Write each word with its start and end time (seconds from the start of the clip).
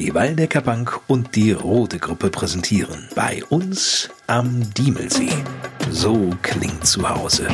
Die 0.00 0.14
Waldecker 0.14 0.62
Bank 0.62 0.98
und 1.08 1.36
die 1.36 1.52
Rote 1.52 1.98
Gruppe 1.98 2.30
präsentieren 2.30 3.06
bei 3.14 3.44
uns 3.50 4.08
am 4.28 4.72
Diemelsee. 4.72 5.28
So 5.90 6.30
klingt 6.40 6.86
zu 6.86 7.06
Hause. 7.06 7.46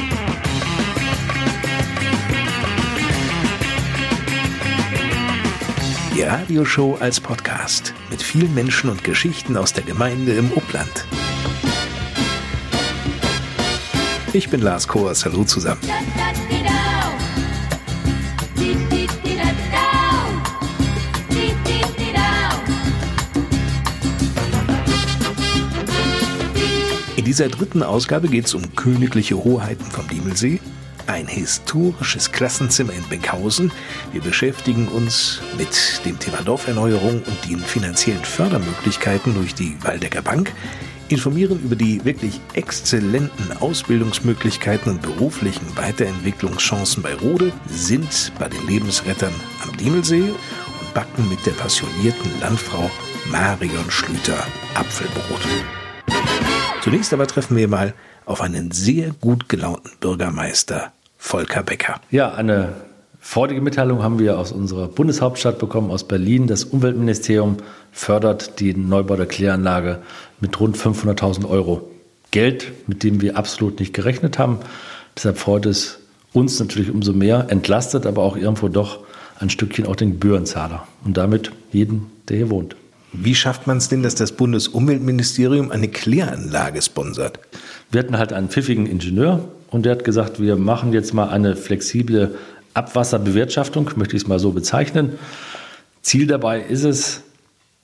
Die 6.14 6.22
Radioshow 6.22 6.96
als 7.00 7.18
Podcast 7.18 7.92
mit 8.10 8.22
vielen 8.22 8.54
Menschen 8.54 8.90
und 8.90 9.02
Geschichten 9.02 9.56
aus 9.56 9.72
der 9.72 9.82
Gemeinde 9.82 10.34
im 10.34 10.52
Upland. 10.52 11.04
Ich 14.32 14.48
bin 14.50 14.60
Lars 14.60 14.86
Koers. 14.86 15.24
Hallo 15.24 15.42
zusammen. 15.42 15.80
Dieser 27.26 27.48
dritten 27.48 27.82
Ausgabe 27.82 28.28
geht 28.28 28.46
es 28.46 28.54
um 28.54 28.76
königliche 28.76 29.36
Hoheiten 29.36 29.84
vom 29.90 30.06
Diemelsee, 30.06 30.60
ein 31.08 31.26
historisches 31.26 32.30
Klassenzimmer 32.30 32.92
in 32.92 33.02
Benkhausen. 33.08 33.72
Wir 34.12 34.20
beschäftigen 34.20 34.86
uns 34.86 35.40
mit 35.58 36.04
dem 36.04 36.20
Thema 36.20 36.42
Dorferneuerung 36.42 37.22
und 37.22 37.50
den 37.50 37.58
finanziellen 37.58 38.24
Fördermöglichkeiten 38.24 39.34
durch 39.34 39.56
die 39.56 39.76
Waldecker 39.82 40.22
Bank, 40.22 40.52
informieren 41.08 41.60
über 41.64 41.74
die 41.74 42.04
wirklich 42.04 42.40
exzellenten 42.52 43.56
Ausbildungsmöglichkeiten 43.58 44.92
und 44.92 45.02
beruflichen 45.02 45.76
Weiterentwicklungschancen 45.76 47.02
bei 47.02 47.14
Rode, 47.14 47.52
sind 47.66 48.32
bei 48.38 48.48
den 48.48 48.64
Lebensrettern 48.68 49.34
am 49.64 49.76
Diemelsee 49.76 50.30
und 50.30 50.94
backen 50.94 51.28
mit 51.28 51.44
der 51.44 51.52
passionierten 51.52 52.30
Landfrau 52.40 52.88
Marion 53.32 53.90
Schlüter 53.90 54.46
Apfelbrot. 54.74 55.42
Zunächst 56.86 57.12
aber 57.12 57.26
treffen 57.26 57.56
wir 57.56 57.66
mal 57.66 57.94
auf 58.26 58.40
einen 58.40 58.70
sehr 58.70 59.10
gut 59.20 59.48
gelaunten 59.48 59.90
Bürgermeister, 59.98 60.92
Volker 61.18 61.64
Becker. 61.64 62.00
Ja, 62.12 62.32
eine 62.32 62.74
freudige 63.18 63.60
Mitteilung 63.60 64.04
haben 64.04 64.20
wir 64.20 64.38
aus 64.38 64.52
unserer 64.52 64.86
Bundeshauptstadt 64.86 65.58
bekommen, 65.58 65.90
aus 65.90 66.04
Berlin. 66.04 66.46
Das 66.46 66.62
Umweltministerium 66.62 67.56
fördert 67.90 68.60
die 68.60 68.72
Neubau 68.72 69.16
der 69.16 69.26
Kläranlage 69.26 69.98
mit 70.38 70.60
rund 70.60 70.78
500.000 70.78 71.48
Euro. 71.48 71.90
Geld, 72.30 72.70
mit 72.86 73.02
dem 73.02 73.20
wir 73.20 73.36
absolut 73.36 73.80
nicht 73.80 73.92
gerechnet 73.92 74.38
haben. 74.38 74.60
Deshalb 75.16 75.38
freut 75.38 75.66
es 75.66 75.98
uns 76.32 76.60
natürlich 76.60 76.92
umso 76.92 77.12
mehr, 77.12 77.46
entlastet 77.48 78.06
aber 78.06 78.22
auch 78.22 78.36
irgendwo 78.36 78.68
doch 78.68 79.00
ein 79.40 79.50
Stückchen 79.50 79.88
auch 79.88 79.96
den 79.96 80.12
Gebührenzahler 80.12 80.86
und 81.04 81.16
damit 81.16 81.50
jeden, 81.72 82.06
der 82.28 82.36
hier 82.36 82.50
wohnt. 82.50 82.76
Wie 83.12 83.34
schafft 83.34 83.66
man 83.66 83.78
es 83.78 83.88
denn, 83.88 84.02
dass 84.02 84.14
das 84.14 84.32
Bundesumweltministerium 84.32 85.70
eine 85.70 85.88
Kläranlage 85.88 86.82
sponsert? 86.82 87.38
Wir 87.90 88.00
hatten 88.00 88.18
halt 88.18 88.32
einen 88.32 88.48
pfiffigen 88.48 88.86
Ingenieur 88.86 89.48
und 89.70 89.86
der 89.86 89.92
hat 89.92 90.04
gesagt, 90.04 90.40
wir 90.40 90.56
machen 90.56 90.92
jetzt 90.92 91.14
mal 91.14 91.28
eine 91.28 91.56
flexible 91.56 92.34
Abwasserbewirtschaftung, 92.74 93.90
möchte 93.96 94.16
ich 94.16 94.22
es 94.22 94.28
mal 94.28 94.38
so 94.38 94.52
bezeichnen. 94.52 95.18
Ziel 96.02 96.26
dabei 96.26 96.60
ist 96.60 96.84
es, 96.84 97.22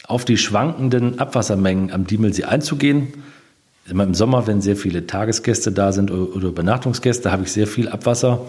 auf 0.07 0.25
die 0.25 0.37
schwankenden 0.37 1.19
Abwassermengen 1.19 1.93
am 1.93 2.07
Diemelsee 2.07 2.45
einzugehen. 2.45 3.15
Immer 3.89 4.05
Im 4.05 4.15
Sommer, 4.15 4.47
wenn 4.47 4.61
sehr 4.61 4.77
viele 4.77 5.07
Tagesgäste 5.07 5.73
da 5.73 5.93
sind 5.93 6.11
oder 6.11 6.49
Übernachtungsgäste, 6.49 7.33
habe 7.33 7.45
ich 7.45 7.53
sehr 7.53 7.67
viel 7.67 7.89
Abwasser. 7.89 8.41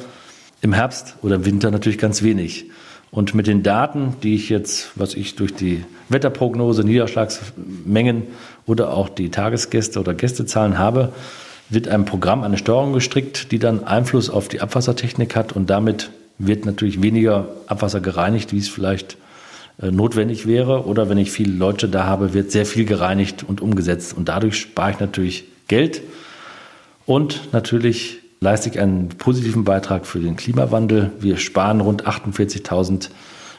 Im 0.61 0.73
Herbst 0.73 1.15
oder 1.21 1.35
im 1.35 1.45
Winter 1.45 1.71
natürlich 1.71 1.97
ganz 1.97 2.23
wenig. 2.23 2.69
Und 3.13 3.35
mit 3.35 3.45
den 3.45 3.61
Daten, 3.61 4.15
die 4.23 4.33
ich 4.33 4.49
jetzt, 4.49 4.89
was 4.95 5.13
ich 5.13 5.35
durch 5.35 5.53
die 5.53 5.85
Wetterprognose, 6.09 6.83
Niederschlagsmengen 6.83 8.23
oder 8.65 8.91
auch 8.91 9.07
die 9.07 9.29
Tagesgäste 9.29 9.99
oder 9.99 10.15
Gästezahlen 10.15 10.79
habe, 10.79 11.13
wird 11.69 11.87
ein 11.87 12.05
Programm, 12.05 12.41
eine 12.41 12.57
Steuerung 12.57 12.91
gestrickt, 12.91 13.51
die 13.51 13.59
dann 13.59 13.83
Einfluss 13.83 14.31
auf 14.31 14.47
die 14.47 14.61
Abwassertechnik 14.61 15.35
hat 15.35 15.53
und 15.53 15.69
damit 15.69 16.09
wird 16.39 16.65
natürlich 16.65 17.03
weniger 17.03 17.49
Abwasser 17.67 18.01
gereinigt, 18.01 18.51
wie 18.51 18.57
es 18.57 18.67
vielleicht 18.67 19.15
äh, 19.79 19.91
notwendig 19.91 20.47
wäre. 20.47 20.87
Oder 20.87 21.07
wenn 21.07 21.19
ich 21.19 21.29
viele 21.29 21.53
Leute 21.53 21.89
da 21.89 22.05
habe, 22.05 22.33
wird 22.33 22.51
sehr 22.51 22.65
viel 22.65 22.85
gereinigt 22.85 23.45
und 23.47 23.61
umgesetzt. 23.61 24.17
Und 24.17 24.27
dadurch 24.27 24.57
spare 24.57 24.89
ich 24.89 24.99
natürlich 24.99 25.43
Geld 25.67 26.01
und 27.05 27.53
natürlich 27.53 28.22
leiste 28.43 28.69
ich 28.69 28.79
einen 28.79 29.09
positiven 29.09 29.63
Beitrag 29.63 30.05
für 30.05 30.19
den 30.19 30.35
Klimawandel. 30.35 31.11
Wir 31.19 31.37
sparen 31.37 31.81
rund 31.81 32.05
48.000 32.05 33.09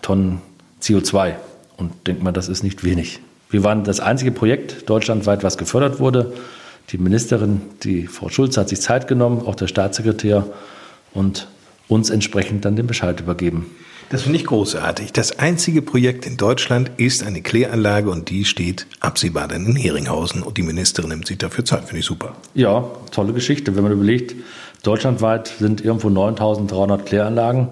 Tonnen 0.03 0.41
CO2 0.81 1.35
und 1.77 1.93
denkt 2.07 2.23
mal, 2.23 2.33
das 2.33 2.49
ist 2.49 2.63
nicht 2.63 2.85
wenig. 2.85 3.21
Wir 3.51 3.65
waren 3.65 3.85
das 3.85 4.01
einzige 4.01 4.31
Projekt 4.31 4.89
deutschlandweit, 4.89 5.43
was 5.43 5.59
gefördert 5.59 5.99
wurde. 5.99 6.35
Die 6.91 6.99
Ministerin, 6.99 7.63
die 7.83 8.07
Frau 8.07 8.29
Schulz, 8.29 8.57
hat 8.57 8.69
sich 8.69 8.81
Zeit 8.81 9.09
genommen, 9.09 9.43
auch 9.47 9.55
der 9.55 9.69
Staatssekretär 9.69 10.47
und 11.13 11.49
uns 11.89 12.11
entsprechend 12.11 12.65
dann 12.65 12.77
den 12.77 12.87
Bescheid 12.87 13.19
übergeben. 13.21 13.67
Das 14.11 14.23
finde 14.23 14.39
ich 14.39 14.45
großartig. 14.45 15.13
Das 15.13 15.39
einzige 15.39 15.81
Projekt 15.83 16.27
in 16.27 16.37
Deutschland 16.37 16.91
ist 16.99 17.25
eine 17.25 17.41
Kläranlage 17.41 18.11
und 18.11 18.29
die 18.29 18.45
steht 18.45 18.87
absehbar 19.01 19.49
dann 19.49 19.65
in 19.65 19.77
Heringhausen 19.77 20.43
und 20.43 20.59
die 20.59 20.63
Ministerin 20.63 21.09
nimmt 21.09 21.27
sich 21.27 21.39
dafür 21.39 21.65
Zeit. 21.65 21.85
Finde 21.85 22.01
ich 22.01 22.07
super. 22.07 22.37
Ja, 22.55 22.85
tolle 23.11 23.33
Geschichte. 23.33 23.75
Wenn 23.77 23.83
man 23.83 23.93
überlegt, 23.93 24.35
deutschlandweit 24.85 25.49
sind 25.59 25.85
irgendwo 25.85 26.11
9300 26.11 27.05
Kläranlagen 27.05 27.69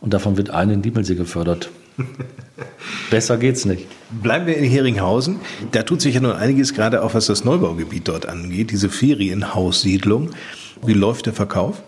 und 0.00 0.14
davon 0.14 0.36
wird 0.36 0.50
eine 0.50 0.74
in 0.74 0.82
Diemelsee 0.82 1.14
gefördert. 1.14 1.70
Besser 3.10 3.36
geht's 3.36 3.64
nicht. 3.64 3.86
Bleiben 4.10 4.46
wir 4.46 4.56
in 4.56 4.64
Heringhausen. 4.64 5.40
Da 5.72 5.82
tut 5.82 6.00
sich 6.00 6.14
ja 6.14 6.20
nun 6.20 6.32
einiges, 6.32 6.72
gerade 6.74 7.02
auch 7.02 7.14
was 7.14 7.26
das 7.26 7.44
Neubaugebiet 7.44 8.08
dort 8.08 8.26
angeht, 8.26 8.70
diese 8.70 8.88
Ferienhaussiedlung. 8.88 10.30
Wie 10.84 10.94
läuft 10.94 11.26
der 11.26 11.32
Verkauf? 11.32 11.82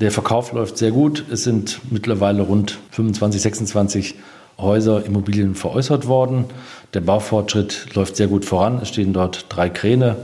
Der 0.00 0.10
Verkauf 0.10 0.52
läuft 0.52 0.78
sehr 0.78 0.90
gut. 0.90 1.24
Es 1.30 1.44
sind 1.44 1.80
mittlerweile 1.90 2.42
rund 2.42 2.78
25, 2.92 3.42
26 3.42 4.14
Häuser, 4.58 5.04
Immobilien 5.04 5.54
veräußert 5.54 6.06
worden. 6.06 6.46
Der 6.94 7.00
Baufortschritt 7.00 7.94
läuft 7.94 8.16
sehr 8.16 8.28
gut 8.28 8.44
voran. 8.44 8.78
Es 8.80 8.88
stehen 8.88 9.12
dort 9.12 9.46
drei 9.48 9.68
Kräne. 9.68 10.16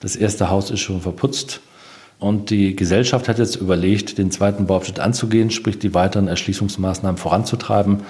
Das 0.00 0.16
erste 0.16 0.50
Haus 0.50 0.70
ist 0.70 0.80
schon 0.80 1.00
verputzt. 1.00 1.60
Und 2.18 2.50
die 2.50 2.76
Gesellschaft 2.76 3.28
hat 3.28 3.38
jetzt 3.38 3.56
überlegt, 3.56 4.18
den 4.18 4.30
zweiten 4.30 4.66
Bauabschnitt 4.66 5.00
anzugehen, 5.00 5.50
sprich 5.50 5.78
die 5.78 5.94
weiteren 5.94 6.28
Erschließungsmaßnahmen 6.28 7.18
voranzutreiben, 7.18 8.00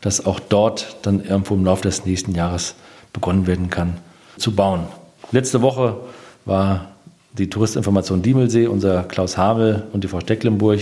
dass 0.00 0.26
auch 0.26 0.38
dort 0.38 0.96
dann 1.02 1.24
irgendwo 1.24 1.54
im 1.54 1.64
Laufe 1.64 1.82
des 1.82 2.04
nächsten 2.04 2.34
Jahres 2.34 2.74
begonnen 3.12 3.46
werden 3.46 3.70
kann 3.70 3.94
zu 4.36 4.54
bauen. 4.54 4.86
Letzte 5.32 5.62
Woche 5.62 5.96
war 6.44 6.92
die 7.32 7.50
Touristinformation 7.50 8.22
Diemelsee, 8.22 8.66
unser 8.66 9.04
Klaus 9.04 9.36
Havel 9.36 9.84
und 9.92 10.04
die 10.04 10.08
Frau 10.08 10.20
Stecklenburg 10.20 10.80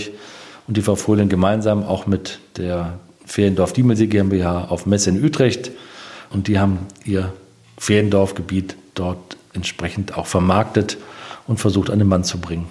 und 0.67 0.77
die 0.77 0.81
Frau 0.81 0.95
Fröhling 0.95 1.29
gemeinsam 1.29 1.83
auch 1.83 2.05
mit 2.05 2.39
der 2.57 2.99
Feriendorf 3.25 3.73
Diemelsee 3.73 4.07
GmbH 4.07 4.65
auf 4.65 4.85
Messe 4.85 5.09
in 5.09 5.23
Utrecht. 5.23 5.71
Und 6.29 6.47
die 6.47 6.59
haben 6.59 6.79
ihr 7.05 7.31
Feriendorfgebiet 7.77 8.75
dort 8.93 9.37
entsprechend 9.53 10.17
auch 10.17 10.27
vermarktet 10.27 10.97
und 11.47 11.59
versucht 11.59 11.89
an 11.89 11.99
den 11.99 12.07
Mann 12.07 12.23
zu 12.23 12.39
bringen. 12.39 12.67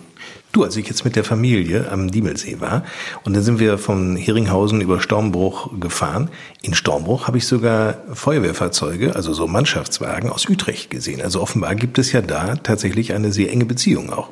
Du, 0.53 0.65
als 0.65 0.77
ich 0.77 0.87
jetzt 0.87 1.05
mit 1.05 1.17
der 1.17 1.25
Familie 1.25 1.91
am 1.91 2.11
Diemelsee 2.11 2.61
war 2.61 2.85
und 3.25 3.35
dann 3.35 3.43
sind 3.43 3.59
wir 3.59 3.79
von 3.79 4.17
Heringhausen 4.17 4.83
über 4.83 5.01
Stormbruch 5.01 5.81
gefahren. 5.81 6.29
In 6.61 6.75
Stormbruch 6.75 7.27
habe 7.27 7.39
ich 7.39 7.47
sogar 7.47 7.97
Feuerwehrfahrzeuge, 8.13 9.17
also 9.17 9.33
so 9.33 9.47
Mannschaftswagen 9.47 10.31
aus 10.31 10.47
Utrecht 10.49 10.91
gesehen. 10.91 11.23
Also 11.23 11.41
offenbar 11.41 11.75
gibt 11.75 11.99
es 11.99 12.13
ja 12.13 12.21
da 12.21 12.57
tatsächlich 12.57 13.15
eine 13.15 13.33
sehr 13.33 13.51
enge 13.51 13.65
Beziehung 13.65 14.13
auch. 14.13 14.29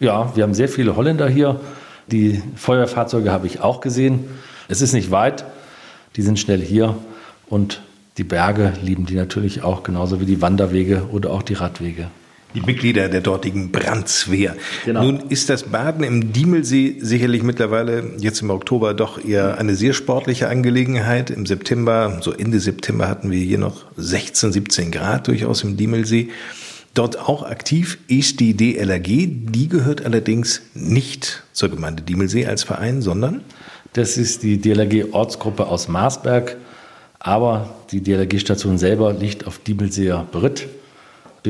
Ja, 0.00 0.34
wir 0.34 0.44
haben 0.44 0.54
sehr 0.54 0.70
viele 0.70 0.96
Holländer 0.96 1.28
hier. 1.28 1.60
Die 2.06 2.42
Feuerwehrfahrzeuge 2.56 3.30
habe 3.30 3.46
ich 3.46 3.60
auch 3.60 3.82
gesehen. 3.82 4.24
Es 4.68 4.80
ist 4.80 4.94
nicht 4.94 5.10
weit, 5.10 5.44
die 6.16 6.22
sind 6.22 6.38
schnell 6.38 6.62
hier 6.62 6.96
und 7.46 7.82
die 8.16 8.24
Berge 8.24 8.72
lieben 8.82 9.04
die 9.04 9.14
natürlich 9.14 9.62
auch, 9.62 9.82
genauso 9.82 10.18
wie 10.18 10.24
die 10.24 10.40
Wanderwege 10.40 11.08
oder 11.12 11.30
auch 11.30 11.42
die 11.42 11.54
Radwege 11.54 12.08
die 12.54 12.60
Mitglieder 12.62 13.08
der 13.08 13.20
dortigen 13.20 13.70
Brandswehr. 13.70 14.56
Genau. 14.84 15.02
Nun 15.02 15.22
ist 15.28 15.50
das 15.50 15.64
Baden 15.64 16.02
im 16.02 16.32
Diemelsee 16.32 16.96
sicherlich 17.00 17.42
mittlerweile 17.42 18.12
jetzt 18.18 18.40
im 18.40 18.50
Oktober 18.50 18.94
doch 18.94 19.22
eher 19.22 19.58
eine 19.58 19.74
sehr 19.74 19.92
sportliche 19.92 20.48
Angelegenheit. 20.48 21.30
Im 21.30 21.46
September, 21.46 22.18
so 22.22 22.32
Ende 22.32 22.60
September 22.60 23.08
hatten 23.08 23.30
wir 23.30 23.40
hier 23.40 23.58
noch 23.58 23.84
16, 23.96 24.52
17 24.52 24.90
Grad 24.90 25.28
durchaus 25.28 25.62
im 25.62 25.76
Diemelsee. 25.76 26.30
Dort 26.94 27.18
auch 27.18 27.42
aktiv 27.42 27.98
ist 28.08 28.40
die 28.40 28.54
DLRG. 28.54 29.28
Die 29.52 29.68
gehört 29.68 30.04
allerdings 30.04 30.62
nicht 30.74 31.44
zur 31.52 31.68
Gemeinde 31.68 32.02
Diemelsee 32.02 32.46
als 32.46 32.64
Verein, 32.64 33.02
sondern? 33.02 33.42
Das 33.92 34.16
ist 34.16 34.42
die 34.42 34.58
DLRG 34.58 35.12
Ortsgruppe 35.12 35.66
aus 35.66 35.88
Marsberg. 35.88 36.56
Aber 37.20 37.74
die 37.90 38.02
DLRG-Station 38.02 38.78
selber 38.78 39.12
liegt 39.12 39.46
auf 39.46 39.58
Diemelseer 39.58 40.26
Beritt. 40.32 40.66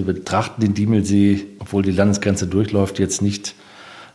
Wir 0.06 0.14
betrachten 0.14 0.60
den 0.60 0.74
Diemelsee, 0.74 1.44
obwohl 1.58 1.82
die 1.82 1.90
Landesgrenze 1.90 2.46
durchläuft, 2.46 3.00
jetzt 3.00 3.20
nicht 3.20 3.56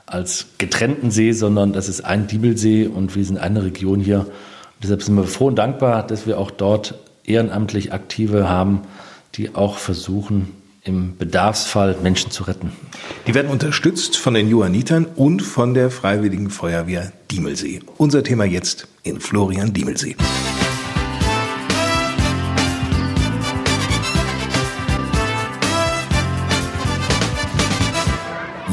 als 0.05 0.45
getrennten 0.57 1.11
See, 1.11 1.33
sondern 1.33 1.73
das 1.73 1.89
ist 1.89 2.05
ein 2.05 2.27
Diemelsee 2.27 2.87
und 2.87 3.15
wir 3.15 3.25
sind 3.25 3.37
eine 3.37 3.63
Region 3.65 3.99
hier. 3.99 4.19
Und 4.19 4.29
deshalb 4.81 5.03
sind 5.03 5.15
wir 5.15 5.25
froh 5.25 5.47
und 5.47 5.55
dankbar, 5.55 6.07
dass 6.07 6.25
wir 6.25 6.37
auch 6.37 6.51
dort 6.51 6.95
ehrenamtlich 7.25 7.91
Aktive 7.91 8.47
haben, 8.47 8.81
die 9.35 9.55
auch 9.55 9.77
versuchen, 9.77 10.51
im 10.85 11.17
Bedarfsfall 11.17 11.97
Menschen 12.01 12.31
zu 12.31 12.43
retten. 12.43 12.71
Die 13.27 13.33
werden 13.33 13.51
unterstützt 13.51 14.15
von 14.17 14.33
den 14.33 14.49
Johannitern 14.49 15.05
und 15.05 15.41
von 15.41 15.73
der 15.73 15.89
Freiwilligen 15.89 16.49
Feuerwehr 16.49 17.11
Diemelsee. 17.29 17.81
Unser 17.97 18.23
Thema 18.23 18.45
jetzt 18.45 18.87
in 19.03 19.19
Florian 19.19 19.73
Diemelsee. 19.73 20.15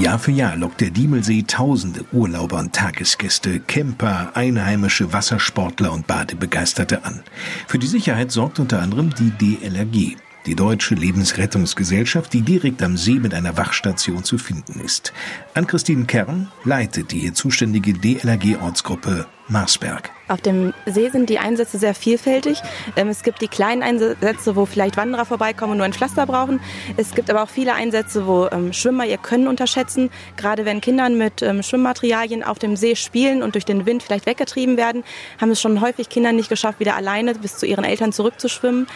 Jahr 0.00 0.18
für 0.18 0.30
Jahr 0.30 0.56
lockt 0.56 0.80
der 0.80 0.88
Diemelsee 0.88 1.42
tausende 1.42 2.06
Urlauber 2.10 2.58
und 2.58 2.72
Tagesgäste, 2.72 3.60
Camper, 3.60 4.30
einheimische 4.34 5.12
Wassersportler 5.12 5.92
und 5.92 6.06
Badebegeisterte 6.06 7.04
an. 7.04 7.22
Für 7.66 7.78
die 7.78 7.86
Sicherheit 7.86 8.32
sorgt 8.32 8.58
unter 8.60 8.80
anderem 8.80 9.12
die 9.14 9.30
DLRG, 9.30 10.16
die 10.46 10.54
Deutsche 10.54 10.94
Lebensrettungsgesellschaft, 10.94 12.32
die 12.32 12.40
direkt 12.40 12.82
am 12.82 12.96
See 12.96 13.18
mit 13.20 13.34
einer 13.34 13.58
Wachstation 13.58 14.24
zu 14.24 14.38
finden 14.38 14.80
ist. 14.80 15.12
Ann-Christine 15.52 16.06
Kern 16.06 16.50
leitet 16.64 17.12
die 17.12 17.18
hier 17.18 17.34
zuständige 17.34 17.92
DLRG-Ortsgruppe 17.92 19.26
Marsberg. 19.50 20.10
Auf 20.28 20.40
dem 20.40 20.72
See 20.86 21.08
sind 21.08 21.28
die 21.28 21.40
Einsätze 21.40 21.78
sehr 21.78 21.94
vielfältig. 21.94 22.62
Ähm, 22.96 23.08
es 23.08 23.22
gibt 23.22 23.42
die 23.42 23.48
kleinen 23.48 23.82
Einsätze, 23.82 24.54
wo 24.54 24.64
vielleicht 24.64 24.96
Wanderer 24.96 25.24
vorbeikommen 25.24 25.72
und 25.72 25.78
nur 25.78 25.84
ein 25.84 25.92
Pflaster 25.92 26.24
brauchen. 26.24 26.60
Es 26.96 27.14
gibt 27.14 27.28
aber 27.30 27.42
auch 27.42 27.48
viele 27.48 27.74
Einsätze, 27.74 28.26
wo 28.26 28.46
ähm, 28.46 28.72
Schwimmer 28.72 29.04
ihr 29.04 29.18
Können 29.18 29.48
unterschätzen. 29.48 30.10
Gerade 30.36 30.64
wenn 30.64 30.80
Kindern 30.80 31.18
mit 31.18 31.42
ähm, 31.42 31.62
Schwimmmaterialien 31.62 32.44
auf 32.44 32.58
dem 32.58 32.76
See 32.76 32.94
spielen 32.94 33.42
und 33.42 33.54
durch 33.54 33.64
den 33.64 33.86
Wind 33.86 34.04
vielleicht 34.04 34.26
weggetrieben 34.26 34.76
werden, 34.76 35.02
haben 35.40 35.50
es 35.50 35.60
schon 35.60 35.80
häufig 35.80 36.08
Kinder 36.08 36.32
nicht 36.32 36.48
geschafft, 36.48 36.78
wieder 36.78 36.94
alleine 36.94 37.34
bis 37.34 37.58
zu 37.58 37.66
ihren 37.66 37.84
Eltern 37.84 38.12
zurückzuschwimmen. 38.12 38.86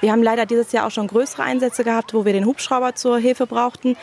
Wir 0.00 0.12
haben 0.12 0.22
leider 0.22 0.46
dieses 0.46 0.72
Jahr 0.72 0.86
auch 0.86 0.90
schon 0.90 1.06
größere 1.06 1.42
Einsätze 1.42 1.84
gehabt, 1.84 2.14
wo 2.14 2.24
wir 2.24 2.32
den 2.32 2.46
Hubschrauber 2.46 2.94
zur 2.94 3.18
Hilfe 3.18 3.46
brauchten. 3.46 3.96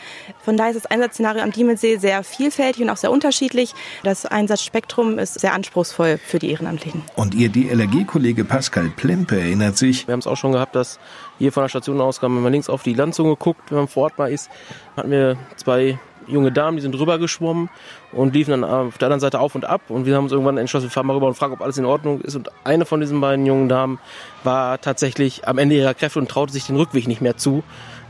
Von 0.44 0.56
daher 0.56 0.70
ist 0.70 0.84
das 0.84 0.90
Einsatzszenario 0.90 1.42
am 1.42 1.50
Diemelsee 1.50 1.96
sehr 1.96 2.22
vielfältig 2.22 2.82
und 2.82 2.90
auch 2.90 2.96
sehr 2.96 3.10
unterschiedlich. 3.10 3.74
Das 4.04 4.26
Einsatzspektrum 4.26 5.18
ist 5.18 5.40
sehr 5.40 5.54
anspruchsvoll 5.54 6.18
für 6.18 6.38
die 6.38 6.50
Ehrenamtlichen. 6.50 7.02
Und 7.16 7.34
Ihr 7.34 7.48
DLRG-Kollege 7.48 8.44
Pascal 8.44 8.90
Plempe 8.94 9.40
erinnert 9.40 9.76
sich. 9.76 10.06
Wir 10.06 10.12
haben 10.12 10.20
es 10.20 10.26
auch 10.26 10.36
schon 10.36 10.52
gehabt, 10.52 10.76
dass 10.76 10.98
hier 11.38 11.52
von 11.52 11.64
der 11.64 11.68
Station 11.68 12.00
aus, 12.00 12.22
wenn 12.22 12.32
man 12.32 12.52
links 12.52 12.68
auf 12.68 12.82
die 12.82 12.94
Landzunge 12.94 13.36
guckt, 13.36 13.70
wenn 13.70 13.78
man 13.78 13.88
vor 13.88 14.04
Ort 14.04 14.18
mal 14.18 14.30
ist, 14.30 14.50
hatten 14.96 15.10
wir 15.10 15.36
zwei 15.56 15.98
junge 16.28 16.52
Damen, 16.52 16.76
die 16.76 16.82
sind 16.82 16.98
rüber 16.98 17.18
geschwommen 17.18 17.68
und 18.12 18.34
liefen 18.34 18.50
dann 18.50 18.64
auf 18.64 18.98
der 18.98 19.06
anderen 19.06 19.20
Seite 19.20 19.40
auf 19.40 19.54
und 19.54 19.64
ab. 19.64 19.82
Und 19.88 20.06
wir 20.06 20.14
haben 20.16 20.24
uns 20.24 20.32
irgendwann 20.32 20.58
entschlossen, 20.58 20.84
wir 20.84 20.90
fahren 20.90 21.06
mal 21.06 21.14
rüber 21.14 21.26
und 21.26 21.34
fragen, 21.34 21.52
ob 21.52 21.60
alles 21.60 21.78
in 21.78 21.84
Ordnung 21.84 22.20
ist. 22.20 22.36
Und 22.36 22.50
eine 22.64 22.84
von 22.84 23.00
diesen 23.00 23.20
beiden 23.20 23.46
jungen 23.46 23.68
Damen 23.68 23.98
war 24.44 24.80
tatsächlich 24.80 25.46
am 25.48 25.58
Ende 25.58 25.76
ihrer 25.76 25.94
Kräfte 25.94 26.18
und 26.18 26.28
traute 26.28 26.52
sich 26.52 26.66
den 26.66 26.76
Rückweg 26.76 27.08
nicht 27.08 27.20
mehr 27.20 27.36
zu. 27.36 27.62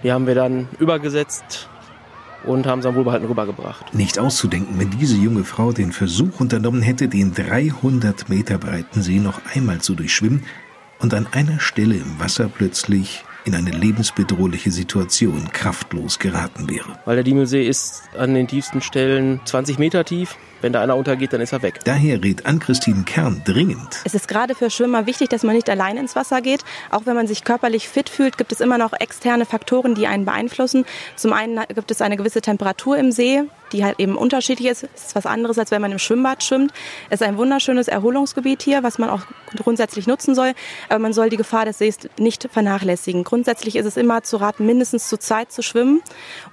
Die 0.02 0.12
haben 0.12 0.26
wir 0.26 0.34
dann 0.34 0.68
übergesetzt 0.78 1.68
und 2.44 2.66
haben 2.66 2.82
sie 2.82 2.88
am 2.88 2.94
Wohlbehalten 2.94 3.26
rübergebracht. 3.26 3.94
Nicht 3.94 4.18
auszudenken, 4.18 4.78
wenn 4.78 4.90
diese 4.90 5.16
junge 5.16 5.44
Frau 5.44 5.72
den 5.72 5.92
Versuch 5.92 6.40
unternommen 6.40 6.82
hätte, 6.82 7.08
den 7.08 7.34
300 7.34 8.28
Meter 8.28 8.58
breiten 8.58 9.02
See 9.02 9.18
noch 9.18 9.40
einmal 9.54 9.80
zu 9.80 9.94
durchschwimmen 9.94 10.44
und 11.00 11.14
an 11.14 11.26
einer 11.32 11.60
Stelle 11.60 11.96
im 11.96 12.20
Wasser 12.20 12.48
plötzlich 12.48 13.24
in 13.44 13.54
eine 13.54 13.70
lebensbedrohliche 13.70 14.70
Situation 14.70 15.50
kraftlos 15.52 16.18
geraten 16.18 16.68
wäre. 16.68 16.98
Weil 17.04 17.16
der 17.16 17.24
Diemelsee 17.24 17.66
ist 17.66 18.02
an 18.16 18.34
den 18.34 18.46
tiefsten 18.48 18.80
Stellen 18.80 19.40
20 19.44 19.78
Meter 19.78 20.04
tief. 20.04 20.36
Wenn 20.60 20.72
da 20.72 20.82
einer 20.82 20.96
untergeht, 20.96 21.32
dann 21.32 21.40
ist 21.40 21.52
er 21.52 21.62
weg. 21.62 21.80
Daher 21.84 22.22
rät 22.22 22.44
Ann-Christine 22.44 23.04
Kern 23.04 23.42
dringend. 23.44 24.00
Es 24.04 24.14
ist 24.14 24.26
gerade 24.26 24.56
für 24.56 24.70
Schwimmer 24.70 25.06
wichtig, 25.06 25.28
dass 25.28 25.44
man 25.44 25.54
nicht 25.54 25.70
allein 25.70 25.96
ins 25.96 26.16
Wasser 26.16 26.40
geht. 26.40 26.64
Auch 26.90 27.02
wenn 27.04 27.14
man 27.14 27.28
sich 27.28 27.44
körperlich 27.44 27.88
fit 27.88 28.08
fühlt, 28.08 28.38
gibt 28.38 28.50
es 28.50 28.60
immer 28.60 28.76
noch 28.76 28.92
externe 28.92 29.44
Faktoren, 29.46 29.94
die 29.94 30.06
einen 30.06 30.24
beeinflussen. 30.24 30.84
Zum 31.14 31.32
einen 31.32 31.60
gibt 31.74 31.90
es 31.90 32.02
eine 32.02 32.16
gewisse 32.16 32.40
Temperatur 32.40 32.96
im 32.96 33.12
See, 33.12 33.44
die 33.72 33.84
halt 33.84 34.00
eben 34.00 34.16
unterschiedlich 34.16 34.68
ist. 34.68 34.84
Es 34.94 35.06
ist 35.06 35.14
was 35.14 35.26
anderes, 35.26 35.58
als 35.58 35.70
wenn 35.70 35.82
man 35.82 35.92
im 35.92 35.98
Schwimmbad 35.98 36.42
schwimmt. 36.42 36.72
Es 37.10 37.20
ist 37.20 37.26
ein 37.26 37.36
wunderschönes 37.36 37.88
Erholungsgebiet 37.88 38.62
hier, 38.62 38.82
was 38.82 38.98
man 38.98 39.10
auch 39.10 39.22
grundsätzlich 39.56 40.06
nutzen 40.06 40.34
soll. 40.34 40.52
Aber 40.88 40.98
man 40.98 41.12
soll 41.12 41.28
die 41.28 41.36
Gefahr 41.36 41.64
des 41.64 41.78
Sees 41.78 41.98
nicht 42.18 42.48
vernachlässigen. 42.50 43.24
Grundsätzlich 43.24 43.76
ist 43.76 43.86
es 43.86 43.96
immer 43.96 44.22
zu 44.22 44.38
raten, 44.38 44.66
mindestens 44.66 45.08
zu 45.08 45.18
zweit 45.18 45.52
zu 45.52 45.62
schwimmen 45.62 46.00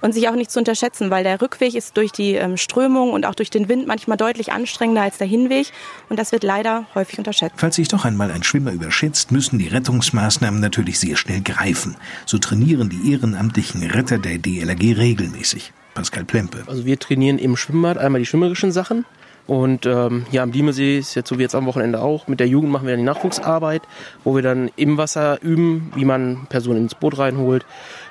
und 0.00 0.12
sich 0.12 0.28
auch 0.28 0.34
nicht 0.34 0.50
zu 0.50 0.58
unterschätzen, 0.58 1.10
weil 1.10 1.24
der 1.24 1.40
Rückweg 1.40 1.74
ist 1.74 1.96
durch 1.96 2.12
die 2.12 2.34
ähm, 2.34 2.56
Strömung 2.56 3.12
und 3.12 3.26
auch 3.26 3.34
durch 3.34 3.50
den 3.50 3.68
Wind 3.68 3.86
manchmal 3.96 4.18
deutlich 4.18 4.52
anstrengender 4.52 5.00
als 5.00 5.16
der 5.16 5.26
Hinweg. 5.26 5.72
Und 6.10 6.18
das 6.18 6.30
wird 6.30 6.44
leider 6.44 6.84
häufig 6.94 7.18
unterschätzt. 7.18 7.54
Falls 7.56 7.76
sich 7.76 7.88
doch 7.88 8.04
einmal 8.04 8.30
ein 8.30 8.42
Schwimmer 8.42 8.72
überschätzt, 8.72 9.32
müssen 9.32 9.58
die 9.58 9.68
Rettungsmaßnahmen 9.68 10.60
natürlich 10.60 11.00
sehr 11.00 11.16
schnell 11.16 11.40
greifen. 11.40 11.96
So 12.26 12.36
trainieren 12.36 12.90
die 12.90 13.12
ehrenamtlichen 13.12 13.82
Retter 13.82 14.18
der 14.18 14.36
DLRG 14.36 14.98
regelmäßig. 14.98 15.72
Pascal 15.94 16.24
Plempe. 16.24 16.64
Also 16.66 16.84
wir 16.84 16.98
trainieren 16.98 17.38
im 17.38 17.56
Schwimmbad 17.56 17.96
einmal 17.96 18.20
die 18.20 18.26
schwimmerischen 18.26 18.70
Sachen. 18.70 19.06
Und 19.46 19.86
ähm, 19.86 20.26
ja, 20.30 20.42
am 20.42 20.52
Diemelsee 20.52 20.98
ist 20.98 21.14
jetzt 21.14 21.30
so 21.30 21.38
wie 21.38 21.42
jetzt 21.42 21.54
am 21.54 21.64
Wochenende 21.64 22.02
auch. 22.02 22.28
Mit 22.28 22.38
der 22.38 22.48
Jugend 22.48 22.70
machen 22.70 22.86
wir 22.86 22.92
dann 22.92 23.00
die 23.00 23.06
Nachwuchsarbeit, 23.06 23.80
wo 24.24 24.34
wir 24.34 24.42
dann 24.42 24.70
im 24.76 24.98
Wasser 24.98 25.40
üben, 25.40 25.90
wie 25.94 26.04
man 26.04 26.46
Personen 26.50 26.82
ins 26.82 26.94
Boot 26.94 27.16
reinholt, 27.18 27.64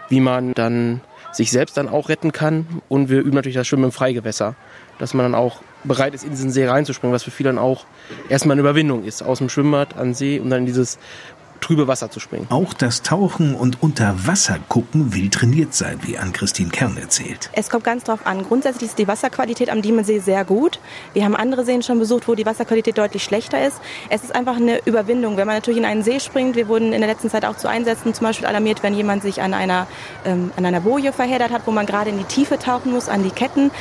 wie 0.10 0.22
man 0.22 0.56
dann 0.56 1.02
sich 1.32 1.52
selbst 1.52 1.78
dann 1.78 1.90
auch 1.90 2.10
retten 2.10 2.32
kann. 2.32 2.82
Und 2.90 3.10
wir 3.10 3.20
üben 3.20 3.36
natürlich 3.36 3.56
das 3.56 3.68
Schwimmen 3.68 3.86
im 3.86 3.92
Freigewässer, 3.92 4.56
dass 4.98 5.14
man 5.14 5.26
dann 5.26 5.36
auch 5.36 5.62
bereit 5.86 6.14
ist, 6.14 6.24
in 6.24 6.32
diesen 6.32 6.52
See 6.52 6.68
reinzuspringen, 6.68 7.14
was 7.14 7.24
für 7.24 7.32
viele 7.32 7.50
dann 7.50 7.60
auch 7.60 7.86
erstmal 8.30 8.54
eine 8.54 8.62
Überwindung 8.62 9.04
ist, 9.04 9.24
aus 9.24 9.40
dem 9.40 9.50
Schwimmbad 9.50 9.98
an 9.98 10.14
See 10.14 10.40
und 10.40 10.50
dann 10.50 10.60
in 10.60 10.66
dieses 10.66 10.98
trübe 11.66 11.88
Wasser 11.88 12.12
zu 12.12 12.20
springen. 12.20 12.46
Auch 12.50 12.74
das 12.74 13.02
Tauchen 13.02 13.56
und 13.56 13.82
Unterwasser 13.82 14.60
gucken 14.70 15.16
will 15.16 15.30
trainiert 15.30 15.74
sein, 15.74 15.98
wie 16.04 16.18
Ann-Christine 16.18 16.70
Kern 16.70 16.96
erzählt. 16.98 17.50
Es 17.54 17.72
kommt 17.72 17.84
ganz 17.84 18.04
drauf 18.04 18.26
an. 18.26 18.44
Grundsätzlich 18.44 18.90
ist 18.90 19.00
die 19.00 19.08
Wasserqualität 19.08 19.72
am 19.72 19.82
Diemelsee 19.82 20.20
sehr 20.20 20.46
gut. 20.46 20.80
Wir 21.14 21.26
haben 21.26 21.36
andere 21.36 21.66
Seen 21.66 21.82
schon 21.82 21.98
besucht, 21.98 22.28
wo 22.28 22.36
die 22.36 22.46
Wasserqualität 22.46 22.98
deutlich 22.98 23.24
schlechter 23.24 23.66
ist. 23.66 23.82
Es 24.10 24.24
ist 24.24 24.36
einfach 24.36 24.58
eine 24.58 24.86
Überwindung. 24.86 25.38
Wenn 25.38 25.48
man 25.48 25.56
natürlich 25.56 25.80
in 25.80 25.86
einen 25.86 26.04
See 26.04 26.20
springt, 26.20 26.56
wir 26.56 26.68
wurden 26.68 26.94
in 26.94 27.02
der 27.02 27.10
letzten 27.10 27.32
Zeit 27.32 27.46
auch 27.46 27.58
zu 27.58 27.68
Einsätzen 27.68 28.14
zum 28.14 28.28
Beispiel 28.28 28.46
alarmiert, 28.46 28.84
wenn 28.84 28.94
jemand 28.94 29.24
sich 29.24 29.42
an 29.42 29.56
einer, 29.56 29.88
ähm, 30.24 30.52
an 30.58 30.66
einer 30.66 30.82
Boje 30.82 31.14
verheddert 31.14 31.52
hat, 31.52 31.64
wo 31.66 31.72
man 31.72 31.88
gerade 31.88 32.12
in 32.12 32.18
die 32.20 32.26
Tiefe 32.26 32.60
tauchen 32.60 32.92
muss, 32.92 33.10
an 33.10 33.24
die 33.24 33.32
Ketten. 33.32 33.72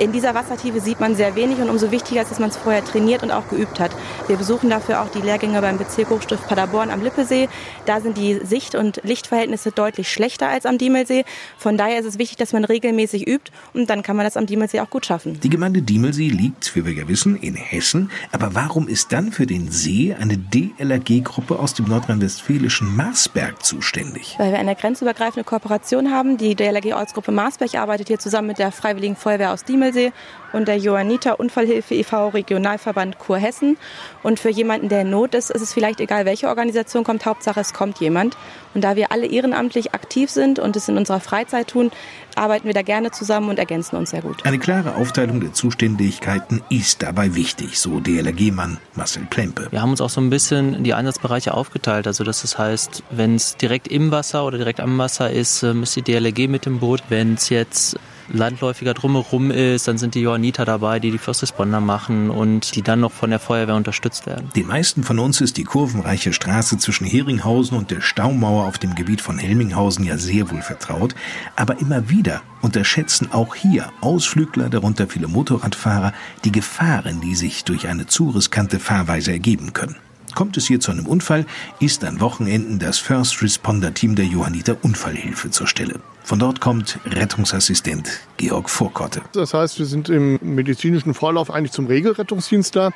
In 0.00 0.12
dieser 0.12 0.34
Wassertiefe 0.34 0.80
sieht 0.80 0.98
man 0.98 1.14
sehr 1.14 1.34
wenig 1.34 1.58
und 1.58 1.68
umso 1.68 1.90
wichtiger 1.90 2.22
ist, 2.22 2.30
dass 2.30 2.38
man 2.38 2.48
es 2.48 2.56
vorher 2.56 2.82
trainiert 2.82 3.22
und 3.22 3.30
auch 3.30 3.46
geübt 3.50 3.78
hat. 3.78 3.90
Wir 4.28 4.38
besuchen 4.38 4.70
dafür 4.70 5.02
auch 5.02 5.10
die 5.10 5.20
Lehrgänge 5.20 5.60
beim 5.60 5.76
Bezirk 5.76 6.08
Hochstift 6.08 6.48
Paderborn 6.48 6.88
am 6.88 7.02
Lippesee. 7.02 7.50
Da 7.84 8.00
sind 8.00 8.16
die 8.16 8.40
Sicht- 8.42 8.74
und 8.74 9.02
Lichtverhältnisse 9.04 9.72
deutlich 9.72 10.10
schlechter 10.10 10.48
als 10.48 10.64
am 10.64 10.78
Diemelsee. 10.78 11.26
Von 11.58 11.76
daher 11.76 12.00
ist 12.00 12.06
es 12.06 12.18
wichtig, 12.18 12.38
dass 12.38 12.54
man 12.54 12.64
regelmäßig 12.64 13.28
übt 13.28 13.52
und 13.74 13.90
dann 13.90 14.02
kann 14.02 14.16
man 14.16 14.24
das 14.24 14.38
am 14.38 14.46
Diemelsee 14.46 14.80
auch 14.80 14.88
gut 14.88 15.04
schaffen. 15.04 15.38
Die 15.38 15.50
Gemeinde 15.50 15.82
Diemelsee 15.82 16.28
liegt, 16.28 16.74
wie 16.74 16.86
wir 16.86 16.94
ja 16.94 17.06
wissen, 17.06 17.36
in 17.36 17.54
Hessen. 17.54 18.10
Aber 18.32 18.54
warum 18.54 18.88
ist 18.88 19.12
dann 19.12 19.32
für 19.32 19.44
den 19.44 19.70
See 19.70 20.16
eine 20.18 20.38
DLRG-Gruppe 20.38 21.58
aus 21.58 21.74
dem 21.74 21.84
nordrhein-westfälischen 21.84 22.96
Marsberg 22.96 23.62
zuständig? 23.62 24.36
Weil 24.38 24.52
wir 24.52 24.60
eine 24.60 24.76
grenzübergreifende 24.76 25.44
Kooperation 25.44 26.10
haben. 26.10 26.38
Die 26.38 26.54
DLRG-Ortsgruppe 26.54 27.32
Marsberg 27.32 27.74
arbeitet 27.74 28.08
hier 28.08 28.18
zusammen 28.18 28.48
mit 28.48 28.58
der 28.58 28.72
Freiwilligen 28.72 29.14
Feuerwehr 29.14 29.52
aus 29.52 29.64
Diemelsee 29.64 29.89
Chiemsee 29.90 30.12
und 30.52 30.66
der 30.66 30.78
Johanniter 30.78 31.38
Unfallhilfe 31.38 31.94
e.V. 31.94 32.28
Regionalverband 32.30 33.18
Kurhessen. 33.18 33.76
Und 34.24 34.40
für 34.40 34.50
jemanden, 34.50 34.88
der 34.88 35.02
in 35.02 35.10
Not 35.10 35.34
ist, 35.34 35.50
ist 35.50 35.62
es 35.62 35.72
vielleicht 35.72 36.00
egal, 36.00 36.24
welche 36.24 36.48
Organisation 36.48 37.04
kommt. 37.04 37.24
Hauptsache, 37.24 37.60
es 37.60 37.72
kommt 37.72 38.00
jemand. 38.00 38.36
Und 38.74 38.82
da 38.82 38.96
wir 38.96 39.12
alle 39.12 39.26
ehrenamtlich 39.26 39.94
aktiv 39.94 40.28
sind 40.28 40.58
und 40.58 40.74
es 40.74 40.88
in 40.88 40.96
unserer 40.96 41.20
Freizeit 41.20 41.68
tun, 41.68 41.92
arbeiten 42.34 42.66
wir 42.66 42.74
da 42.74 42.82
gerne 42.82 43.10
zusammen 43.12 43.48
und 43.48 43.58
ergänzen 43.58 43.96
uns 43.96 44.10
sehr 44.10 44.22
gut. 44.22 44.44
Eine 44.44 44.58
klare 44.58 44.96
Aufteilung 44.96 45.40
der 45.40 45.52
Zuständigkeiten 45.52 46.62
ist 46.68 47.02
dabei 47.02 47.34
wichtig, 47.34 47.78
so 47.78 48.00
DLRG-Mann 48.00 48.78
Marcel 48.94 49.26
Plempe. 49.30 49.68
Wir 49.70 49.82
haben 49.82 49.90
uns 49.90 50.00
auch 50.00 50.10
so 50.10 50.20
ein 50.20 50.30
bisschen 50.30 50.82
die 50.82 50.94
Einsatzbereiche 50.94 51.54
aufgeteilt. 51.54 52.06
Also 52.06 52.24
das 52.24 52.58
heißt, 52.58 53.04
wenn 53.10 53.36
es 53.36 53.56
direkt 53.56 53.88
im 53.88 54.10
Wasser 54.10 54.44
oder 54.44 54.58
direkt 54.58 54.80
am 54.80 54.98
Wasser 54.98 55.30
ist, 55.30 55.62
äh, 55.62 55.72
ist 55.74 55.94
die 55.94 56.02
DLRG 56.02 56.48
mit 56.48 56.66
dem 56.66 56.80
Boot. 56.80 57.02
Wenn 57.08 57.34
es 57.34 57.48
jetzt 57.50 57.96
landläufiger 58.32 58.94
drumherum 58.94 59.50
ist, 59.50 59.88
dann 59.88 59.98
sind 59.98 60.14
die 60.14 60.20
Johanniter 60.20 60.64
dabei, 60.64 61.00
die 61.00 61.10
die 61.10 61.18
First 61.18 61.42
Responder 61.42 61.80
machen 61.80 62.30
und 62.30 62.74
die 62.74 62.82
dann 62.82 63.00
noch 63.00 63.12
von 63.12 63.30
der 63.30 63.38
Feuerwehr 63.38 63.74
unterstützt 63.74 64.26
werden. 64.26 64.50
Den 64.54 64.66
meisten 64.66 65.02
von 65.02 65.18
uns 65.18 65.40
ist 65.40 65.56
die 65.56 65.64
kurvenreiche 65.64 66.32
Straße 66.32 66.78
zwischen 66.78 67.06
Heringhausen 67.06 67.76
und 67.76 67.90
der 67.90 68.00
Staumauer 68.00 68.66
auf 68.66 68.78
dem 68.78 68.94
Gebiet 68.94 69.20
von 69.20 69.38
Helminghausen 69.38 70.04
ja 70.04 70.16
sehr 70.16 70.50
wohl 70.50 70.62
vertraut, 70.62 71.14
aber 71.56 71.80
immer 71.80 72.08
wieder 72.08 72.42
unterschätzen 72.62 73.28
auch 73.32 73.54
hier 73.54 73.90
Ausflügler, 74.00 74.68
darunter 74.68 75.06
viele 75.06 75.28
Motorradfahrer, 75.28 76.12
die 76.44 76.52
Gefahren, 76.52 77.20
die 77.20 77.34
sich 77.34 77.64
durch 77.64 77.88
eine 77.88 78.06
zu 78.06 78.30
riskante 78.30 78.78
Fahrweise 78.78 79.32
ergeben 79.32 79.72
können. 79.72 79.96
Kommt 80.34 80.56
es 80.56 80.66
hier 80.66 80.80
zu 80.80 80.92
einem 80.92 81.06
Unfall, 81.06 81.44
ist 81.80 82.04
an 82.04 82.20
Wochenenden 82.20 82.78
das 82.78 82.98
First 82.98 83.42
Responder 83.42 83.92
Team 83.94 84.14
der 84.14 84.26
Johanniter 84.26 84.76
Unfallhilfe 84.82 85.50
zur 85.50 85.66
Stelle. 85.66 86.00
Von 86.22 86.38
dort 86.38 86.60
kommt 86.60 86.98
Rettungsassistent 87.06 88.08
Georg 88.36 88.70
Vorkotte. 88.70 89.22
Das 89.32 89.54
heißt, 89.54 89.78
wir 89.78 89.86
sind 89.86 90.08
im 90.08 90.38
medizinischen 90.42 91.14
Vorlauf 91.14 91.50
eigentlich 91.50 91.72
zum 91.72 91.86
Regelrettungsdienst 91.86 92.76
da. 92.76 92.90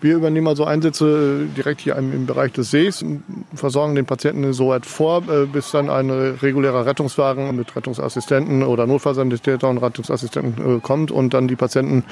Wir 0.00 0.16
übernehmen 0.16 0.48
also 0.48 0.64
Einsätze 0.64 1.46
äh, 1.48 1.54
direkt 1.56 1.80
hier 1.80 1.96
im 1.96 2.26
Bereich 2.26 2.52
des 2.52 2.70
Sees, 2.70 3.04
versorgen 3.54 3.94
den 3.94 4.06
Patienten 4.06 4.52
so 4.52 4.68
weit 4.68 4.86
vor, 4.86 5.22
äh, 5.28 5.46
bis 5.46 5.70
dann 5.70 5.90
ein 5.90 6.10
regulärer 6.10 6.86
Rettungswagen 6.86 7.54
mit 7.54 7.74
Rettungsassistenten 7.76 8.62
oder 8.62 8.86
Notfallsanitäter 8.86 9.68
und 9.68 9.78
Rettungsassistenten 9.78 10.78
äh, 10.78 10.80
kommt 10.80 11.10
und 11.10 11.34
dann 11.34 11.48
die 11.48 11.56
Patienten 11.56 12.04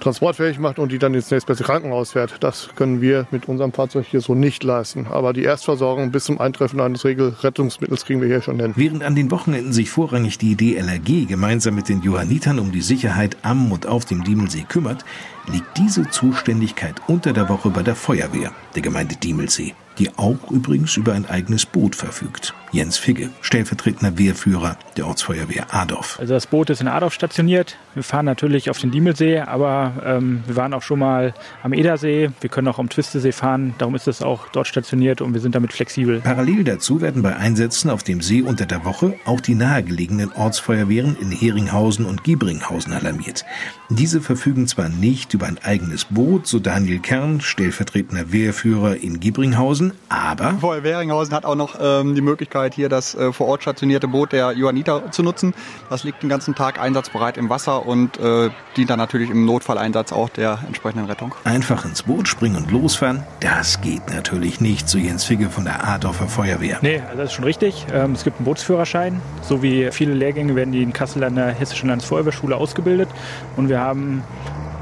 transportfähig 0.00 0.58
macht 0.58 0.78
und 0.78 0.92
die 0.92 0.98
dann 0.98 1.14
ins 1.14 1.30
nächstbeste 1.30 1.64
Krankenhaus 1.64 2.12
fährt. 2.12 2.36
Das 2.40 2.70
können 2.76 3.00
wir 3.00 3.26
mit 3.30 3.48
unserem 3.48 3.72
Fahrzeug 3.72 4.06
hier 4.06 4.20
so 4.20 4.34
nicht 4.34 4.62
leisten. 4.64 5.06
Aber 5.10 5.32
die 5.32 5.42
Erstversorgung 5.42 6.10
bis 6.10 6.24
zum 6.24 6.40
Eintreffen 6.40 6.80
eines 6.80 7.04
Regelrettungsmittels 7.04 8.04
kriegen 8.04 8.20
wir 8.20 8.28
hier 8.28 8.42
schon 8.42 8.60
hin. 8.60 8.72
Während 8.76 9.02
an 9.02 9.14
den 9.14 9.30
Wochenenden 9.30 9.72
sich 9.72 9.90
vorrangig 9.90 10.38
die 10.38 10.56
DLRG 10.56 11.26
gemeinsam 11.26 11.74
mit 11.74 11.88
den 11.88 12.02
Johannitern 12.02 12.58
um 12.58 12.72
die 12.72 12.82
Sicherheit 12.82 13.36
am 13.42 13.72
und 13.72 13.86
auf 13.86 14.04
dem 14.04 14.24
Diemelsee 14.24 14.64
kümmert, 14.68 15.04
liegt 15.48 15.76
diese 15.76 16.08
Zuständigkeit 16.10 16.96
unter 17.06 17.32
der 17.32 17.48
Woche 17.48 17.70
bei 17.70 17.82
der 17.82 17.96
Feuerwehr 17.96 18.52
der 18.74 18.82
Gemeinde 18.82 19.16
Diemelsee 19.16 19.74
die 19.98 20.10
auch 20.16 20.50
übrigens 20.50 20.96
über 20.96 21.12
ein 21.12 21.26
eigenes 21.26 21.66
Boot 21.66 21.96
verfügt. 21.96 22.54
Jens 22.70 22.98
Figge, 22.98 23.30
stellvertretender 23.40 24.18
Wehrführer 24.18 24.76
der 24.96 25.06
Ortsfeuerwehr 25.06 25.74
Adorf. 25.74 26.18
Also 26.20 26.34
das 26.34 26.46
Boot 26.46 26.68
ist 26.70 26.80
in 26.80 26.88
Adorf 26.88 27.14
stationiert. 27.14 27.76
Wir 27.94 28.02
fahren 28.02 28.26
natürlich 28.26 28.68
auf 28.68 28.78
den 28.78 28.90
Diemelsee, 28.90 29.40
aber 29.40 29.94
ähm, 30.04 30.42
wir 30.46 30.54
waren 30.56 30.74
auch 30.74 30.82
schon 30.82 30.98
mal 30.98 31.32
am 31.62 31.72
Edersee. 31.72 32.30
Wir 32.40 32.50
können 32.50 32.68
auch 32.68 32.78
am 32.78 32.90
Twistesee 32.90 33.32
fahren. 33.32 33.74
Darum 33.78 33.94
ist 33.94 34.06
es 34.06 34.22
auch 34.22 34.48
dort 34.48 34.66
stationiert 34.66 35.22
und 35.22 35.32
wir 35.32 35.40
sind 35.40 35.54
damit 35.54 35.72
flexibel. 35.72 36.20
Parallel 36.20 36.64
dazu 36.64 37.00
werden 37.00 37.22
bei 37.22 37.36
Einsätzen 37.36 37.90
auf 37.90 38.02
dem 38.02 38.20
See 38.20 38.42
unter 38.42 38.66
der 38.66 38.84
Woche 38.84 39.14
auch 39.24 39.40
die 39.40 39.54
nahegelegenen 39.54 40.30
Ortsfeuerwehren 40.32 41.16
in 41.18 41.30
Heringhausen 41.30 42.04
und 42.04 42.22
Giebringhausen 42.22 42.92
alarmiert. 42.92 43.46
Diese 43.88 44.20
verfügen 44.20 44.66
zwar 44.66 44.90
nicht 44.90 45.32
über 45.38 45.46
ein 45.46 45.58
eigenes 45.62 46.04
Boot, 46.04 46.48
so 46.48 46.58
Daniel 46.58 46.98
Kern, 46.98 47.40
stellvertretender 47.40 48.32
Wehrführer 48.32 48.96
in 48.96 49.20
Giebringhausen, 49.20 49.92
aber 50.08 50.54
Feuerwehr 50.54 50.94
Weringhausen 50.94 51.32
hat 51.32 51.44
auch 51.44 51.54
noch 51.54 51.76
ähm, 51.80 52.16
die 52.16 52.22
Möglichkeit, 52.22 52.74
hier 52.74 52.88
das 52.88 53.14
äh, 53.14 53.32
vor 53.32 53.46
Ort 53.46 53.62
stationierte 53.62 54.08
Boot 54.08 54.32
der 54.32 54.50
Johanniter 54.50 55.12
zu 55.12 55.22
nutzen. 55.22 55.54
Das 55.90 56.02
liegt 56.02 56.24
den 56.24 56.28
ganzen 56.28 56.56
Tag 56.56 56.80
einsatzbereit 56.80 57.36
im 57.36 57.50
Wasser 57.50 57.86
und 57.86 58.18
äh, 58.18 58.50
dient 58.76 58.90
dann 58.90 58.98
natürlich 58.98 59.30
im 59.30 59.44
Notfalleinsatz 59.44 60.12
auch 60.12 60.28
der 60.28 60.58
entsprechenden 60.66 61.06
Rettung. 61.06 61.32
Einfach 61.44 61.84
ins 61.84 62.02
Boot 62.02 62.26
springen 62.26 62.56
und 62.56 62.72
losfahren, 62.72 63.22
das 63.38 63.80
geht 63.80 64.08
natürlich 64.08 64.60
nicht, 64.60 64.88
so 64.88 64.98
Jens 64.98 65.22
Figge 65.22 65.50
von 65.50 65.66
der 65.66 65.86
Adorfer 65.86 66.26
Feuerwehr. 66.26 66.78
Nee, 66.82 67.00
also 67.06 67.18
das 67.18 67.30
ist 67.30 67.34
schon 67.34 67.44
richtig. 67.44 67.86
Ähm, 67.92 68.10
es 68.12 68.24
gibt 68.24 68.38
einen 68.38 68.44
Bootsführerschein. 68.44 69.20
So 69.42 69.62
wie 69.62 69.90
viele 69.92 70.14
Lehrgänge 70.14 70.56
werden 70.56 70.72
die 70.72 70.82
in 70.82 70.92
Kassel 70.92 71.22
an 71.22 71.36
der 71.36 71.52
Hessischen 71.52 71.90
Landesfeuerwehrschule 71.90 72.56
ausgebildet. 72.56 73.08
Und 73.56 73.68
wir 73.68 73.78
haben 73.78 74.24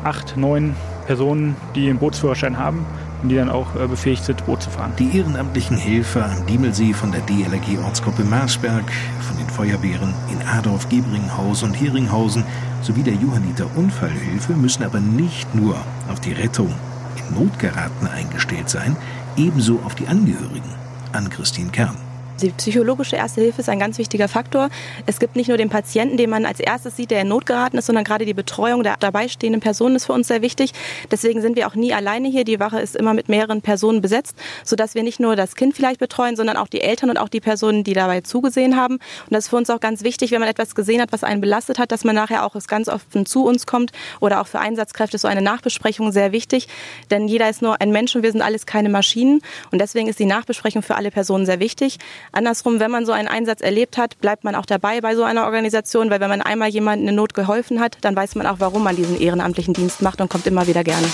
acht, 0.04 0.36
neun 0.36 0.74
Personen, 1.06 1.56
die 1.74 1.88
einen 1.88 1.98
Bootsführerschein 1.98 2.58
haben 2.58 2.84
und 3.22 3.28
die 3.28 3.36
dann 3.36 3.48
auch 3.48 3.74
äh, 3.76 3.86
befähigt 3.86 4.24
sind, 4.24 4.44
Boot 4.46 4.62
zu 4.62 4.70
fahren. 4.70 4.92
Die 4.98 5.16
ehrenamtlichen 5.16 5.76
Helfer 5.76 6.24
am 6.26 6.46
Diemelsee 6.46 6.92
von 6.92 7.12
der 7.12 7.22
DLRG 7.22 7.78
Ortsgruppe 7.84 8.24
Marsberg, 8.24 8.84
von 9.20 9.36
den 9.38 9.48
Feuerwehren 9.48 10.12
in 10.30 10.46
Adorf, 10.46 10.88
Gebringhausen 10.88 11.70
und 11.70 11.74
Heringhausen 11.74 12.44
sowie 12.82 13.02
der 13.02 13.14
Johanniter 13.14 13.66
Unfallhilfe 13.76 14.52
müssen 14.52 14.84
aber 14.84 15.00
nicht 15.00 15.54
nur 15.54 15.76
auf 16.10 16.20
die 16.20 16.32
Rettung 16.32 16.72
in 17.16 17.34
Notgeraten 17.34 18.06
eingestellt 18.06 18.68
sein, 18.68 18.96
ebenso 19.36 19.80
auf 19.84 19.94
die 19.94 20.06
Angehörigen. 20.06 20.74
An 21.12 21.30
Christine 21.30 21.70
Kern. 21.70 22.05
Die 22.42 22.50
psychologische 22.50 23.16
Erste 23.16 23.40
Hilfe 23.40 23.62
ist 23.62 23.70
ein 23.70 23.78
ganz 23.78 23.96
wichtiger 23.96 24.28
Faktor. 24.28 24.68
Es 25.06 25.18
gibt 25.18 25.36
nicht 25.36 25.48
nur 25.48 25.56
den 25.56 25.70
Patienten, 25.70 26.18
den 26.18 26.28
man 26.28 26.44
als 26.44 26.60
erstes 26.60 26.94
sieht, 26.94 27.10
der 27.10 27.22
in 27.22 27.28
Not 27.28 27.46
geraten 27.46 27.78
ist, 27.78 27.86
sondern 27.86 28.04
gerade 28.04 28.26
die 28.26 28.34
Betreuung 28.34 28.82
der 28.82 28.96
dabei 29.00 29.28
stehenden 29.28 29.62
Personen 29.62 29.96
ist 29.96 30.04
für 30.04 30.12
uns 30.12 30.28
sehr 30.28 30.42
wichtig. 30.42 30.72
Deswegen 31.10 31.40
sind 31.40 31.56
wir 31.56 31.66
auch 31.66 31.74
nie 31.74 31.94
alleine 31.94 32.28
hier. 32.28 32.44
Die 32.44 32.60
Wache 32.60 32.78
ist 32.78 32.94
immer 32.94 33.14
mit 33.14 33.30
mehreren 33.30 33.62
Personen 33.62 34.02
besetzt, 34.02 34.36
sodass 34.64 34.94
wir 34.94 35.02
nicht 35.02 35.18
nur 35.18 35.34
das 35.34 35.54
Kind 35.54 35.74
vielleicht 35.74 35.98
betreuen, 35.98 36.36
sondern 36.36 36.58
auch 36.58 36.68
die 36.68 36.82
Eltern 36.82 37.08
und 37.08 37.16
auch 37.16 37.30
die 37.30 37.40
Personen, 37.40 37.84
die 37.84 37.94
dabei 37.94 38.20
zugesehen 38.20 38.76
haben. 38.76 38.96
Und 38.96 39.30
das 39.30 39.44
ist 39.44 39.48
für 39.48 39.56
uns 39.56 39.70
auch 39.70 39.80
ganz 39.80 40.02
wichtig, 40.02 40.30
wenn 40.30 40.40
man 40.40 40.50
etwas 40.50 40.74
gesehen 40.74 41.00
hat, 41.00 41.12
was 41.12 41.24
einen 41.24 41.40
belastet 41.40 41.78
hat, 41.78 41.90
dass 41.90 42.04
man 42.04 42.14
nachher 42.14 42.44
auch 42.44 42.54
ganz 42.66 42.90
offen 42.90 43.24
zu 43.24 43.46
uns 43.46 43.64
kommt 43.64 43.92
oder 44.20 44.42
auch 44.42 44.46
für 44.46 44.58
Einsatzkräfte 44.58 45.16
so 45.16 45.26
eine 45.26 45.40
Nachbesprechung 45.40 46.12
sehr 46.12 46.32
wichtig. 46.32 46.68
Denn 47.10 47.28
jeder 47.28 47.48
ist 47.48 47.62
nur 47.62 47.80
ein 47.80 47.92
Mensch 47.92 48.14
und 48.14 48.22
wir 48.22 48.32
sind 48.32 48.42
alles 48.42 48.66
keine 48.66 48.90
Maschinen. 48.90 49.40
Und 49.70 49.80
deswegen 49.80 50.08
ist 50.08 50.18
die 50.18 50.26
Nachbesprechung 50.26 50.82
für 50.82 50.96
alle 50.96 51.10
Personen 51.10 51.46
sehr 51.46 51.60
wichtig. 51.60 51.98
Andersrum, 52.32 52.80
wenn 52.80 52.90
man 52.90 53.06
so 53.06 53.12
einen 53.12 53.28
Einsatz 53.28 53.60
erlebt 53.60 53.98
hat, 53.98 54.20
bleibt 54.20 54.44
man 54.44 54.54
auch 54.54 54.66
dabei 54.66 55.00
bei 55.00 55.14
so 55.14 55.22
einer 55.22 55.44
Organisation, 55.44 56.10
weil 56.10 56.20
wenn 56.20 56.28
man 56.28 56.42
einmal 56.42 56.68
jemandem 56.68 57.08
in 57.08 57.14
Not 57.14 57.34
geholfen 57.34 57.80
hat, 57.80 57.98
dann 58.02 58.16
weiß 58.16 58.34
man 58.34 58.46
auch, 58.46 58.60
warum 58.60 58.82
man 58.82 58.96
diesen 58.96 59.20
ehrenamtlichen 59.20 59.74
Dienst 59.74 60.02
macht 60.02 60.20
und 60.20 60.28
kommt 60.28 60.46
immer 60.46 60.66
wieder 60.66 60.84
gerne. 60.84 61.06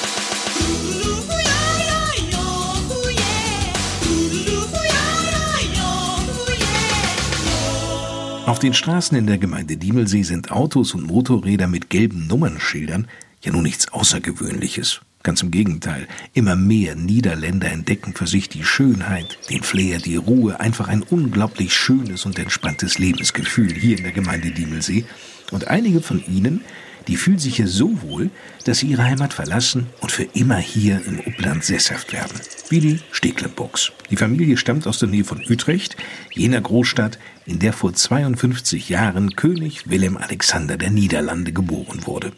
Auf 8.44 8.58
den 8.58 8.74
Straßen 8.74 9.16
in 9.16 9.26
der 9.26 9.38
Gemeinde 9.38 9.76
Diemelsee 9.76 10.24
sind 10.24 10.50
Autos 10.50 10.94
und 10.94 11.06
Motorräder 11.06 11.68
mit 11.68 11.90
gelben 11.90 12.26
Nummernschildern 12.26 13.06
ja 13.40 13.52
nun 13.52 13.62
nichts 13.62 13.92
Außergewöhnliches. 13.92 15.00
Ganz 15.22 15.42
im 15.42 15.50
Gegenteil, 15.52 16.08
immer 16.34 16.56
mehr 16.56 16.96
Niederländer 16.96 17.70
entdecken 17.70 18.14
für 18.14 18.26
sich 18.26 18.48
die 18.48 18.64
Schönheit, 18.64 19.38
den 19.50 19.62
Flair, 19.62 19.98
die 19.98 20.16
Ruhe, 20.16 20.58
einfach 20.58 20.88
ein 20.88 21.02
unglaublich 21.02 21.74
schönes 21.74 22.26
und 22.26 22.38
entspanntes 22.38 22.98
Lebensgefühl 22.98 23.72
hier 23.72 23.96
in 23.96 24.02
der 24.02 24.12
Gemeinde 24.12 24.50
Diemelsee. 24.50 25.04
Und 25.52 25.68
einige 25.68 26.00
von 26.00 26.24
ihnen, 26.26 26.62
die 27.08 27.16
fühlen 27.16 27.38
sich 27.38 27.56
hier 27.56 27.68
so 27.68 28.02
wohl, 28.02 28.30
dass 28.64 28.78
sie 28.78 28.86
ihre 28.86 29.04
Heimat 29.04 29.32
verlassen 29.32 29.86
und 30.00 30.12
für 30.12 30.24
immer 30.34 30.58
hier 30.58 31.00
im 31.06 31.20
Upland 31.20 31.64
sesshaft 31.64 32.12
werden. 32.12 32.40
Wie 32.68 32.80
die 32.80 33.00
Steglenburgs. 33.10 33.92
Die 34.10 34.16
Familie 34.16 34.56
stammt 34.56 34.86
aus 34.86 34.98
der 34.98 35.08
Nähe 35.08 35.24
von 35.24 35.42
Utrecht, 35.48 35.96
jener 36.32 36.60
Großstadt, 36.60 37.18
in 37.46 37.58
der 37.58 37.72
vor 37.72 37.92
52 37.92 38.88
Jahren 38.88 39.36
König 39.36 39.88
Willem 39.90 40.16
Alexander 40.16 40.76
der 40.76 40.90
Niederlande 40.90 41.52
geboren 41.52 42.06
wurde. 42.06 42.32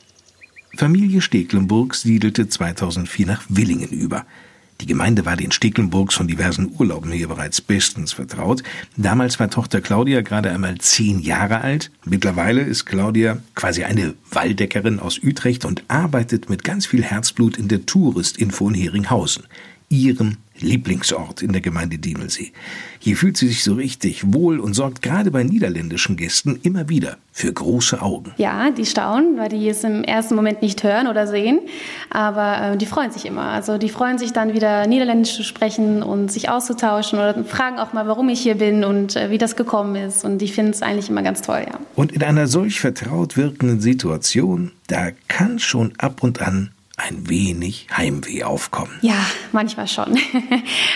Familie 0.77 1.21
Stecklenburg 1.21 1.95
siedelte 1.95 2.49
2004 2.49 3.27
nach 3.27 3.45
Willingen 3.49 3.91
über. 3.91 4.27
Die 4.81 4.87
Gemeinde 4.87 5.25
war 5.25 5.37
den 5.37 5.53
Stecklenburgs 5.53 6.17
von 6.17 6.27
diversen 6.27 6.73
Urlauben 6.77 7.13
her 7.13 7.29
bereits 7.29 7.61
bestens 7.61 8.13
vertraut. 8.13 8.65
Damals 8.97 9.39
war 9.39 9.49
Tochter 9.49 9.81
Claudia 9.81 10.23
gerade 10.23 10.51
einmal 10.51 10.79
zehn 10.79 11.21
Jahre 11.21 11.61
alt. 11.61 11.93
Mittlerweile 12.05 12.61
ist 12.61 12.85
Claudia 12.85 13.39
quasi 13.55 13.85
eine 13.85 14.15
Walddeckerin 14.31 14.99
aus 14.99 15.21
Utrecht 15.23 15.65
und 15.65 15.85
arbeitet 15.87 16.51
mit 16.51 16.65
ganz 16.65 16.87
viel 16.87 17.05
Herzblut 17.05 17.57
in 17.57 17.69
der 17.69 17.87
Touristinfo 17.87 18.69
in 18.69 18.75
Heringhausen, 18.75 19.45
ihrem 19.89 20.39
Lieblingsort 20.61 21.43
in 21.43 21.53
der 21.53 21.61
Gemeinde 21.61 21.99
Diemelsee. 21.99 22.53
Hier 22.99 23.17
fühlt 23.17 23.37
sie 23.37 23.49
sich 23.49 23.65
so 23.65 23.75
richtig 23.75 24.33
wohl 24.33 24.61
und 24.61 24.75
sorgt 24.75 25.03
gerade 25.03 25.31
bei 25.31 25.43
niederländischen 25.43 26.17
Gästen 26.17 26.61
immer 26.63 26.89
wieder 26.89 27.17
für 27.33 27.53
große 27.53 28.01
Augen. 28.01 28.33
Ja, 28.37 28.71
die 28.71 28.87
staunen, 28.87 29.37
weil 29.37 29.49
die 29.49 29.69
es 29.69 29.83
im 29.83 30.05
ersten 30.05 30.37
Moment 30.37 30.63
nicht 30.63 30.85
hören 30.85 31.09
oder 31.09 31.27
sehen, 31.27 31.61
aber 32.09 32.75
äh, 32.75 32.77
die 32.77 32.87
freuen 32.87 33.11
sich 33.11 33.27
immer. 33.27 33.43
Also 33.43 33.79
die 33.79 33.89
freuen 33.89 34.19
sich 34.19 34.33
dann 34.33 34.55
wieder 34.55 34.87
Niederländisch 34.87 35.35
zu 35.35 35.43
sprechen 35.43 36.03
und 36.03 36.31
sich 36.31 36.49
auszutauschen 36.49 37.19
oder 37.19 37.45
fragen 37.45 37.79
auch 37.79 37.93
mal, 37.93 38.07
warum 38.07 38.29
ich 38.29 38.41
hier 38.41 38.55
bin 38.55 38.85
und 38.85 39.17
äh, 39.17 39.31
wie 39.31 39.39
das 39.39 39.57
gekommen 39.57 39.97
ist 39.97 40.25
und 40.25 40.39
die 40.39 40.49
finden 40.49 40.71
es 40.71 40.83
eigentlich 40.83 41.11
immer 41.11 41.23
ganz 41.23 41.43
toll, 41.43 41.65
ja. 41.67 41.79
Und 41.97 42.13
in 42.13 42.23
einer 42.23 42.47
solch 42.47 42.81
vertraut 42.81 43.37
wirkenden 43.37 43.81
Situation, 43.81 44.71
da 44.87 45.09
kann 45.27 45.59
schon 45.59 45.93
ab 45.99 46.23
und 46.23 46.41
an 46.41 46.71
ein 46.97 47.29
wenig 47.29 47.89
Heimweh 47.97 48.45
aufkommen. 48.45 48.93
Ja, 49.03 49.27
manchmal 49.53 49.89
schon. 49.89 50.17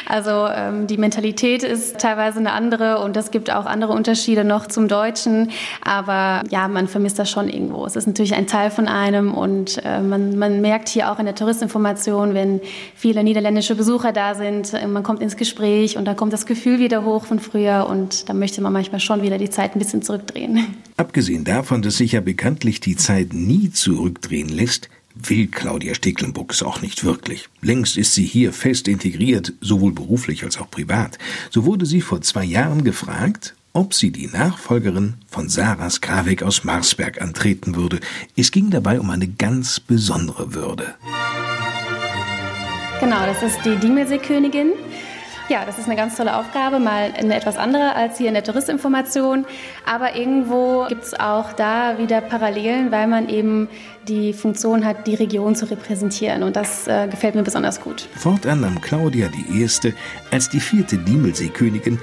Also 0.07 0.47
ähm, 0.51 0.87
die 0.87 0.97
Mentalität 0.97 1.63
ist 1.63 1.99
teilweise 1.99 2.39
eine 2.39 2.53
andere 2.53 3.01
und 3.03 3.15
es 3.19 3.31
gibt 3.31 3.51
auch 3.51 3.67
andere 3.67 3.93
Unterschiede 3.93 4.43
noch 4.43 4.67
zum 4.67 4.89
Deutschen. 4.89 5.51
Aber 5.83 6.45
ja, 6.49 6.67
man 6.69 6.89
vermisst 6.89 7.19
das 7.19 7.31
schon 7.31 7.51
irgendwo. 7.51 7.85
Es 7.85 7.95
ist 7.95 8.07
natürlich 8.07 8.35
ein 8.35 8.47
Teil 8.47 8.71
von 8.71 8.89
einem 8.89 9.35
und 9.35 9.83
äh, 9.85 10.01
man, 10.01 10.39
man 10.39 10.63
merkt 10.63 10.89
hier 10.89 11.13
auch 11.13 11.19
in 11.19 11.27
der 11.27 11.35
Touristinformation, 11.35 12.33
wenn 12.33 12.63
viele 12.95 13.23
niederländische 13.23 13.75
Besucher 13.75 14.13
da 14.13 14.35
sind, 14.35 14.73
äh, 14.73 14.87
man 14.87 15.03
kommt 15.03 15.21
ins 15.21 15.37
Gespräch 15.37 15.99
und 15.99 16.07
da 16.07 16.15
kommt 16.15 16.33
das 16.33 16.47
Gefühl 16.47 16.79
wieder 16.79 17.05
hoch 17.05 17.27
von 17.27 17.39
früher 17.39 17.87
und 17.89 18.31
da 18.31 18.35
möchte 18.35 18.63
man 18.63 18.73
manchmal 18.73 19.01
schon 19.01 19.23
wieder 19.23 19.37
die 19.37 19.51
Zeit 19.51 19.77
ein 19.77 19.79
bisschen 19.79 20.01
zurückdrehen. 20.01 20.75
Abgesehen 20.97 21.45
davon, 21.45 21.83
dass 21.83 21.99
sich 21.99 22.13
ja 22.13 22.21
bekanntlich 22.21 22.81
die 22.81 22.97
Zeit 22.97 23.35
nie 23.35 23.71
zurückdrehen 23.71 24.49
lässt, 24.49 24.89
will 25.25 25.49
Claudia 25.49 25.95
Stecklenburg 25.95 26.53
es 26.53 26.63
auch 26.63 26.81
nicht 26.83 27.05
wirklich. 27.05 27.49
Längst 27.61 27.97
ist 27.97 28.15
sie 28.15 28.25
hier 28.25 28.53
fest 28.53 28.89
integriert, 28.89 29.53
sowohl 29.61 29.93
beruflich 29.93 30.45
als 30.45 30.59
auch 30.59 30.71
privat. 30.71 31.19
So 31.51 31.65
wurde 31.65 31.87
sie 31.87 32.01
vor 32.01 32.21
zwei 32.21 32.45
Jahren 32.45 32.85
gefragt, 32.85 33.55
ob 33.73 33.95
sie 33.95 34.11
die 34.11 34.27
Nachfolgerin 34.27 35.15
von 35.29 35.49
Sarah 35.49 35.91
Skravek 35.91 36.43
aus 36.43 36.65
Marsberg 36.65 37.21
antreten 37.21 37.77
würde. 37.77 38.01
Es 38.37 38.51
ging 38.51 38.71
dabei 38.71 38.99
um 39.01 39.11
eine 39.11 39.29
ganz 39.29 39.81
besondere 39.81 40.55
Würde. 40.55 40.95
Genau, 43.01 43.25
das 43.27 43.43
ist 43.43 43.65
die 43.65 43.77
Diemelseekönigin. 43.77 44.73
Ja, 45.49 45.65
das 45.65 45.79
ist 45.79 45.87
eine 45.87 45.97
ganz 45.97 46.15
tolle 46.15 46.37
Aufgabe, 46.37 46.79
mal 46.79 47.11
eine 47.17 47.35
etwas 47.35 47.57
andere 47.57 47.95
als 47.95 48.19
hier 48.19 48.29
in 48.29 48.35
der 48.35 48.45
Touristinformation. 48.45 49.47
Aber 49.87 50.15
irgendwo 50.15 50.85
gibt 50.89 51.05
es 51.05 51.19
auch 51.19 51.55
da 51.55 51.97
wieder 51.97 52.21
Parallelen, 52.21 52.91
weil 52.93 53.07
man 53.07 53.31
eben 53.31 53.69
die 54.09 54.35
Funktion 54.35 54.85
hat, 54.85 55.07
die 55.07 55.15
Region 55.15 55.57
zu 55.57 55.65
repräsentieren. 55.71 56.43
Und 56.43 56.55
das 56.55 56.87
äh, 56.87 57.09
gefällt 57.09 57.35
mir 57.35 57.45
besonders 57.45 57.81
gut. 57.81 58.09
Fortan 58.15 58.61
nahm 58.61 58.79
Claudia 58.83 59.29
die 59.29 59.63
erste 59.63 59.95
als 60.31 60.51
die 60.51 60.61
vierte 60.61 60.99
Diemelseekönigin 60.99 61.99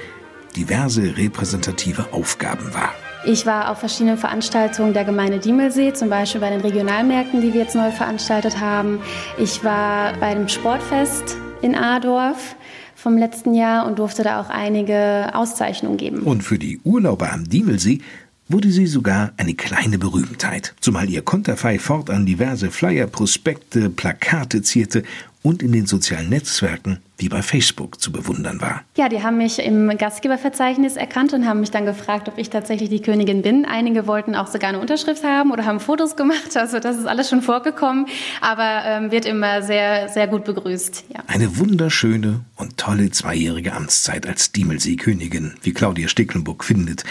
diverse 0.56 1.16
repräsentative 1.16 2.06
Aufgaben 2.10 2.74
wahr. 2.74 2.94
Ich 3.26 3.46
war 3.46 3.70
auf 3.70 3.78
verschiedenen 3.78 4.18
Veranstaltungen 4.18 4.92
der 4.92 5.04
Gemeinde 5.04 5.38
Diemelsee, 5.38 5.92
zum 5.92 6.08
Beispiel 6.08 6.40
bei 6.40 6.50
den 6.50 6.62
Regionalmärkten, 6.62 7.40
die 7.40 7.52
wir 7.52 7.60
jetzt 7.60 7.76
neu 7.76 7.92
veranstaltet 7.92 8.60
haben. 8.60 9.00
Ich 9.38 9.62
war 9.62 10.14
bei 10.18 10.34
dem 10.34 10.48
Sportfest 10.48 11.36
in 11.62 11.76
Adorf 11.76 12.56
vom 12.96 13.16
letzten 13.16 13.54
Jahr 13.54 13.86
und 13.86 13.98
durfte 13.98 14.24
da 14.24 14.40
auch 14.40 14.48
einige 14.48 15.30
Auszeichnungen 15.34 15.98
geben. 15.98 16.22
Und 16.22 16.42
für 16.42 16.58
die 16.58 16.80
Urlauber 16.82 17.32
am 17.32 17.48
Diemelsee 17.48 18.00
wurde 18.48 18.70
sie 18.70 18.86
sogar 18.86 19.32
eine 19.36 19.54
kleine 19.54 19.98
Berühmtheit, 19.98 20.74
zumal 20.80 21.08
ihr 21.08 21.22
Konterfei 21.22 21.78
fortan 21.78 22.26
diverse 22.26 22.70
Flyer, 22.70 23.06
Prospekte, 23.06 23.90
Plakate 23.90 24.62
zierte 24.62 25.02
und 25.42 25.62
in 25.62 25.72
den 25.72 25.86
sozialen 25.86 26.30
Netzwerken 26.30 27.00
wie 27.18 27.28
bei 27.28 27.42
Facebook 27.42 28.00
zu 28.00 28.12
bewundern 28.12 28.60
war. 28.60 28.82
Ja, 28.96 29.08
die 29.08 29.22
haben 29.22 29.38
mich 29.38 29.58
im 29.58 29.96
Gastgeberverzeichnis 29.96 30.96
erkannt 30.96 31.32
und 31.32 31.46
haben 31.46 31.60
mich 31.60 31.70
dann 31.70 31.86
gefragt, 31.86 32.28
ob 32.28 32.38
ich 32.38 32.50
tatsächlich 32.50 32.90
die 32.90 33.00
Königin 33.00 33.42
bin. 33.42 33.64
Einige 33.64 34.06
wollten 34.06 34.34
auch 34.34 34.46
sogar 34.48 34.68
eine 34.68 34.80
Unterschrift 34.80 35.24
haben 35.24 35.50
oder 35.50 35.64
haben 35.64 35.80
Fotos 35.80 36.16
gemacht. 36.16 36.36
Also 36.66 36.80
das 36.80 36.96
ist 36.96 37.06
alles 37.06 37.28
schon 37.28 37.42
vorgekommen, 37.42 38.06
aber 38.40 38.82
ähm, 38.84 39.10
wird 39.12 39.24
immer 39.24 39.62
sehr, 39.62 40.08
sehr 40.08 40.26
gut 40.26 40.44
begrüßt. 40.44 41.04
Ja. 41.14 41.20
Eine 41.28 41.58
wunderschöne 41.58 42.40
und 42.56 42.76
tolle 42.76 43.10
zweijährige 43.10 43.72
Amtszeit 43.72 44.26
als 44.26 44.52
Diemelsee-Königin, 44.52 45.54
wie 45.62 45.72
Claudia 45.72 46.08
Stecklenburg 46.08 46.64
findet, 46.64 47.04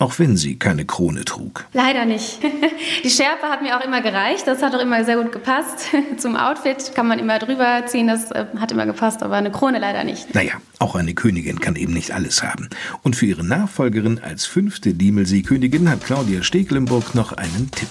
auch 0.00 0.18
wenn 0.18 0.36
sie 0.36 0.56
keine 0.56 0.86
Krone 0.86 1.24
trug. 1.26 1.66
Leider 1.74 2.06
nicht. 2.06 2.38
Die 3.04 3.10
Schärpe 3.10 3.48
hat 3.48 3.62
mir 3.62 3.78
auch 3.78 3.84
immer 3.84 4.00
gereicht. 4.00 4.46
Das 4.46 4.62
hat 4.62 4.74
auch 4.74 4.80
immer 4.80 5.04
sehr 5.04 5.16
gut 5.16 5.30
gepasst. 5.30 5.90
Zum 6.16 6.36
Outfit 6.36 6.94
kann 6.94 7.06
man 7.06 7.18
immer 7.18 7.38
drüber 7.38 7.82
ziehen. 7.86 8.06
Das 8.08 8.30
äh, 8.30 8.46
hat 8.58 8.72
immer 8.72 8.86
gepasst, 8.86 9.22
aber 9.22 9.36
eine 9.36 9.52
Krone 9.52 9.78
leider 9.78 10.02
nicht. 10.04 10.34
Naja, 10.34 10.54
auch 10.78 10.94
eine 10.94 11.12
Königin 11.12 11.60
kann 11.60 11.76
eben 11.76 11.92
nicht 11.92 12.12
alles 12.12 12.42
haben. 12.42 12.70
Und 13.02 13.14
für 13.14 13.26
ihre 13.26 13.44
Nachfolgerin 13.44 14.20
als 14.24 14.46
fünfte 14.46 14.94
Diemelsee-Königin 14.94 15.90
hat 15.90 16.02
Claudia 16.02 16.42
Stekelenburg 16.42 17.14
noch 17.14 17.34
einen 17.34 17.70
Tipp. 17.70 17.90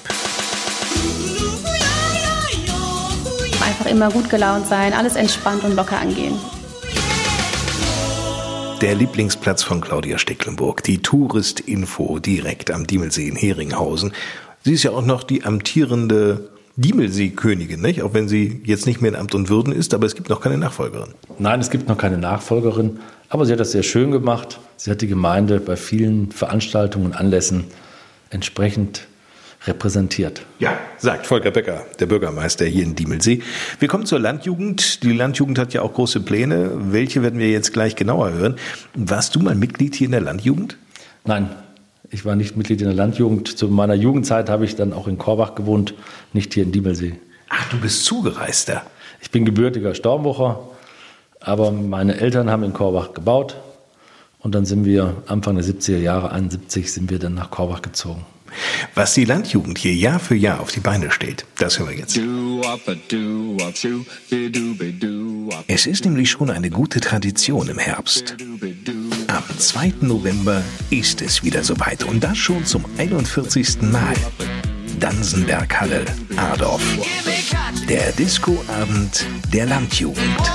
Einfach 3.64 3.86
immer 3.86 4.10
gut 4.10 4.32
gelaunt 4.32 4.66
sein, 4.66 4.94
alles 4.94 5.16
entspannt 5.16 5.64
und 5.64 5.76
locker 5.76 6.00
angehen. 6.00 6.40
Der 8.82 8.96
Lieblingsplatz 8.96 9.62
von 9.62 9.82
Claudia 9.82 10.18
Stecklenburg, 10.18 10.84
die 10.84 11.00
Touristinfo 11.00 12.20
direkt 12.20 12.72
am 12.72 12.88
Diemelsee 12.88 13.28
in 13.28 13.36
Heringhausen. 13.36 14.14
Sie 14.64 14.72
ist 14.72 14.84
ja 14.84 14.92
auch 14.92 15.06
noch 15.06 15.24
die 15.24 15.44
amtierende 15.44 16.50
Diemelsee-Königin, 16.78 17.82
nicht? 17.82 18.04
Auch 18.04 18.14
wenn 18.14 18.30
sie 18.30 18.62
jetzt 18.64 18.86
nicht 18.86 19.02
mehr 19.02 19.12
in 19.12 19.18
Amt 19.18 19.36
und 19.36 19.50
Würden 19.50 19.74
ist, 19.74 19.94
aber 19.94 20.06
es 20.06 20.16
gibt 20.16 20.30
noch 20.30 20.40
keine 20.40 20.58
Nachfolgerin. 20.58 21.10
Nein, 21.40 21.60
es 21.60 21.70
gibt 21.72 21.90
noch 21.90 21.98
keine 21.98 22.18
Nachfolgerin, 22.18 23.02
aber 23.28 23.46
sie 23.46 23.52
hat 23.52 23.60
das 23.60 23.74
sehr 23.74 23.84
schön 23.84 24.12
gemacht. 24.12 24.62
Sie 24.78 24.90
hat 24.90 25.02
die 25.02 25.08
Gemeinde 25.08 25.60
bei 25.60 25.76
vielen 25.76 26.32
Veranstaltungen 26.32 27.08
und 27.08 27.14
Anlässen 27.18 27.66
entsprechend 28.30 29.09
repräsentiert. 29.66 30.46
Ja, 30.60 30.78
sagt 30.98 31.28
Volker 31.28 31.52
Becker, 31.52 31.86
der 32.00 32.06
Bürgermeister 32.06 32.66
hier 32.66 32.84
in 32.84 32.96
Diemelsee. 32.96 33.42
Wir 33.80 33.88
kommen 33.88 34.06
zur 34.06 34.20
Landjugend. 34.20 35.04
Die 35.04 35.12
Landjugend 35.12 35.60
hat 35.60 35.74
ja 35.74 35.82
auch 35.82 35.94
große 35.94 36.22
Pläne. 36.22 36.72
Welche 36.92 37.22
werden 37.22 37.40
wir 37.40 37.50
jetzt 37.50 37.74
gleich 37.74 37.96
genauer 37.96 38.32
hören? 38.32 38.56
Warst 38.94 39.36
du 39.36 39.40
mal 39.40 39.56
Mitglied 39.56 39.96
hier 39.96 40.06
in 40.06 40.12
der 40.12 40.22
Landjugend? 40.22 40.78
Nein, 41.26 41.50
ich 42.10 42.26
war 42.26 42.36
nicht 42.36 42.56
Mitglied 42.56 42.82
in 42.82 42.88
der 42.88 42.96
Landjugend. 42.96 43.58
Zu 43.58 43.68
meiner 43.68 43.96
Jugendzeit 43.96 44.50
habe 44.50 44.66
ich 44.66 44.76
dann 44.76 44.94
auch 44.94 45.08
in 45.08 45.18
Korbach 45.18 45.56
gewohnt, 45.56 45.94
nicht 46.34 46.54
hier 46.54 46.64
in 46.64 46.72
Diemelsee. 46.72 47.16
Ach, 47.50 47.70
du 47.70 47.80
bist 47.80 48.06
Zugereister. 48.06 48.84
Ich 49.22 49.32
bin 49.32 49.44
gebürtiger 49.44 49.94
Stormbucher, 49.94 50.70
aber 51.42 51.72
meine 51.72 52.20
Eltern 52.20 52.50
haben 52.50 52.64
in 52.64 52.74
Korbach 52.74 53.14
gebaut 53.14 53.58
und 54.40 54.56
dann 54.56 54.66
sind 54.66 54.86
wir 54.86 55.18
Anfang 55.28 55.56
der 55.56 55.66
70er 55.66 55.98
Jahre, 55.98 56.32
71, 56.32 56.92
sind 56.92 57.12
wir 57.12 57.20
dann 57.20 57.34
nach 57.34 57.52
Korbach 57.52 57.82
gezogen. 57.82 58.26
Was 58.96 59.14
die 59.14 59.26
Landjugend 59.26 59.78
hier 59.78 59.94
Jahr 59.94 60.20
für 60.20 60.36
Jahr 60.36 60.60
auf 60.60 60.72
die 60.72 60.80
Beine 60.80 61.12
stellt, 61.12 61.46
das 61.58 61.80
hören 61.80 61.90
wir 61.90 61.98
jetzt. 61.98 62.20
Es 65.68 65.86
ist 65.86 66.06
nämlich 66.06 66.30
schon 66.30 66.50
eine 66.50 66.70
gute 66.70 67.00
Tradition 67.00 67.70
im 67.70 67.78
Herbst. 67.78 68.36
Am 69.28 69.44
2. 69.58 69.94
November 70.02 70.64
ist 70.90 71.22
es 71.22 71.44
wieder 71.44 71.64
soweit 71.64 72.04
und 72.04 72.24
das 72.24 72.38
schon 72.38 72.66
zum 72.66 72.86
41. 72.98 73.82
Mal. 73.82 74.16
Dansenberghalle, 75.00 76.06
Adorf. 76.36 76.84
Der 77.88 78.12
Discoabend 78.12 79.26
der 79.54 79.66
Landjugend. 79.66 80.52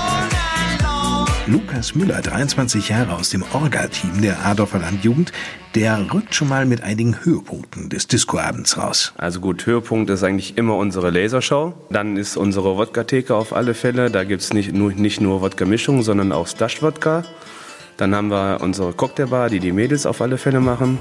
Lukas 1.46 1.94
Müller, 1.94 2.22
23 2.22 2.88
Jahre 2.88 3.16
aus 3.16 3.28
dem 3.28 3.44
Orga-Team 3.52 4.22
der 4.22 4.46
Adorfer 4.46 4.78
Landjugend, 4.78 5.30
der 5.74 6.10
rückt 6.14 6.34
schon 6.34 6.48
mal 6.48 6.64
mit 6.64 6.82
einigen 6.82 7.22
Höhepunkten 7.22 7.90
des 7.90 8.06
Discoabends 8.06 8.78
raus. 8.78 9.12
Also 9.18 9.40
gut, 9.40 9.66
Höhepunkt 9.66 10.08
ist 10.08 10.22
eigentlich 10.22 10.56
immer 10.56 10.76
unsere 10.76 11.10
Lasershow. 11.10 11.74
Dann 11.90 12.16
ist 12.16 12.38
unsere 12.38 12.78
Wodka-Theke 12.78 13.34
auf 13.34 13.54
alle 13.54 13.74
Fälle. 13.74 14.10
Da 14.10 14.24
gibt 14.24 14.40
es 14.40 14.54
nicht 14.54 14.72
nur, 14.72 14.92
nicht 14.92 15.20
nur 15.20 15.42
Wodka-Mischung, 15.42 16.02
sondern 16.02 16.32
auch 16.32 16.46
Stash-Wodka. 16.46 17.24
Dann 17.98 18.14
haben 18.14 18.30
wir 18.30 18.62
unsere 18.62 18.94
Cocktailbar, 18.94 19.50
die 19.50 19.60
die 19.60 19.72
Mädels 19.72 20.06
auf 20.06 20.22
alle 20.22 20.38
Fälle 20.38 20.60
machen. 20.60 20.98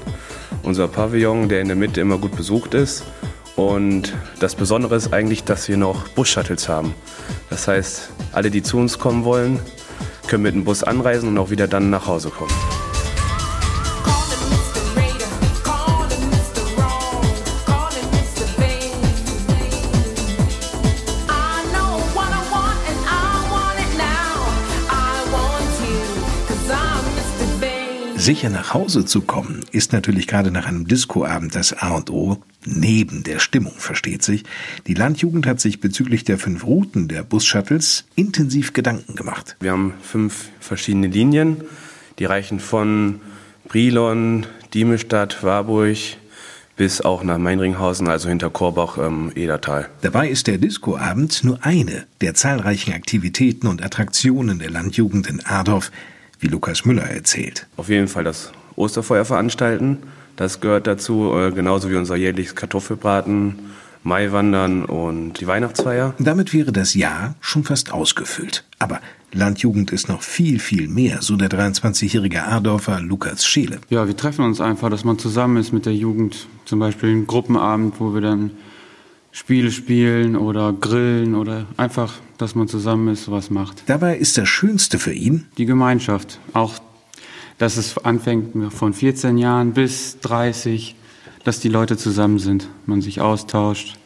Unser 0.62 0.88
Pavillon, 0.88 1.48
der 1.48 1.62
in 1.62 1.68
der 1.68 1.76
Mitte 1.76 2.02
immer 2.02 2.18
gut 2.18 2.36
besucht 2.36 2.74
ist. 2.74 3.04
Und 3.56 4.12
das 4.40 4.54
Besondere 4.54 4.96
ist 4.96 5.12
eigentlich, 5.12 5.44
dass 5.44 5.68
wir 5.68 5.76
noch 5.76 6.08
Bus-Shuttles 6.08 6.68
haben. 6.68 6.94
Das 7.50 7.68
heißt, 7.68 8.10
alle, 8.32 8.50
die 8.50 8.62
zu 8.62 8.78
uns 8.78 8.98
kommen 8.98 9.24
wollen, 9.24 9.60
können 10.26 10.42
mit 10.42 10.54
dem 10.54 10.64
Bus 10.64 10.82
anreisen 10.82 11.28
und 11.28 11.38
auch 11.38 11.50
wieder 11.50 11.68
dann 11.68 11.90
nach 11.90 12.06
Hause 12.06 12.30
kommen. 12.30 12.52
Sicher 28.24 28.48
nach 28.48 28.72
Hause 28.72 29.04
zu 29.04 29.20
kommen, 29.20 29.60
ist 29.70 29.92
natürlich 29.92 30.26
gerade 30.26 30.50
nach 30.50 30.64
einem 30.64 30.88
Discoabend 30.88 31.54
das 31.54 31.74
A 31.74 31.90
und 31.90 32.08
O, 32.08 32.38
neben 32.64 33.22
der 33.22 33.38
Stimmung, 33.38 33.74
versteht 33.76 34.22
sich. 34.22 34.44
Die 34.86 34.94
Landjugend 34.94 35.46
hat 35.46 35.60
sich 35.60 35.78
bezüglich 35.78 36.24
der 36.24 36.38
fünf 36.38 36.64
Routen 36.64 37.06
der 37.06 37.22
Bus-Shuttles 37.22 38.06
intensiv 38.14 38.72
Gedanken 38.72 39.14
gemacht. 39.14 39.56
Wir 39.60 39.72
haben 39.72 39.92
fünf 40.00 40.48
verschiedene 40.58 41.08
Linien, 41.08 41.64
die 42.18 42.24
reichen 42.24 42.60
von 42.60 43.20
Brilon, 43.68 44.46
Diemestadt, 44.72 45.42
Warburg, 45.42 45.98
bis 46.76 47.02
auch 47.02 47.24
nach 47.24 47.36
Meinringhausen, 47.36 48.08
also 48.08 48.30
hinter 48.30 48.48
Korbach, 48.48 48.96
ähm, 48.96 49.32
Edertal. 49.34 49.90
Dabei 50.00 50.30
ist 50.30 50.46
der 50.46 50.56
Discoabend 50.56 51.44
nur 51.44 51.58
eine 51.62 52.06
der 52.22 52.32
zahlreichen 52.32 52.94
Aktivitäten 52.94 53.66
und 53.66 53.84
Attraktionen 53.84 54.60
der 54.60 54.70
Landjugend 54.70 55.26
in 55.26 55.44
Adorf, 55.44 55.92
wie 56.40 56.48
Lukas 56.48 56.84
Müller 56.84 57.04
erzählt. 57.04 57.66
Auf 57.76 57.88
jeden 57.88 58.08
Fall 58.08 58.24
das 58.24 58.52
Osterfeuer 58.76 59.24
veranstalten. 59.24 59.98
Das 60.36 60.60
gehört 60.60 60.86
dazu, 60.86 61.32
äh, 61.36 61.52
genauso 61.52 61.90
wie 61.90 61.96
unser 61.96 62.16
jährliches 62.16 62.54
Kartoffelbraten, 62.54 63.58
Maiwandern 64.02 64.84
und 64.84 65.40
die 65.40 65.46
Weihnachtsfeier. 65.46 66.14
Damit 66.18 66.52
wäre 66.52 66.72
das 66.72 66.94
Jahr 66.94 67.34
schon 67.40 67.64
fast 67.64 67.92
ausgefüllt. 67.92 68.64
Aber 68.78 69.00
Landjugend 69.32 69.90
ist 69.92 70.08
noch 70.08 70.22
viel, 70.22 70.60
viel 70.60 70.88
mehr, 70.88 71.22
so 71.22 71.36
der 71.36 71.48
23-jährige 71.48 72.44
Adorfer 72.44 73.00
Lukas 73.00 73.46
Scheele. 73.46 73.80
Ja, 73.88 74.06
wir 74.06 74.16
treffen 74.16 74.44
uns 74.44 74.60
einfach, 74.60 74.90
dass 74.90 75.04
man 75.04 75.18
zusammen 75.18 75.56
ist 75.56 75.72
mit 75.72 75.86
der 75.86 75.94
Jugend. 75.94 76.46
Zum 76.66 76.78
Beispiel 76.78 77.10
einen 77.10 77.26
Gruppenabend, 77.26 77.98
wo 77.98 78.14
wir 78.14 78.20
dann 78.20 78.50
Spiele 79.34 79.72
spielen 79.72 80.36
oder 80.36 80.72
grillen 80.72 81.34
oder 81.34 81.66
einfach, 81.76 82.14
dass 82.38 82.54
man 82.54 82.68
zusammen 82.68 83.08
ist, 83.08 83.28
was 83.28 83.50
macht. 83.50 83.82
Dabei 83.86 84.16
ist 84.16 84.38
das 84.38 84.48
Schönste 84.48 85.00
für 85.00 85.12
ihn 85.12 85.46
die 85.58 85.66
Gemeinschaft. 85.66 86.38
Auch, 86.52 86.74
dass 87.58 87.76
es 87.76 87.98
anfängt 87.98 88.72
von 88.72 88.94
14 88.94 89.36
Jahren 89.36 89.72
bis 89.72 90.20
30, 90.20 90.94
dass 91.42 91.58
die 91.58 91.68
Leute 91.68 91.96
zusammen 91.96 92.38
sind, 92.38 92.68
man 92.86 93.02
sich 93.02 93.20
austauscht, 93.20 93.98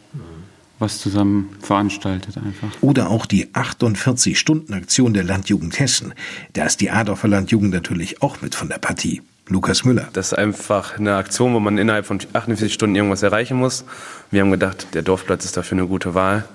was 0.79 0.97
zusammen 0.97 1.49
veranstaltet 1.61 2.35
einfach. 2.37 2.69
Oder 2.81 3.11
auch 3.11 3.27
die 3.27 3.49
48-Stunden-Aktion 3.53 5.13
der 5.13 5.25
Landjugend 5.25 5.79
Hessen. 5.79 6.15
Da 6.53 6.65
ist 6.65 6.81
die 6.81 6.89
Adorfer 6.89 7.27
Landjugend 7.27 7.71
natürlich 7.71 8.23
auch 8.23 8.41
mit 8.41 8.55
von 8.55 8.67
der 8.67 8.79
Partie. 8.79 9.21
Lukas 9.49 9.83
Müller. 9.83 10.07
Das 10.13 10.27
ist 10.27 10.33
einfach 10.37 10.99
eine 10.99 11.15
Aktion, 11.15 11.55
wo 11.55 11.59
man 11.59 11.79
innerhalb 11.79 12.05
von 12.05 12.19
48 12.33 12.71
Stunden 12.71 12.95
irgendwas 12.95 13.23
erreichen 13.23 13.57
muss. 13.57 13.83
Wir 14.29 14.41
haben 14.41 14.51
gedacht, 14.51 14.93
der 14.93 15.01
Dorfplatz 15.01 15.43
ist 15.43 15.57
dafür 15.57 15.79
eine 15.79 15.87
gute 15.87 16.13
Wahl. 16.13 16.45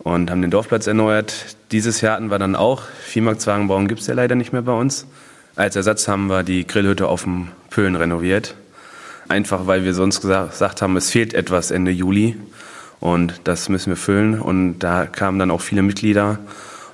und 0.00 0.30
haben 0.30 0.40
den 0.42 0.50
Dorfplatz 0.50 0.86
erneuert. 0.86 1.56
Dieses 1.72 2.00
Jahr 2.00 2.16
hatten 2.16 2.30
wir 2.30 2.38
dann 2.38 2.56
auch, 2.56 2.82
Viehmarktwagenbauen 3.04 3.86
gibt 3.86 4.00
es 4.00 4.06
ja 4.06 4.14
leider 4.14 4.34
nicht 4.34 4.52
mehr 4.52 4.62
bei 4.62 4.72
uns. 4.72 5.06
Als 5.56 5.76
Ersatz 5.76 6.08
haben 6.08 6.26
wir 6.28 6.42
die 6.42 6.66
Grillhütte 6.66 7.06
auf 7.06 7.24
dem 7.24 7.48
Pöhlen 7.68 7.96
renoviert. 7.96 8.54
Einfach 9.28 9.66
weil 9.66 9.84
wir 9.84 9.94
sonst 9.94 10.22
gesagt 10.22 10.82
haben, 10.82 10.96
es 10.96 11.10
fehlt 11.10 11.34
etwas 11.34 11.70
Ende 11.70 11.90
Juli 11.90 12.36
und 12.98 13.42
das 13.44 13.68
müssen 13.68 13.90
wir 13.90 13.96
füllen. 13.96 14.40
Und 14.40 14.80
da 14.80 15.06
kamen 15.06 15.38
dann 15.38 15.50
auch 15.50 15.60
viele 15.60 15.82
Mitglieder. 15.82 16.38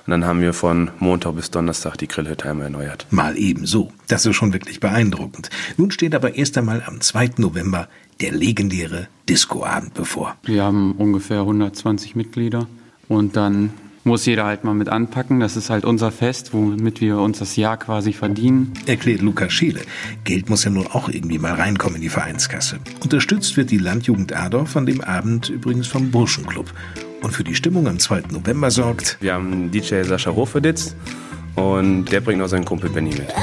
Und 0.07 0.11
dann 0.11 0.25
haben 0.25 0.39
wir 0.39 0.53
von 0.53 0.89
Montag 0.99 1.35
bis 1.35 1.51
Donnerstag 1.51 1.97
die 1.97 2.07
Grillhütte 2.07 2.49
einmal 2.49 2.67
erneuert. 2.67 3.07
Mal 3.09 3.37
ebenso. 3.37 3.91
Das 4.07 4.25
ist 4.25 4.37
schon 4.37 4.53
wirklich 4.53 4.79
beeindruckend. 4.79 5.49
Nun 5.75 5.91
steht 5.91 6.15
aber 6.15 6.35
erst 6.35 6.57
einmal 6.57 6.81
am 6.85 7.01
2. 7.01 7.31
November 7.37 7.89
der 8.21 8.31
legendäre 8.31 9.09
Discoabend 9.27 9.93
bevor. 9.93 10.37
Wir 10.43 10.63
haben 10.63 10.93
ungefähr 10.93 11.41
120 11.41 12.15
Mitglieder 12.15 12.67
und 13.09 13.35
dann 13.35 13.71
muss 14.05 14.25
jeder 14.25 14.45
halt 14.45 14.63
mal 14.63 14.73
mit 14.73 14.87
anpacken. 14.87 15.41
Das 15.41 15.57
ist 15.57 15.69
halt 15.69 15.83
unser 15.83 16.11
Fest, 16.11 16.53
womit 16.53 17.01
wir 17.01 17.17
uns 17.17 17.39
das 17.39 17.57
Jahr 17.57 17.75
quasi 17.75 18.13
verdienen. 18.13 18.71
Erklärt 18.85 19.21
Lukas 19.21 19.51
Schiele. 19.51 19.81
Geld 20.23 20.49
muss 20.49 20.63
ja 20.63 20.71
nun 20.71 20.87
auch 20.87 21.09
irgendwie 21.09 21.37
mal 21.37 21.53
reinkommen 21.53 21.97
in 21.97 22.01
die 22.01 22.09
Vereinskasse. 22.09 22.79
Unterstützt 23.03 23.57
wird 23.57 23.71
die 23.71 23.77
Landjugend 23.77 24.31
Adorf 24.33 24.77
an 24.77 24.85
dem 24.85 25.01
Abend 25.01 25.49
übrigens 25.49 25.87
vom 25.87 26.11
Burschenclub. 26.11 26.73
Und 27.21 27.31
für 27.31 27.43
die 27.43 27.55
Stimmung 27.55 27.87
am 27.87 27.99
2. 27.99 28.23
November 28.31 28.71
sorgt... 28.71 29.17
Wir 29.19 29.33
haben 29.33 29.71
DJ 29.71 30.03
Sascha 30.03 30.31
Hofeditz 30.31 30.95
und 31.55 32.05
der 32.05 32.21
bringt 32.21 32.41
auch 32.41 32.47
seinen 32.47 32.65
Kumpel 32.65 32.89
Benny 32.89 33.09
mit. 33.09 33.33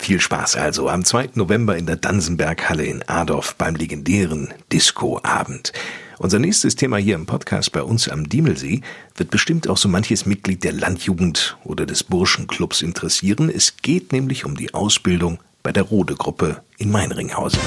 Viel 0.00 0.20
Spaß 0.20 0.54
also 0.54 0.88
am 0.88 1.04
2. 1.04 1.30
November 1.34 1.76
in 1.76 1.86
der 1.86 1.96
Dansenberghalle 1.96 2.84
in 2.84 3.02
Adorf 3.08 3.56
beim 3.56 3.74
legendären 3.74 4.54
Disco-Abend. 4.72 5.72
Unser 6.18 6.38
nächstes 6.38 6.76
Thema 6.76 6.96
hier 6.96 7.14
im 7.14 7.26
Podcast 7.26 7.72
bei 7.72 7.82
uns 7.82 8.08
am 8.08 8.26
Diemelsee 8.26 8.80
wird 9.16 9.30
bestimmt 9.30 9.68
auch 9.68 9.76
so 9.76 9.86
manches 9.86 10.24
Mitglied 10.24 10.64
der 10.64 10.72
Landjugend 10.72 11.58
oder 11.62 11.84
des 11.84 12.04
Burschenclubs 12.04 12.80
interessieren. 12.80 13.50
Es 13.54 13.76
geht 13.82 14.12
nämlich 14.12 14.46
um 14.46 14.56
die 14.56 14.72
Ausbildung 14.72 15.40
bei 15.62 15.72
der 15.72 15.82
Rode-Gruppe 15.82 16.62
in 16.78 16.90
Meinringhausen. 16.90 17.60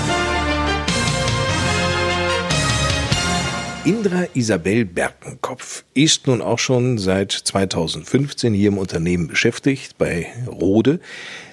Indra 3.85 4.25
Isabel 4.33 4.83
Berkenkopf 4.83 5.83
ist 5.93 6.25
nun 6.25 6.41
auch 6.41 6.59
schon 6.59 6.97
seit 6.97 7.31
2015 7.31 8.55
hier 8.55 8.69
im 8.69 8.79
Unternehmen 8.79 9.27
beschäftigt 9.27 9.97
bei 9.99 10.27
Rode. 10.47 10.99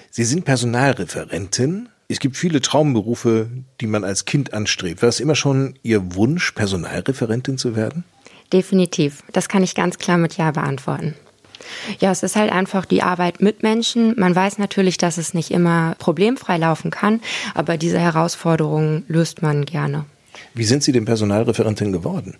Sie 0.09 0.23
sind 0.23 0.45
Personalreferentin. 0.45 1.89
Es 2.09 2.19
gibt 2.19 2.37
viele 2.37 2.61
Traumberufe, 2.61 3.49
die 3.81 3.87
man 3.87 4.05
als 4.05 4.23
Kind 4.23 4.53
anstrebt. 4.53 5.01
War 5.01 5.09
es 5.09 5.19
immer 5.19 5.35
schon 5.35 5.77
Ihr 5.83 6.15
Wunsch, 6.15 6.53
Personalreferentin 6.53 7.57
zu 7.57 7.75
werden? 7.75 8.05
Definitiv. 8.53 9.23
Das 9.33 9.49
kann 9.49 9.61
ich 9.61 9.75
ganz 9.75 9.97
klar 9.97 10.17
mit 10.17 10.37
Ja 10.37 10.51
beantworten. 10.51 11.15
Ja, 11.99 12.11
es 12.11 12.23
ist 12.23 12.37
halt 12.37 12.49
einfach 12.49 12.85
die 12.85 13.03
Arbeit 13.03 13.41
mit 13.41 13.61
Menschen. 13.61 14.17
Man 14.17 14.33
weiß 14.33 14.57
natürlich, 14.57 14.97
dass 14.97 15.17
es 15.17 15.33
nicht 15.33 15.51
immer 15.51 15.95
problemfrei 15.99 16.57
laufen 16.57 16.91
kann, 16.91 17.19
aber 17.53 17.77
diese 17.77 17.99
Herausforderungen 17.99 19.03
löst 19.09 19.41
man 19.41 19.65
gerne. 19.65 20.05
Wie 20.53 20.63
sind 20.63 20.83
Sie 20.83 20.93
denn 20.93 21.03
Personalreferentin 21.03 21.91
geworden? 21.91 22.37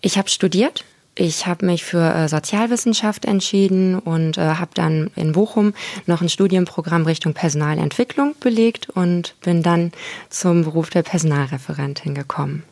Ich 0.00 0.18
habe 0.18 0.28
studiert 0.28 0.84
ich 1.20 1.46
habe 1.46 1.66
mich 1.66 1.84
für 1.84 2.14
äh, 2.14 2.28
Sozialwissenschaft 2.28 3.26
entschieden 3.26 3.98
und 3.98 4.38
äh, 4.38 4.40
habe 4.40 4.70
dann 4.72 5.10
in 5.16 5.32
Bochum 5.32 5.74
noch 6.06 6.22
ein 6.22 6.30
Studienprogramm 6.30 7.04
Richtung 7.04 7.34
Personalentwicklung 7.34 8.34
belegt 8.40 8.88
und 8.88 9.34
bin 9.42 9.62
dann 9.62 9.92
zum 10.30 10.64
Beruf 10.64 10.88
der 10.88 11.02
Personalreferentin 11.02 12.14
gekommen. 12.14 12.62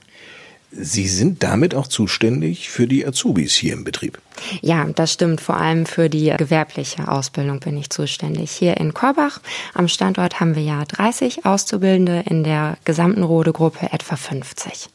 Sie 0.71 1.09
sind 1.09 1.43
damit 1.43 1.75
auch 1.75 1.87
zuständig 1.89 2.71
für 2.71 2.87
die 2.87 3.07
Azubis 3.07 3.55
hier 3.55 3.73
im 3.75 3.85
Betrieb. 3.85 4.19
Ja, 4.61 4.85
das 4.95 5.13
stimmt. 5.13 5.41
Vor 5.41 5.57
allem 5.57 5.87
für 5.87 6.09
die 6.09 6.33
gewerbliche 6.37 7.09
Ausbildung 7.09 7.61
bin 7.61 7.77
ich 7.77 7.91
zuständig. 7.91 8.51
Hier 8.51 8.77
in 8.79 8.95
Korbach 8.95 9.41
am 9.75 9.89
Standort 9.89 10.41
haben 10.41 10.57
wir 10.57 10.63
ja 10.63 10.85
30 10.85 11.45
Auszubildende, 11.45 12.25
in 12.29 12.45
der 12.45 12.77
gesamten 12.85 13.23
Rode-Gruppe 13.23 13.93
etwa 13.93 14.17
50. 14.17 14.89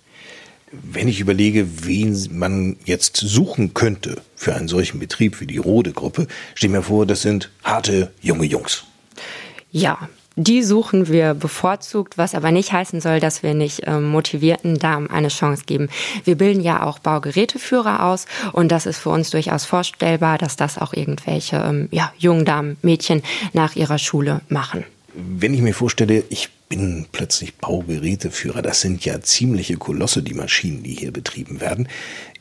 Wenn 0.81 1.07
ich 1.07 1.19
überlege, 1.19 1.86
wen 1.86 2.17
man 2.31 2.77
jetzt 2.83 3.17
suchen 3.17 3.75
könnte 3.75 4.21
für 4.36 4.55
einen 4.55 4.67
solchen 4.67 4.99
Betrieb 4.99 5.39
wie 5.39 5.45
die 5.45 5.59
Rode-Gruppe, 5.59 6.27
stell 6.55 6.71
mir 6.71 6.81
vor, 6.81 7.05
das 7.05 7.21
sind 7.21 7.51
harte 7.63 8.12
junge 8.21 8.45
Jungs. 8.45 8.83
Ja, 9.71 10.09
die 10.36 10.63
suchen 10.63 11.09
wir 11.09 11.36
bevorzugt, 11.36 12.17
was 12.17 12.33
aber 12.33 12.49
nicht 12.49 12.71
heißen 12.71 13.01
soll, 13.01 13.19
dass 13.19 13.43
wir 13.43 13.53
nicht 13.53 13.81
äh, 13.81 13.99
motivierten 13.99 14.79
Damen 14.79 15.12
eine 15.12 15.27
Chance 15.27 15.63
geben. 15.67 15.89
Wir 16.23 16.36
bilden 16.36 16.62
ja 16.62 16.81
auch 16.81 16.97
Baugeräteführer 16.97 18.03
aus 18.03 18.25
und 18.51 18.71
das 18.71 18.88
ist 18.88 18.97
für 18.97 19.09
uns 19.09 19.29
durchaus 19.29 19.65
vorstellbar, 19.65 20.39
dass 20.39 20.55
das 20.55 20.79
auch 20.79 20.93
irgendwelche 20.93 21.57
ähm, 21.57 21.88
ja, 21.91 22.12
jungen 22.17 22.45
Damen, 22.45 22.77
Mädchen 22.81 23.21
nach 23.53 23.75
ihrer 23.75 23.99
Schule 23.99 24.41
machen. 24.49 24.83
Wenn 25.13 25.53
ich 25.53 25.62
mir 25.62 25.75
vorstelle, 25.75 26.23
ich 26.29 26.49
bin 26.75 27.05
plötzlich 27.12 27.53
Baugeräteführer, 27.57 28.63
das 28.63 28.81
sind 28.81 29.05
ja 29.05 29.21
ziemliche 29.21 29.77
Kolosse, 29.77 30.23
die 30.23 30.33
Maschinen, 30.33 30.81
die 30.81 30.95
hier 30.95 31.12
betrieben 31.12 31.62
werden. 31.62 31.88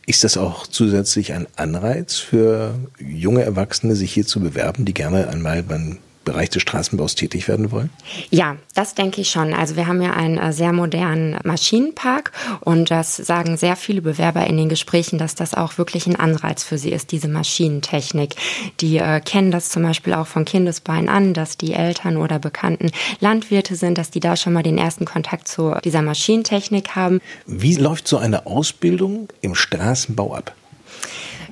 Ist 0.07 0.25
das 0.25 0.38
auch 0.38 0.66
zusätzlich 0.66 1.35
ein 1.35 1.47
Anreiz 1.57 2.16
für 2.16 2.75
junge 2.99 3.42
Erwachsene, 3.42 3.95
sich 3.95 4.11
hier 4.11 4.27
zu 4.27 4.40
bewerben, 4.40 4.87
die 4.87 4.95
gerne 4.95 5.29
einmal 5.29 5.62
beim 5.62 5.99
Bereich 6.25 6.51
des 6.51 6.63
Straßenbaus 6.63 7.15
tätig 7.15 7.49
werden 7.49 7.71
wollen? 7.71 7.91
Ja, 8.31 8.57
das 8.75 8.95
denke 8.95 9.21
ich 9.21 9.31
schon. 9.31 9.55
Also 9.55 9.77
wir 9.77 9.87
haben 9.87 10.01
ja 10.03 10.13
einen 10.13 10.39
äh, 10.39 10.53
sehr 10.53 10.73
modernen 10.73 11.39
Maschinenpark 11.45 12.33
und 12.61 12.91
das 12.91 13.17
sagen 13.17 13.57
sehr 13.57 13.77
viele 13.77 14.03
Bewerber 14.03 14.47
in 14.47 14.57
den 14.57 14.69
Gesprächen, 14.69 15.19
dass 15.19 15.35
das 15.35 15.55
auch 15.55 15.79
wirklich 15.79 16.07
ein 16.07 16.17
Anreiz 16.17 16.63
für 16.65 16.79
sie 16.79 16.91
ist, 16.91 17.13
diese 17.13 17.29
Maschinentechnik. 17.29 18.35
Die 18.81 18.99
äh, 18.99 19.21
kennen 19.21 19.51
das 19.51 19.71
zum 19.71 19.83
Beispiel 19.83 20.15
auch 20.15 20.27
von 20.27 20.45
Kindesbeinen 20.45 21.09
an, 21.09 21.35
dass 21.35 21.57
die 21.57 21.73
Eltern 21.73 22.17
oder 22.17 22.39
Bekannten 22.39 22.91
Landwirte 23.21 23.77
sind, 23.77 23.99
dass 23.99 24.11
die 24.11 24.21
da 24.21 24.37
schon 24.37 24.53
mal 24.53 24.63
den 24.63 24.79
ersten 24.79 25.05
Kontakt 25.05 25.49
zu 25.49 25.75
dieser 25.85 26.03
Maschinentechnik 26.03 26.97
haben. 26.97 27.21
Wie 27.47 27.75
läuft 27.75 28.09
so 28.09 28.19
eine 28.19 28.47
Ausbildung 28.47 29.29
im 29.41 29.55
Straßenbau 29.55 30.35
ab? 30.35 30.55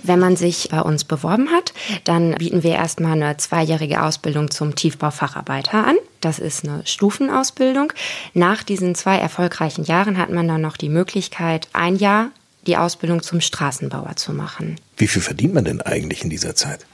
Wenn 0.03 0.19
man 0.19 0.37
sich 0.37 0.69
bei 0.71 0.81
uns 0.81 1.05
beworben 1.05 1.51
hat, 1.51 1.73
dann 2.05 2.35
bieten 2.35 2.63
wir 2.63 2.73
erstmal 2.73 3.13
eine 3.13 3.37
zweijährige 3.37 4.03
Ausbildung 4.03 4.51
zum 4.51 4.75
Tiefbaufacharbeiter 4.75 5.87
an. 5.87 5.97
Das 6.21 6.39
ist 6.39 6.65
eine 6.65 6.87
Stufenausbildung. 6.87 7.93
Nach 8.35 8.63
diesen 8.63 8.95
zwei 8.95 9.17
erfolgreichen 9.19 9.85
Jahren 9.85 10.19
hat 10.19 10.31
man 10.31 10.49
dann 10.49 10.61
noch 10.61 10.77
die 10.77 10.89
Möglichkeit, 10.89 11.69
ein 11.73 11.97
Jahr 11.97 12.31
die 12.67 12.77
Ausbildung 12.77 13.23
zum 13.23 13.41
Straßenbauer 13.41 14.17
zu 14.17 14.33
machen. 14.33 14.77
Wie 14.97 15.07
viel 15.07 15.23
verdient 15.23 15.55
man 15.55 15.65
denn 15.65 15.81
eigentlich 15.81 16.23
in 16.23 16.31
dieser 16.31 16.55
Zeit? 16.55 16.87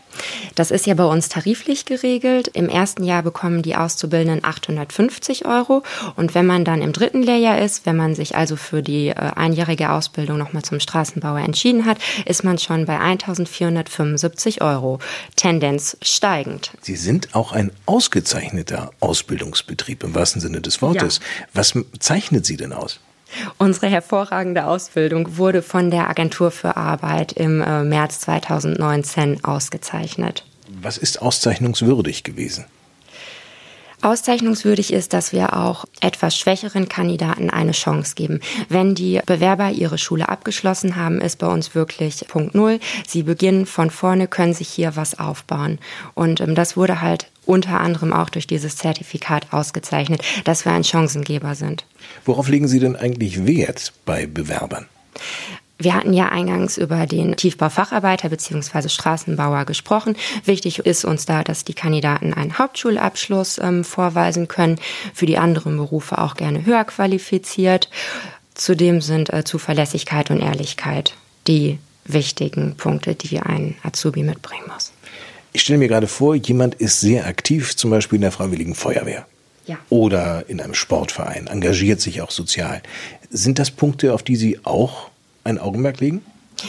Das 0.55 0.71
ist 0.71 0.87
ja 0.87 0.95
bei 0.95 1.05
uns 1.05 1.29
tariflich 1.29 1.85
geregelt. 1.85 2.49
Im 2.49 2.69
ersten 2.69 3.05
Jahr 3.05 3.23
bekommen 3.23 3.63
die 3.63 3.77
Auszubildenden 3.77 4.45
850 4.45 5.47
Euro. 5.47 5.83
Und 6.17 6.35
wenn 6.35 6.47
man 6.47 6.65
dann 6.65 6.83
im 6.83 6.93
dritten 6.93 7.23
Lehrjahr 7.23 7.61
ist, 7.61 7.87
wenn 7.87 7.97
man 7.97 8.15
sich 8.15 8.37
also 8.37 8.57
für 8.57 8.83
die 8.83 9.09
äh, 9.09 9.15
einjährige 9.15 9.91
Ausbildung 9.91 10.39
nochmal 10.39 10.63
zum 10.63 10.81
Straßenbauer 10.81 11.41
entschieden 11.41 11.85
hat, 11.85 11.99
ist 12.25 12.45
man 12.45 12.59
schon 12.59 12.87
bei 12.87 12.99
1475 12.99 14.63
Euro. 14.63 14.99
Tendenz 15.37 15.97
steigend. 16.03 16.73
Sie 16.81 16.97
sind 16.97 17.35
auch 17.35 17.53
ein 17.53 17.73
ausgezeichneter 17.87 18.91
Ausbildungsbetrieb 19.01 20.05
im 20.05 20.15
wahrsten 20.15 20.41
Sinne 20.41 20.61
des 20.61 20.83
Wortes. 20.83 21.19
Ja. 21.19 21.47
Was 21.55 21.75
zeichnet 21.99 22.47
Sie 22.47 22.57
denn 22.57 22.73
aus? 22.73 23.01
Unsere 23.59 23.89
hervorragende 23.89 24.67
Ausbildung 24.67 25.37
wurde 25.37 25.63
von 25.63 25.91
der 25.91 26.09
Agentur 26.09 26.51
für 26.51 26.77
Arbeit 26.77 27.33
im 27.33 27.61
äh, 27.61 27.83
März 27.83 28.21
2019 28.21 29.45
ausgezeichnet. 29.45 30.45
Was 30.81 30.99
ist 30.99 31.23
auszeichnungswürdig 31.23 32.23
gewesen? 32.23 32.67
Auszeichnungswürdig 34.07 34.93
ist, 34.93 35.13
dass 35.13 35.33
wir 35.33 35.57
auch 35.57 35.85
etwas 36.01 36.39
schwächeren 36.39 36.89
Kandidaten 36.89 37.51
eine 37.51 37.73
Chance 37.73 38.15
geben. 38.15 38.41
Wenn 38.69 38.95
die 38.95 39.21
Bewerber 39.27 39.71
ihre 39.71 39.99
Schule 39.99 40.29
abgeschlossen 40.29 40.95
haben, 40.95 41.21
ist 41.21 41.39
bei 41.39 41.49
uns 41.49 41.75
wirklich 41.75 42.25
Punkt 42.29 42.55
Null. 42.55 42.79
Sie 43.07 43.25
beginnen 43.25 43.67
von 43.67 43.91
vorne, 43.91 44.29
können 44.29 44.55
sich 44.55 44.69
hier 44.69 44.95
was 44.95 45.19
aufbauen. 45.19 45.79
Und 46.15 46.41
ähm, 46.41 46.55
das 46.55 46.77
wurde 46.77 47.01
halt 47.01 47.27
unter 47.47 47.81
anderem 47.81 48.13
auch 48.13 48.31
durch 48.31 48.47
dieses 48.47 48.77
Zertifikat 48.77 49.53
ausgezeichnet, 49.53 50.23
dass 50.45 50.65
wir 50.65 50.73
ein 50.73 50.85
Chancengeber 50.85 51.55
sind. 51.55 51.85
Worauf 52.25 52.49
legen 52.49 52.69
Sie 52.69 52.79
denn 52.79 52.97
eigentlich 52.97 53.47
Wert 53.47 53.93
bei 54.05 54.27
Bewerbern? 54.27 54.87
Wir 55.79 55.95
hatten 55.95 56.15
ja 56.15 56.31
eingangs 56.31 56.79
über 56.79 57.07
den 57.07 57.37
Tiefbaufacharbeiter 57.37 58.31
bzw. 58.31 58.89
Straßenbauer 58.89 59.67
gesprochen. 59.67 60.17
Wichtig 60.45 60.79
ist 60.81 61.05
uns 61.05 61.27
da, 61.27 61.43
dass 61.45 61.65
die 61.65 61.75
Kandidaten 61.75 62.33
einen 62.33 62.59
Hauptschulabschluss 62.59 63.59
ähm, 63.59 63.85
vorweisen 63.85 64.49
können, 64.49 64.79
für 65.13 65.27
die 65.27 65.37
anderen 65.37 65.77
Berufe 65.77 66.19
auch 66.19 66.35
gerne 66.35 66.65
höher 66.65 66.85
qualifiziert. 66.85 67.91
Zudem 68.55 69.03
sind 69.03 69.33
äh, 69.33 69.45
Zuverlässigkeit 69.45 70.31
und 70.31 70.41
Ehrlichkeit 70.41 71.15
die 71.47 71.79
wichtigen 72.07 72.77
Punkte, 72.77 73.15
die 73.15 73.41
ein 73.41 73.75
Azubi 73.83 74.23
mitbringen 74.23 74.65
muss. 74.73 74.93
Ich 75.53 75.63
stelle 75.63 75.79
mir 75.79 75.89
gerade 75.89 76.07
vor, 76.07 76.35
jemand 76.35 76.75
ist 76.77 77.01
sehr 77.01 77.27
aktiv, 77.27 77.77
zum 77.77 77.91
Beispiel 77.91 78.17
in 78.17 78.23
der 78.23 78.33
Freiwilligen 78.33 78.75
Feuerwehr. 78.75 79.27
Ja. 79.67 79.79
Oder 79.89 80.45
in 80.49 80.61
einem 80.61 80.75
Sportverein, 80.75 81.49
engagiert 81.49 82.01
sich 82.01 82.23
auch 82.23 82.31
sozial. 82.31 82.83
Sind 83.31 83.59
das 83.59 83.71
Punkte, 83.71 84.15
auf 84.15 84.23
die 84.23 84.37
Sie 84.37 84.61
auch 84.65 85.11
ein 85.47 85.59
Augenmerk 85.59 86.01
legen? 86.01 86.23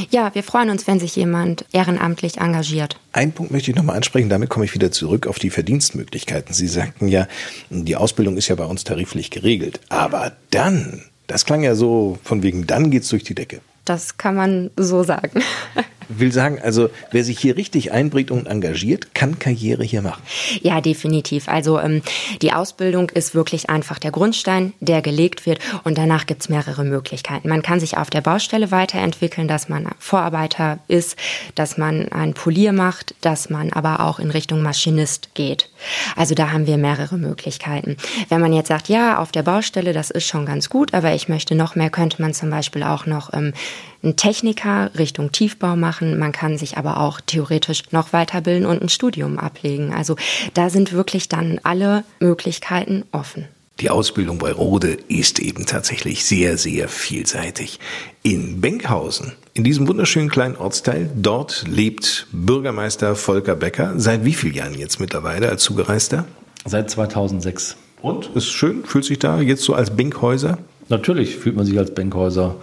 Ja, 0.09 0.33
wir 0.35 0.43
freuen 0.43 0.69
uns, 0.69 0.85
wenn 0.87 0.99
sich 0.99 1.15
jemand 1.15 1.65
ehrenamtlich 1.71 2.37
engagiert. 2.37 2.99
Einen 3.13 3.31
Punkt 3.31 3.51
möchte 3.51 3.71
ich 3.71 3.77
nochmal 3.77 3.95
ansprechen, 3.95 4.29
damit 4.29 4.49
komme 4.49 4.65
ich 4.65 4.73
wieder 4.73 4.91
zurück 4.91 5.27
auf 5.27 5.39
die 5.39 5.49
Verdienstmöglichkeiten. 5.49 6.53
Sie 6.53 6.67
sagten 6.67 7.07
ja, 7.07 7.27
die 7.69 7.95
Ausbildung 7.95 8.37
ist 8.37 8.49
ja 8.49 8.55
bei 8.55 8.65
uns 8.65 8.83
tariflich 8.83 9.31
geregelt. 9.31 9.79
Aber 9.89 10.33
dann, 10.51 11.03
das 11.27 11.45
klang 11.45 11.63
ja 11.63 11.75
so 11.75 12.19
von 12.23 12.43
wegen, 12.43 12.67
dann 12.67 12.91
geht's 12.91 13.09
durch 13.09 13.23
die 13.23 13.35
Decke. 13.35 13.61
Das 13.85 14.17
kann 14.17 14.35
man 14.35 14.71
so 14.75 15.03
sagen. 15.03 15.41
will 16.09 16.31
sagen, 16.31 16.59
also 16.61 16.89
wer 17.11 17.23
sich 17.23 17.39
hier 17.39 17.57
richtig 17.57 17.91
einbringt 17.91 18.31
und 18.31 18.47
engagiert, 18.47 19.13
kann 19.13 19.39
Karriere 19.39 19.83
hier 19.83 20.01
machen. 20.01 20.21
Ja, 20.61 20.81
definitiv. 20.81 21.47
Also 21.47 21.79
ähm, 21.79 22.01
die 22.41 22.53
Ausbildung 22.53 23.09
ist 23.09 23.35
wirklich 23.35 23.69
einfach 23.69 23.99
der 23.99 24.11
Grundstein, 24.11 24.73
der 24.79 25.01
gelegt 25.01 25.45
wird 25.45 25.59
und 25.83 25.97
danach 25.97 26.25
gibt's 26.25 26.49
mehrere 26.49 26.83
Möglichkeiten. 26.83 27.49
Man 27.49 27.61
kann 27.61 27.79
sich 27.79 27.97
auf 27.97 28.09
der 28.09 28.21
Baustelle 28.21 28.71
weiterentwickeln, 28.71 29.47
dass 29.47 29.69
man 29.69 29.87
Vorarbeiter 29.99 30.79
ist, 30.87 31.17
dass 31.55 31.77
man 31.77 32.11
ein 32.11 32.33
Polier 32.33 32.73
macht, 32.73 33.15
dass 33.21 33.49
man 33.49 33.73
aber 33.73 34.01
auch 34.01 34.19
in 34.19 34.31
Richtung 34.31 34.61
Maschinist 34.61 35.33
geht. 35.33 35.69
Also 36.15 36.35
da 36.35 36.51
haben 36.51 36.67
wir 36.67 36.77
mehrere 36.77 37.17
Möglichkeiten. 37.17 37.97
Wenn 38.29 38.41
man 38.41 38.53
jetzt 38.53 38.67
sagt, 38.67 38.89
ja, 38.89 39.19
auf 39.19 39.31
der 39.31 39.43
Baustelle, 39.43 39.93
das 39.93 40.09
ist 40.09 40.25
schon 40.25 40.45
ganz 40.45 40.69
gut, 40.69 40.93
aber 40.93 41.13
ich 41.13 41.29
möchte 41.29 41.55
noch 41.55 41.75
mehr, 41.75 41.89
könnte 41.89 42.21
man 42.21 42.33
zum 42.33 42.49
Beispiel 42.49 42.83
auch 42.83 43.05
noch 43.05 43.33
ähm, 43.33 43.53
einen 44.03 44.15
Techniker 44.15 44.91
Richtung 44.97 45.31
Tiefbau 45.31 45.75
machen. 45.75 46.19
Man 46.19 46.31
kann 46.31 46.57
sich 46.57 46.77
aber 46.77 46.99
auch 46.99 47.19
theoretisch 47.21 47.83
noch 47.91 48.13
weiterbilden 48.13 48.65
und 48.65 48.81
ein 48.81 48.89
Studium 48.89 49.39
ablegen. 49.39 49.93
Also 49.93 50.15
da 50.53 50.69
sind 50.69 50.93
wirklich 50.93 51.29
dann 51.29 51.59
alle 51.63 52.03
Möglichkeiten 52.19 53.03
offen. 53.11 53.45
Die 53.79 53.91
Ausbildung 53.91 54.39
bei 54.39 54.51
Rode 54.51 54.97
ist 55.07 55.37
eben 55.37 55.67
tatsächlich 55.67 56.25
sehr, 56.25 56.57
sehr 56.57 56.87
vielseitig. 56.89 57.79
In 58.23 58.59
Benkhausen, 58.59 59.33
in 59.53 59.63
diesem 59.63 59.87
wunderschönen 59.87 60.29
kleinen 60.29 60.55
Ortsteil, 60.55 61.11
dort 61.15 61.63
lebt 61.67 62.25
Bürgermeister 62.31 63.15
Volker 63.15 63.55
Becker. 63.55 63.93
Seit 63.97 64.25
wie 64.25 64.33
vielen 64.33 64.55
Jahren 64.55 64.73
jetzt 64.73 64.99
mittlerweile 64.99 65.49
als 65.49 65.61
Zugereister? 65.61 66.25
Seit 66.65 66.89
2006. 66.89 67.77
Und? 68.01 68.31
Ist 68.35 68.47
schön? 68.47 68.83
Fühlt 68.83 69.05
sich 69.05 69.19
da 69.19 69.41
jetzt 69.41 69.61
so 69.61 69.75
als 69.75 69.95
Benkhäuser? 69.95 70.57
Natürlich 70.89 71.35
fühlt 71.37 71.55
man 71.55 71.65
sich 71.67 71.77
als 71.77 71.93
Benkhäuser 71.93 72.55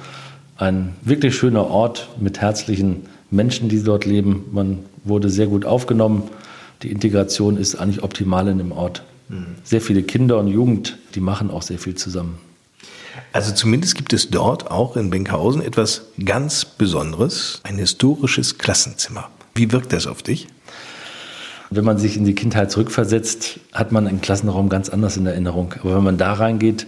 ein 0.56 0.94
wirklich 1.02 1.36
schöner 1.36 1.66
Ort 1.66 2.08
mit 2.20 2.40
herzlichen 2.40 3.06
Menschen, 3.30 3.68
die 3.68 3.82
dort 3.82 4.04
leben. 4.04 4.44
Man 4.52 4.80
wurde 5.04 5.28
sehr 5.28 5.46
gut 5.46 5.64
aufgenommen. 5.64 6.24
Die 6.82 6.90
Integration 6.90 7.56
ist 7.56 7.76
eigentlich 7.76 8.02
optimal 8.02 8.48
in 8.48 8.58
dem 8.58 8.72
Ort. 8.72 9.02
Mhm. 9.28 9.46
Sehr 9.64 9.80
viele 9.80 10.02
Kinder 10.02 10.38
und 10.38 10.48
Jugend, 10.48 10.98
die 11.14 11.20
machen 11.20 11.50
auch 11.50 11.62
sehr 11.62 11.78
viel 11.78 11.94
zusammen. 11.94 12.38
Also 13.32 13.52
zumindest 13.52 13.94
gibt 13.94 14.12
es 14.12 14.30
dort 14.30 14.70
auch 14.70 14.96
in 14.96 15.10
Benkhausen 15.10 15.62
etwas 15.62 16.06
ganz 16.24 16.64
Besonderes, 16.64 17.60
ein 17.62 17.78
historisches 17.78 18.58
Klassenzimmer. 18.58 19.28
Wie 19.54 19.72
wirkt 19.72 19.92
das 19.92 20.06
auf 20.06 20.22
dich? 20.22 20.48
Wenn 21.70 21.84
man 21.84 21.98
sich 21.98 22.16
in 22.16 22.24
die 22.24 22.34
Kindheit 22.34 22.70
zurückversetzt, 22.70 23.58
hat 23.72 23.90
man 23.90 24.06
einen 24.06 24.20
Klassenraum 24.20 24.68
ganz 24.68 24.88
anders 24.88 25.16
in 25.16 25.26
Erinnerung. 25.26 25.74
Aber 25.80 25.96
wenn 25.96 26.04
man 26.04 26.18
da 26.18 26.32
reingeht, 26.34 26.86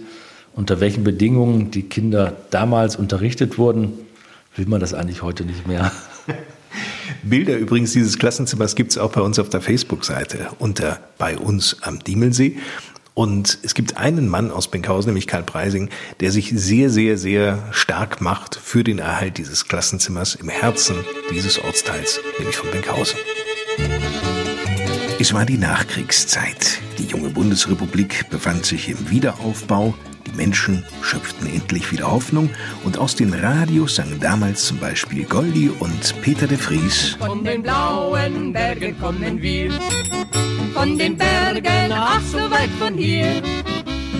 unter 0.57 0.79
welchen 0.81 1.03
Bedingungen 1.03 1.71
die 1.71 1.83
Kinder 1.83 2.35
damals 2.49 2.95
unterrichtet 2.95 3.57
wurden, 3.57 3.93
will 4.55 4.65
man 4.65 4.81
das 4.81 4.93
eigentlich 4.93 5.21
heute 5.21 5.45
nicht 5.45 5.67
mehr. 5.67 5.91
Bilder 7.23 7.57
übrigens 7.57 7.93
dieses 7.93 8.17
Klassenzimmers 8.17 8.75
gibt 8.75 8.91
es 8.91 8.97
auch 8.97 9.11
bei 9.11 9.21
uns 9.21 9.37
auf 9.37 9.49
der 9.49 9.61
Facebook-Seite 9.61 10.49
unter 10.57 10.99
bei 11.19 11.37
uns 11.37 11.77
am 11.83 11.99
Diemelsee. 11.99 12.57
Und 13.13 13.59
es 13.61 13.75
gibt 13.75 13.97
einen 13.97 14.27
Mann 14.27 14.51
aus 14.51 14.69
Benkhausen, 14.69 15.09
nämlich 15.09 15.27
Karl 15.27 15.43
Preising, 15.43 15.89
der 16.21 16.31
sich 16.31 16.51
sehr, 16.55 16.89
sehr, 16.89 17.17
sehr 17.17 17.63
stark 17.71 18.21
macht 18.21 18.55
für 18.55 18.83
den 18.83 18.99
Erhalt 18.99 19.37
dieses 19.37 19.67
Klassenzimmers 19.67 20.35
im 20.35 20.49
Herzen 20.49 20.95
dieses 21.31 21.59
Ortsteils, 21.59 22.19
nämlich 22.39 22.57
von 22.57 22.69
Benkhausen. 22.71 23.17
Es 25.19 25.33
war 25.33 25.45
die 25.45 25.57
Nachkriegszeit. 25.57 26.79
Die 26.97 27.05
junge 27.05 27.29
Bundesrepublik 27.29 28.29
befand 28.29 28.65
sich 28.65 28.89
im 28.89 29.09
Wiederaufbau. 29.09 29.95
Die 30.27 30.35
Menschen 30.35 30.83
schöpften 31.01 31.47
endlich 31.47 31.91
wieder 31.91 32.11
Hoffnung 32.11 32.49
und 32.83 32.97
aus 32.97 33.15
den 33.15 33.33
Radios 33.33 33.95
sangen 33.95 34.19
damals 34.19 34.65
zum 34.65 34.77
Beispiel 34.77 35.23
Goldi 35.23 35.69
und 35.79 36.21
Peter 36.21 36.47
de 36.47 36.57
Vries. 36.57 37.15
Von 37.19 37.43
den 37.43 37.63
blauen 37.63 38.51
Bergen 38.51 38.99
kommen 38.99 39.41
wir, 39.41 39.71
von 40.73 40.97
den 40.97 41.15
Bergen 41.17 41.91
ach 41.91 42.21
so 42.21 42.39
weit 42.51 42.69
von 42.77 42.95
hier. 42.97 43.41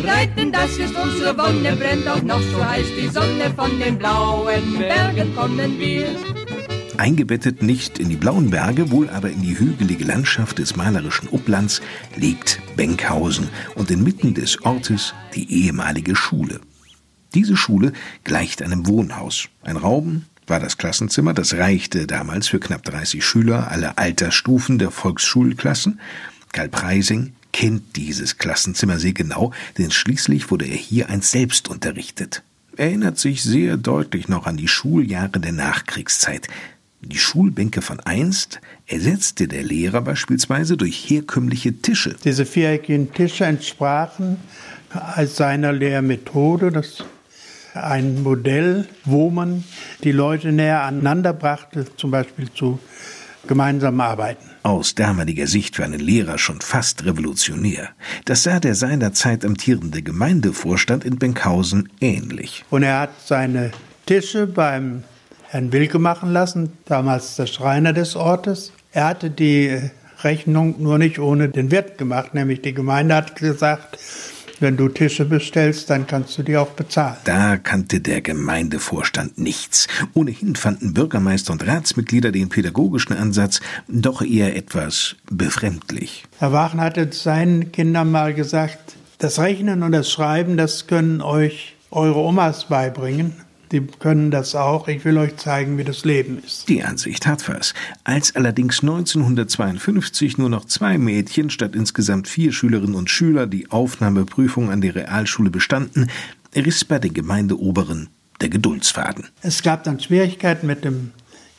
Reiten, 0.05 0.51
das 0.53 0.77
ist 0.77 0.95
unsere 0.95 1.37
Wonne, 1.37 1.75
brennt 1.75 2.07
auch 2.07 2.21
noch 2.21 2.41
so 2.53 2.65
heiß 2.65 2.85
die 2.97 3.09
Sonne, 3.09 3.51
von 3.55 3.77
den 3.77 3.97
blauen 3.97 4.77
Bergen 4.77 5.35
kommen 5.35 5.77
wir. 5.77 6.07
Eingebettet 6.97 7.61
nicht 7.61 7.99
in 7.99 8.09
die 8.09 8.15
blauen 8.15 8.49
Berge, 8.49 8.91
wohl 8.91 9.09
aber 9.09 9.29
in 9.29 9.41
die 9.41 9.57
hügelige 9.57 10.03
Landschaft 10.03 10.57
des 10.59 10.75
malerischen 10.75 11.29
Upplands, 11.29 11.81
liegt 12.15 12.59
Benkhausen 12.75 13.49
und 13.75 13.91
inmitten 13.91 14.33
des 14.33 14.61
Ortes 14.63 15.13
die 15.35 15.63
ehemalige 15.63 16.15
Schule. 16.15 16.59
Diese 17.33 17.57
Schule 17.57 17.93
gleicht 18.23 18.61
einem 18.61 18.87
Wohnhaus. 18.87 19.49
Ein 19.61 19.77
Raum 19.77 20.23
war 20.47 20.59
das 20.59 20.77
Klassenzimmer, 20.77 21.33
das 21.33 21.53
reichte 21.53 22.07
damals 22.07 22.47
für 22.47 22.59
knapp 22.59 22.83
30 22.83 23.23
Schüler 23.23 23.69
aller 23.69 23.99
Altersstufen 23.99 24.79
der 24.79 24.91
Volksschulklassen. 24.91 25.99
Karl 26.51 26.69
Preising 26.69 27.33
kennt 27.51 27.95
dieses 27.95 28.37
Klassenzimmer 28.37 28.97
sehr 28.97 29.13
genau, 29.13 29.51
denn 29.77 29.91
schließlich 29.91 30.49
wurde 30.49 30.65
er 30.65 30.77
hier 30.77 31.09
einst 31.09 31.31
selbst 31.31 31.67
unterrichtet. 31.67 32.43
Er 32.77 32.87
erinnert 32.87 33.17
sich 33.17 33.43
sehr 33.43 33.75
deutlich 33.75 34.27
noch 34.29 34.45
an 34.45 34.55
die 34.55 34.67
Schuljahre 34.67 35.39
der 35.39 35.51
Nachkriegszeit. 35.51 36.47
Die 37.01 37.17
Schulbänke 37.17 37.81
von 37.81 37.99
einst 37.99 38.59
ersetzte 38.87 39.47
der 39.47 39.63
Lehrer 39.63 40.01
beispielsweise 40.01 40.77
durch 40.77 41.09
herkömmliche 41.09 41.73
Tische. 41.81 42.15
Diese 42.23 42.45
viereckigen 42.45 43.13
Tische 43.13 43.45
entsprachen 43.45 44.37
seiner 45.25 45.73
Lehrmethode, 45.73 46.71
das 46.71 47.03
ein 47.73 48.23
Modell, 48.23 48.87
wo 49.05 49.29
man 49.29 49.63
die 50.03 50.11
Leute 50.11 50.51
näher 50.51 50.83
aneinander 50.83 51.33
brachte, 51.33 51.85
zum 51.97 52.09
Beispiel 52.09 52.51
zu 52.51 52.79
gemeinsamen 53.47 54.01
Arbeiten. 54.01 54.49
Aus 54.63 54.95
damaliger 54.95 55.47
Sicht 55.47 55.75
für 55.75 55.85
einen 55.85 55.99
Lehrer 55.99 56.37
schon 56.37 56.61
fast 56.61 57.05
revolutionär. 57.05 57.89
Das 58.25 58.43
sah 58.43 58.59
der 58.59 58.75
seinerzeit 58.75 59.45
amtierende 59.45 60.01
Gemeindevorstand 60.01 61.05
in 61.05 61.17
Benkhausen 61.17 61.89
ähnlich. 62.01 62.65
Und 62.69 62.83
er 62.83 63.01
hat 63.01 63.11
seine 63.23 63.71
Tische 64.05 64.47
beim 64.47 65.03
Herrn 65.49 65.71
Wilke 65.71 65.97
machen 65.97 66.33
lassen, 66.33 66.73
damals 66.85 67.35
der 67.37 67.47
Schreiner 67.47 67.93
des 67.93 68.15
Ortes. 68.15 68.73
Er 68.91 69.05
hatte 69.05 69.29
die 69.29 69.79
Rechnung 70.23 70.75
nur 70.79 70.97
nicht 70.97 71.19
ohne 71.19 71.49
den 71.49 71.71
Wirt 71.71 71.97
gemacht, 71.97 72.33
nämlich 72.33 72.61
die 72.61 72.73
Gemeinde 72.73 73.15
hat 73.15 73.35
gesagt, 73.35 73.97
wenn 74.59 74.75
du 74.75 74.89
Tische 74.89 75.23
bestellst, 75.23 75.89
dann 75.89 76.07
kannst 76.07 76.37
du 76.37 76.43
die 76.43 76.57
auch 76.57 76.69
bezahlen. 76.69 77.17
Da 77.25 77.57
kannte 77.57 78.01
der 78.01 78.21
Gemeindevorstand 78.21 79.37
nichts. 79.37 79.87
Ohnehin 80.15 80.55
fanden 80.55 80.93
Bürgermeister 80.93 81.53
und 81.53 81.65
Ratsmitglieder 81.65 82.31
den 82.31 82.49
pädagogischen 82.49 83.15
Ansatz 83.15 83.61
doch 83.87 84.23
eher 84.23 84.55
etwas 84.55 85.15
befremdlich. 85.29 86.25
Herr 86.39 86.53
Wachen 86.53 86.81
hatte 86.81 87.07
seinen 87.11 87.71
Kindern 87.71 88.11
mal 88.11 88.33
gesagt, 88.33 88.95
das 89.19 89.39
Rechnen 89.39 89.83
und 89.83 89.91
das 89.91 90.11
Schreiben, 90.11 90.57
das 90.57 90.87
können 90.87 91.21
euch 91.21 91.75
eure 91.91 92.19
Omas 92.19 92.65
beibringen. 92.65 93.33
Die 93.71 93.81
können 93.81 94.31
das 94.31 94.55
auch. 94.55 94.87
Ich 94.87 95.03
will 95.03 95.17
euch 95.17 95.37
zeigen, 95.37 95.77
wie 95.77 95.83
das 95.83 96.05
Leben 96.05 96.41
ist. 96.45 96.69
Die 96.69 96.83
Ansicht 96.83 97.27
hat 97.27 97.47
was. 97.49 97.73
Als 98.03 98.35
allerdings 98.35 98.81
1952 98.81 100.37
nur 100.37 100.49
noch 100.49 100.65
zwei 100.65 100.97
Mädchen 100.97 101.49
statt 101.49 101.75
insgesamt 101.75 102.27
vier 102.27 102.53
Schülerinnen 102.53 102.95
und 102.95 103.09
Schüler 103.09 103.47
die 103.47 103.69
Aufnahmeprüfung 103.69 104.71
an 104.71 104.81
die 104.81 104.89
Realschule 104.89 105.49
bestanden, 105.49 106.09
riss 106.55 106.85
bei 106.85 106.99
den 106.99 107.13
Gemeindeoberen 107.13 108.09
der 108.41 108.49
Geduldsfaden. 108.49 109.27
Es 109.41 109.63
gab 109.63 109.83
dann 109.83 109.99
Schwierigkeiten 109.99 110.67
mit 110.67 110.85
dem 110.85 111.11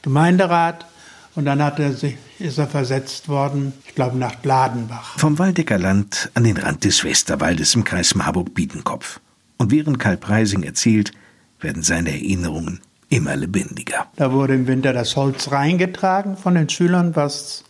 Gemeinderat 0.03 0.87
und 1.35 1.45
dann 1.45 1.63
hat 1.63 1.79
er 1.79 1.93
sich, 1.93 2.17
ist 2.39 2.59
er 2.59 2.67
versetzt 2.67 3.29
worden, 3.29 3.73
ich 3.87 3.95
glaube, 3.95 4.17
nach 4.17 4.43
Gladenbach. 4.43 5.19
Vom 5.19 5.39
Waldecker 5.39 5.79
Land 5.79 6.31
an 6.35 6.45
den 6.45 6.57
Rand 6.57 6.85
des 6.85 7.05
Westerwaldes 7.05 7.75
im 7.75 7.85
Kreis 7.85 8.15
Marburg-Biedenkopf. 8.15 9.21
Und 9.57 9.71
während 9.71 9.99
Karl 9.99 10.17
Preising 10.17 10.63
erzählt, 10.63 11.13
werden 11.61 11.83
seine 11.83 12.11
Erinnerungen 12.11 12.81
immer 13.09 13.37
lebendiger. 13.37 14.07
Da 14.17 14.33
wurde 14.33 14.55
im 14.55 14.67
Winter 14.67 14.93
das 14.93 15.17
Holz 15.17 15.51
reingetragen 15.51 16.37
von 16.37 16.55
den 16.55 16.69
Schülern, 16.69 17.17
was 17.17 17.65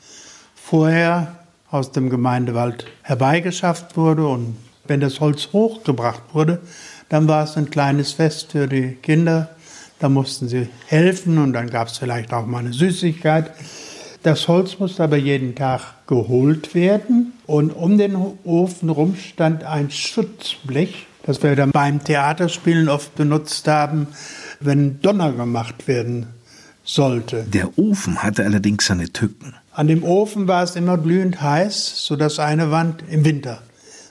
vorher 0.54 1.36
aus 1.70 1.92
dem 1.92 2.10
Gemeindewald 2.10 2.86
herbeigeschafft 3.02 3.96
wurde. 3.96 4.26
Und 4.26 4.56
wenn 4.86 5.00
das 5.00 5.20
Holz 5.20 5.48
hochgebracht 5.52 6.22
wurde, 6.32 6.60
dann 7.08 7.28
war 7.28 7.44
es 7.44 7.56
ein 7.56 7.70
kleines 7.70 8.12
Fest 8.12 8.52
für 8.52 8.66
die 8.66 8.92
Kinder. 9.02 9.50
Da 9.98 10.08
mussten 10.08 10.48
sie 10.48 10.68
helfen 10.86 11.38
und 11.38 11.52
dann 11.52 11.70
gab 11.70 11.88
es 11.88 11.98
vielleicht 11.98 12.32
auch 12.32 12.46
mal 12.46 12.58
eine 12.58 12.72
Süßigkeit. 12.72 13.52
Das 14.22 14.48
Holz 14.48 14.78
musste 14.78 15.04
aber 15.04 15.16
jeden 15.16 15.54
Tag 15.54 16.06
geholt 16.06 16.74
werden 16.74 17.32
und 17.46 17.70
um 17.70 17.98
den 17.98 18.16
Ofen 18.44 18.90
rum 18.90 19.16
stand 19.16 19.64
ein 19.64 19.90
Schutzblech, 19.90 21.06
das 21.24 21.42
wir 21.42 21.56
dann 21.56 21.70
beim 21.70 22.02
Theaterspielen 22.02 22.88
oft 22.88 23.14
benutzt 23.14 23.68
haben, 23.68 24.08
wenn 24.60 25.00
Donner 25.00 25.32
gemacht 25.32 25.88
werden 25.88 26.26
sollte. 26.84 27.44
Der 27.44 27.78
Ofen 27.78 28.22
hatte 28.22 28.44
allerdings 28.44 28.86
seine 28.86 29.10
Tücken. 29.12 29.54
An 29.72 29.86
dem 29.86 30.02
Ofen 30.02 30.48
war 30.48 30.62
es 30.62 30.74
immer 30.74 30.98
glühend 30.98 31.40
heiß, 31.40 32.06
sodass 32.06 32.38
eine 32.38 32.70
Wand 32.70 33.04
im 33.10 33.24
Winter, 33.24 33.62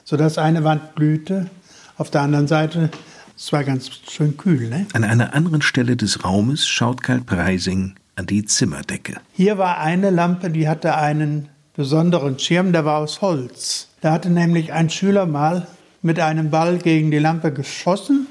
sodass 0.04 0.38
eine 0.38 0.64
Wand 0.64 0.96
glühte. 0.96 1.50
Auf 1.96 2.10
der 2.10 2.22
anderen 2.22 2.46
Seite 2.46 2.90
es 3.38 3.52
war 3.52 3.62
ganz 3.62 3.88
schön 4.10 4.36
kühl, 4.36 4.68
ne? 4.68 4.86
An 4.94 5.04
einer 5.04 5.32
anderen 5.32 5.62
Stelle 5.62 5.96
des 5.96 6.24
Raumes 6.24 6.66
schaut 6.66 7.04
Karl 7.04 7.20
Preising 7.20 7.94
an 8.16 8.26
die 8.26 8.44
Zimmerdecke. 8.44 9.14
Hier 9.32 9.58
war 9.58 9.78
eine 9.78 10.10
Lampe, 10.10 10.50
die 10.50 10.68
hatte 10.68 10.96
einen 10.96 11.48
besonderen 11.76 12.40
Schirm, 12.40 12.72
der 12.72 12.84
war 12.84 12.98
aus 12.98 13.20
Holz. 13.20 13.90
Da 14.00 14.10
hatte 14.10 14.28
nämlich 14.28 14.72
ein 14.72 14.90
Schüler 14.90 15.24
mal 15.24 15.68
mit 16.02 16.20
einem 16.20 16.50
Ball 16.50 16.78
gegen 16.78 17.10
die 17.10 17.18
Lampe 17.18 17.52
geschossen. 17.52 18.26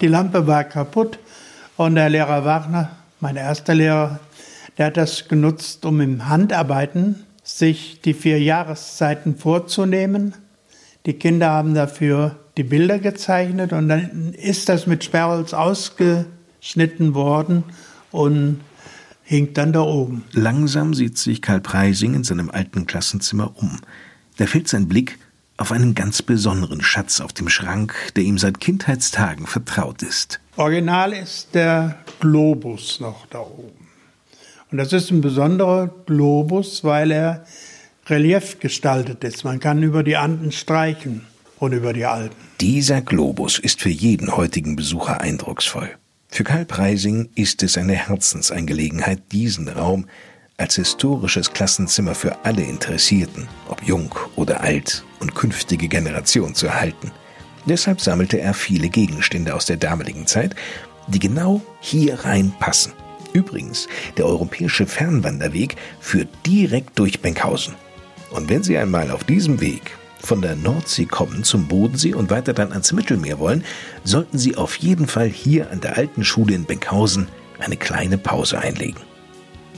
Die 0.00 0.08
Lampe 0.08 0.46
war 0.46 0.64
kaputt 0.64 1.18
und 1.76 1.94
der 1.94 2.08
Lehrer 2.08 2.44
Wagner, 2.44 2.90
mein 3.20 3.36
erster 3.36 3.74
Lehrer, 3.74 4.20
der 4.78 4.86
hat 4.86 4.96
das 4.96 5.28
genutzt, 5.28 5.84
um 5.84 6.00
im 6.00 6.28
Handarbeiten 6.28 7.26
sich 7.42 8.00
die 8.00 8.14
vier 8.14 8.40
Jahreszeiten 8.40 9.36
vorzunehmen. 9.36 10.34
Die 11.06 11.14
Kinder 11.14 11.50
haben 11.50 11.74
dafür 11.74 12.36
die 12.56 12.62
Bilder 12.62 12.98
gezeichnet 12.98 13.72
und 13.72 13.88
dann 13.88 14.32
ist 14.34 14.68
das 14.68 14.86
mit 14.86 15.04
Sperrholz 15.04 15.54
ausgeschnitten 15.54 17.14
worden 17.14 17.64
und 18.10 18.60
hing 19.22 19.54
dann 19.54 19.72
da 19.72 19.82
oben. 19.82 20.24
Langsam 20.32 20.92
sieht 20.94 21.16
sich 21.16 21.40
Karl 21.40 21.60
Preising 21.60 22.14
in 22.14 22.24
seinem 22.24 22.50
alten 22.50 22.86
Klassenzimmer 22.86 23.52
um. 23.56 23.78
Da 24.36 24.46
fällt 24.46 24.68
sein 24.68 24.88
Blick 24.88 25.18
auf 25.60 25.72
einen 25.72 25.94
ganz 25.94 26.22
besonderen 26.22 26.80
Schatz 26.80 27.20
auf 27.20 27.34
dem 27.34 27.50
Schrank, 27.50 27.94
der 28.16 28.24
ihm 28.24 28.38
seit 28.38 28.60
Kindheitstagen 28.60 29.46
vertraut 29.46 30.02
ist. 30.02 30.40
Original 30.56 31.12
ist 31.12 31.54
der 31.54 31.96
Globus 32.18 32.98
noch 33.00 33.26
da 33.26 33.40
oben. 33.40 33.88
Und 34.70 34.78
das 34.78 34.92
ist 34.92 35.10
ein 35.10 35.20
besonderer 35.20 35.90
Globus, 36.06 36.82
weil 36.82 37.10
er 37.10 37.44
Relief 38.06 38.58
gestaltet 38.58 39.22
ist. 39.22 39.44
Man 39.44 39.60
kann 39.60 39.82
über 39.82 40.02
die 40.02 40.16
Anden 40.16 40.50
streichen 40.50 41.26
und 41.58 41.72
über 41.72 41.92
die 41.92 42.06
Alpen. 42.06 42.36
Dieser 42.60 43.02
Globus 43.02 43.58
ist 43.58 43.82
für 43.82 43.90
jeden 43.90 44.34
heutigen 44.36 44.76
Besucher 44.76 45.20
eindrucksvoll. 45.20 45.90
Für 46.28 46.44
Karl 46.44 46.64
Preising 46.64 47.28
ist 47.34 47.62
es 47.62 47.76
eine 47.76 47.94
Herzensangelegenheit, 47.94 49.20
diesen 49.32 49.68
Raum 49.68 50.06
als 50.60 50.76
historisches 50.76 51.52
Klassenzimmer 51.52 52.14
für 52.14 52.44
alle 52.44 52.62
Interessierten, 52.62 53.48
ob 53.68 53.82
jung 53.82 54.14
oder 54.36 54.60
alt 54.60 55.04
und 55.18 55.34
künftige 55.34 55.88
Generationen 55.88 56.54
zu 56.54 56.66
erhalten. 56.66 57.10
Deshalb 57.66 58.00
sammelte 58.00 58.40
er 58.40 58.54
viele 58.54 58.88
Gegenstände 58.88 59.54
aus 59.54 59.66
der 59.66 59.76
damaligen 59.76 60.26
Zeit, 60.26 60.54
die 61.08 61.18
genau 61.18 61.60
hier 61.80 62.24
reinpassen. 62.24 62.92
Übrigens, 63.32 63.88
der 64.16 64.26
europäische 64.26 64.86
Fernwanderweg 64.86 65.76
führt 66.00 66.28
direkt 66.46 66.98
durch 66.98 67.20
Benkhausen. 67.20 67.74
Und 68.30 68.48
wenn 68.48 68.62
Sie 68.62 68.76
einmal 68.76 69.10
auf 69.10 69.24
diesem 69.24 69.60
Weg 69.60 69.96
von 70.22 70.42
der 70.42 70.56
Nordsee 70.56 71.06
kommen 71.06 71.44
zum 71.44 71.68
Bodensee 71.68 72.14
und 72.14 72.30
weiter 72.30 72.52
dann 72.52 72.72
ans 72.72 72.92
Mittelmeer 72.92 73.38
wollen, 73.38 73.64
sollten 74.04 74.38
Sie 74.38 74.56
auf 74.56 74.76
jeden 74.76 75.06
Fall 75.06 75.28
hier 75.28 75.70
an 75.70 75.80
der 75.80 75.96
alten 75.96 76.24
Schule 76.24 76.54
in 76.54 76.64
Benkhausen 76.64 77.28
eine 77.58 77.76
kleine 77.76 78.18
Pause 78.18 78.58
einlegen. 78.58 79.09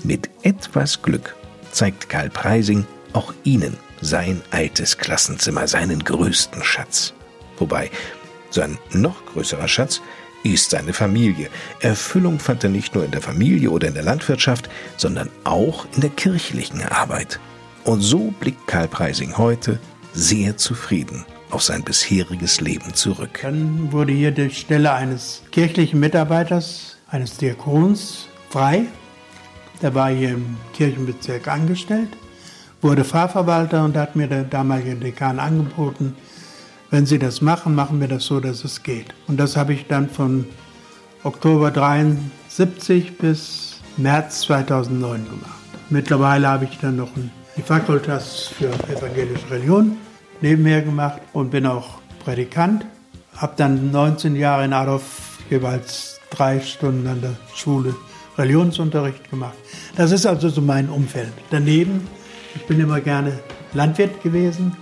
Mit 0.04 0.30
etwas 0.42 1.02
Glück 1.02 1.36
zeigt 1.70 2.08
Karl 2.08 2.30
Preising 2.30 2.86
auch 3.12 3.32
Ihnen 3.44 3.76
sein 4.00 4.42
altes 4.50 4.98
Klassenzimmer, 4.98 5.68
seinen 5.68 6.02
größten 6.02 6.64
Schatz. 6.64 7.14
Wobei, 7.58 7.90
sein 8.50 8.78
noch 8.92 9.24
größerer 9.26 9.68
Schatz 9.68 10.00
ist 10.42 10.70
seine 10.70 10.92
Familie. 10.92 11.48
Erfüllung 11.80 12.40
fand 12.40 12.64
er 12.64 12.70
nicht 12.70 12.94
nur 12.94 13.04
in 13.04 13.12
der 13.12 13.22
Familie 13.22 13.70
oder 13.70 13.86
in 13.86 13.94
der 13.94 14.02
Landwirtschaft, 14.02 14.68
sondern 14.96 15.30
auch 15.44 15.86
in 15.94 16.00
der 16.00 16.10
kirchlichen 16.10 16.82
Arbeit. 16.82 17.38
Und 17.84 18.00
so 18.00 18.32
blickt 18.40 18.66
Karl 18.66 18.88
Preising 18.88 19.38
heute 19.38 19.78
sehr 20.12 20.56
zufrieden 20.56 21.24
auf 21.50 21.62
sein 21.62 21.82
bisheriges 21.82 22.60
Leben 22.60 22.94
zurück. 22.94 23.40
Dann 23.42 23.92
wurde 23.92 24.12
hier 24.12 24.32
die 24.32 24.50
Stelle 24.50 24.92
eines 24.92 25.42
kirchlichen 25.52 26.00
Mitarbeiters, 26.00 26.96
eines 27.08 27.36
Diakons, 27.36 28.26
frei. 28.50 28.86
Der 29.82 29.94
war 29.96 30.10
hier 30.10 30.30
im 30.30 30.56
Kirchenbezirk 30.74 31.48
angestellt, 31.48 32.10
wurde 32.80 33.04
Pfarrverwalter 33.04 33.84
und 33.84 33.96
hat 33.96 34.14
mir 34.14 34.28
der 34.28 34.44
damalige 34.44 34.94
Dekan 34.94 35.40
angeboten, 35.40 36.14
wenn 36.90 37.04
Sie 37.04 37.18
das 37.18 37.40
machen, 37.40 37.74
machen 37.74 38.00
wir 38.00 38.06
das 38.06 38.26
so, 38.26 38.38
dass 38.38 38.64
es 38.64 38.82
geht. 38.82 39.14
Und 39.26 39.38
das 39.38 39.56
habe 39.56 39.72
ich 39.72 39.88
dann 39.88 40.08
von 40.08 40.46
Oktober 41.24 41.70
73 41.70 43.16
bis 43.18 43.80
März 43.96 44.42
2009 44.42 45.24
gemacht. 45.24 45.60
Mittlerweile 45.90 46.48
habe 46.48 46.66
ich 46.66 46.78
dann 46.78 46.96
noch 46.96 47.10
die 47.56 47.62
Fakultas 47.62 48.52
für 48.56 48.68
evangelische 48.94 49.50
Religion 49.50 49.96
nebenher 50.42 50.82
gemacht 50.82 51.20
und 51.32 51.50
bin 51.50 51.66
auch 51.66 51.98
Predikant. 52.24 52.84
Habe 53.36 53.54
dann 53.56 53.90
19 53.90 54.36
Jahre 54.36 54.64
in 54.64 54.72
Adolf 54.72 55.38
jeweils 55.50 56.20
drei 56.30 56.60
Stunden 56.60 57.06
an 57.06 57.20
der 57.20 57.34
Schule 57.54 57.94
Religionsunterricht 58.38 59.30
gemacht. 59.30 59.54
Das 59.96 60.10
ist 60.12 60.26
also 60.26 60.48
so 60.48 60.60
mein 60.60 60.88
Umfeld. 60.88 61.32
Daneben, 61.50 62.06
ich 62.54 62.62
bin 62.66 62.80
immer 62.80 63.00
gerne 63.00 63.38
Landwirt 63.72 64.22
gewesen. 64.22 64.76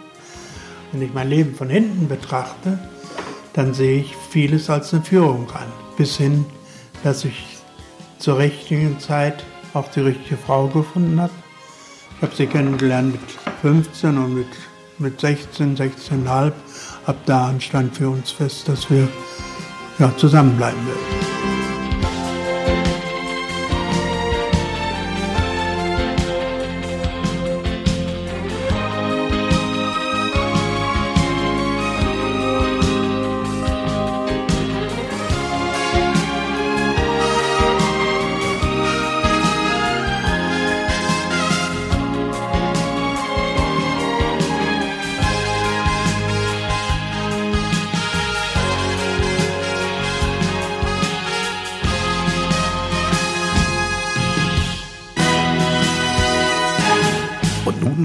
Wenn 0.93 1.03
ich 1.03 1.15
mein 1.15 1.29
Leben 1.29 1.55
von 1.55 1.69
hinten 1.69 2.09
betrachte, 2.09 2.79
dann 3.53 3.75
sehe 3.75 4.01
ich 4.01 4.15
vieles 4.31 4.71
als 4.71 4.93
eine 4.93 5.03
Führung 5.03 5.49
an. 5.53 5.67
Bis 5.97 6.17
hin, 6.17 6.45
dass 7.03 7.25
ich 7.25 7.59
zur 8.19 8.39
richtigen 8.39 8.99
Zeit 8.99 9.45
auch 9.75 9.89
die 9.89 10.01
richtige 10.01 10.37
Frau 10.37 10.67
gefunden 10.67 11.21
habe. 11.21 11.33
Ich 12.17 12.23
habe 12.23 12.35
sie 12.35 12.47
kennengelernt 12.47 13.13
mit 13.13 13.23
15 13.63 14.19
und 14.19 14.35
mit 14.35 14.49
mit 15.01 15.19
16, 15.19 15.77
16,5, 15.77 16.53
ab 17.07 17.17
da 17.27 17.53
stand 17.59 17.97
für 17.97 18.11
uns 18.11 18.31
fest, 18.31 18.69
dass 18.69 18.91
wir 18.91 19.09
ja, 19.99 20.15
zusammenbleiben 20.17 20.87
werden. 20.87 21.20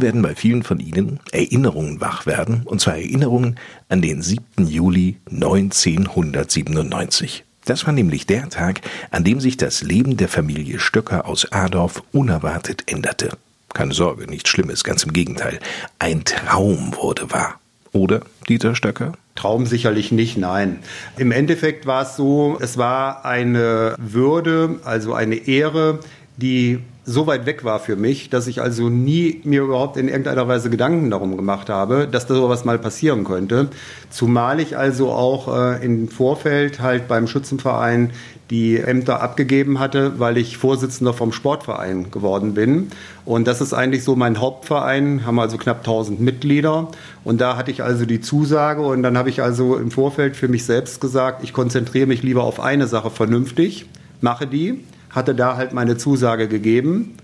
Werden 0.02 0.22
bei 0.22 0.36
vielen 0.36 0.64
von 0.64 0.80
Ihnen 0.80 1.20
Erinnerungen 1.32 2.02
wach 2.02 2.26
werden, 2.26 2.64
und 2.66 2.82
zwar 2.82 2.96
Erinnerungen 2.96 3.58
an 3.90 4.02
den 4.02 4.22
7. 4.22 4.68
Juli 4.68 5.18
1997. 5.32 7.44
Das 7.66 7.86
war 7.86 7.94
nämlich 7.94 8.28
der 8.28 8.50
Tag, 8.50 8.82
an 9.12 9.24
dem 9.24 9.40
sich 9.40 9.58
das 9.58 9.82
Leben 9.82 10.18
der 10.18 10.30
Familie 10.30 10.80
Stöcker 10.80 11.28
aus 11.28 11.52
Adorf 11.52 12.04
unerwartet 12.12 12.92
änderte. 12.92 13.38
Keine 13.74 13.94
Sorge, 13.94 14.28
nichts 14.28 14.50
Schlimmes, 14.50 14.84
ganz 14.84 15.04
im 15.04 15.14
Gegenteil. 15.14 15.60
Ein 16.00 16.24
Traum 16.24 16.96
wurde 16.96 17.32
wahr. 17.32 17.60
Oder, 17.92 18.22
Dieter 18.48 18.76
Stöcker? 18.76 19.14
Traum 19.36 19.66
sicherlich 19.66 20.12
nicht, 20.12 20.38
nein. 20.38 20.80
Im 21.18 21.32
Endeffekt 21.32 21.86
war 21.86 22.04
es 22.04 22.16
so, 22.16 22.58
es 22.62 22.78
war 22.78 23.26
eine 23.26 23.96
Würde, 23.98 24.80
also 24.84 25.14
eine 25.14 25.36
Ehre, 25.36 26.00
die 26.38 26.80
so 27.06 27.28
weit 27.28 27.46
weg 27.46 27.64
war 27.64 27.80
für 27.80 27.96
mich, 27.96 28.32
dass 28.32 28.48
ich 28.48 28.62
also 28.62 28.90
nie 28.90 29.40
mir 29.44 29.62
überhaupt 29.62 29.96
in 29.96 30.08
irgendeiner 30.08 30.48
Weise 30.48 30.72
Gedanken 30.72 31.12
darum 31.12 31.38
gemacht 31.38 31.70
habe, 31.70 32.08
dass 32.08 32.26
da 32.26 32.34
sowas 32.34 32.66
mal 32.66 32.80
passieren 32.80 33.24
könnte. 33.26 33.68
Zumal 34.10 34.60
ich 34.60 34.76
also 34.76 35.12
auch 35.12 35.56
äh, 35.56 35.86
im 35.86 36.08
Vorfeld 36.08 36.80
halt 36.80 37.08
beim 37.08 37.28
Schützenverein 37.28 38.10
die 38.50 38.78
Ämter 38.78 39.22
abgegeben 39.22 39.80
hatte, 39.80 40.20
weil 40.20 40.38
ich 40.38 40.58
Vorsitzender 40.58 41.14
vom 41.14 41.32
Sportverein 41.32 42.10
geworden 42.12 42.56
bin. 42.56 42.88
Und 43.24 43.48
das 43.48 43.62
ist 43.62 43.74
eigentlich 43.74 44.04
so 44.04 44.16
mein 44.16 44.40
Hauptverein, 44.40 45.26
haben 45.26 45.40
also 45.40 45.58
knapp 45.58 45.80
1000 45.80 46.20
Mitglieder. 46.20 46.90
Und 47.24 47.40
da 47.40 47.56
hatte 47.56 47.70
ich 47.72 47.84
also 47.84 48.06
die 48.06 48.22
Zusage 48.22 48.82
und 48.82 49.04
dann 49.04 49.18
habe 49.18 49.30
ich 49.30 49.42
also 49.44 49.78
im 49.78 49.92
Vorfeld 49.92 50.36
für 50.36 50.48
mich 50.48 50.66
selbst 50.66 51.02
gesagt, 51.02 51.44
ich 51.44 51.54
konzentriere 51.54 52.08
mich 52.08 52.24
lieber 52.24 52.44
auf 52.44 52.60
eine 52.60 52.88
Sache 52.88 53.12
vernünftig, 53.12 53.86
mache 54.22 54.48
die 54.48 54.84
hatte 55.16 55.34
da 55.34 55.58
halt 55.58 55.74
meine 55.74 55.98
Zusage 55.98 56.48
gegeben 56.48 57.18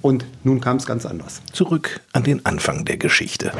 und 0.00 0.24
nun 0.42 0.60
kam 0.60 0.78
es 0.78 0.86
ganz 0.86 1.06
anders. 1.06 1.42
Zurück 1.52 2.00
an 2.12 2.24
den 2.24 2.44
Anfang 2.44 2.84
der 2.84 2.96
Geschichte. 2.96 3.52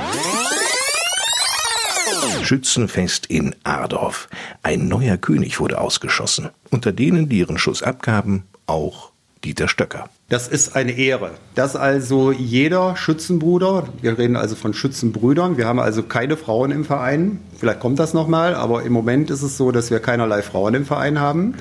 Schützenfest 2.43 3.27
in 3.27 3.55
Ardorf. 3.65 4.29
Ein 4.63 4.89
neuer 4.89 5.17
König 5.17 5.61
wurde 5.61 5.81
ausgeschossen. 5.81 6.51
Unter 6.71 6.93
denen, 6.93 7.29
die 7.29 7.39
ihren 7.39 7.59
Schuss 7.59 7.83
abgaben, 7.83 8.45
auch 8.67 9.13
Dieter 9.45 9.69
Stöcker. 9.69 10.09
Das 10.29 10.49
ist 10.49 10.75
eine 10.75 10.93
Ehre, 10.93 11.33
dass 11.55 11.77
also 11.77 12.33
jeder 12.33 12.97
Schützenbruder, 12.97 13.89
wir 14.01 14.19
reden 14.19 14.37
also 14.37 14.57
von 14.57 14.73
Schützenbrüdern, 14.73 15.59
wir 15.59 15.67
haben 15.67 15.79
also 15.79 16.03
keine 16.03 16.37
Frauen 16.39 16.71
im 16.71 16.85
Verein, 16.85 17.41
vielleicht 17.59 17.81
kommt 17.81 17.99
das 17.99 18.15
nochmal, 18.15 18.55
aber 18.55 18.85
im 18.85 18.93
Moment 18.93 19.31
ist 19.31 19.43
es 19.43 19.59
so, 19.59 19.71
dass 19.71 19.91
wir 19.91 20.01
keinerlei 20.01 20.41
Frauen 20.41 20.75
im 20.75 20.87
Verein 20.87 21.21
haben. 21.21 21.55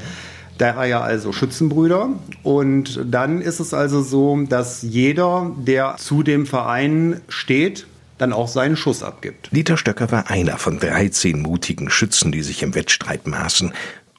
Daher 0.57 1.03
also 1.03 1.31
Schützenbrüder. 1.31 2.09
Und 2.43 2.99
dann 3.05 3.41
ist 3.41 3.59
es 3.59 3.73
also 3.73 4.01
so, 4.01 4.37
dass 4.47 4.81
jeder, 4.81 5.51
der 5.57 5.95
zu 5.97 6.23
dem 6.23 6.45
Verein 6.45 7.21
steht, 7.27 7.87
dann 8.17 8.33
auch 8.33 8.47
seinen 8.47 8.77
Schuss 8.77 9.03
abgibt. 9.03 9.49
Dieter 9.51 9.77
Stöcker 9.77 10.11
war 10.11 10.29
einer 10.29 10.57
von 10.57 10.79
13 10.79 11.41
mutigen 11.41 11.89
Schützen, 11.89 12.31
die 12.31 12.43
sich 12.43 12.63
im 12.63 12.75
Wettstreit 12.75 13.27
maßen 13.27 13.73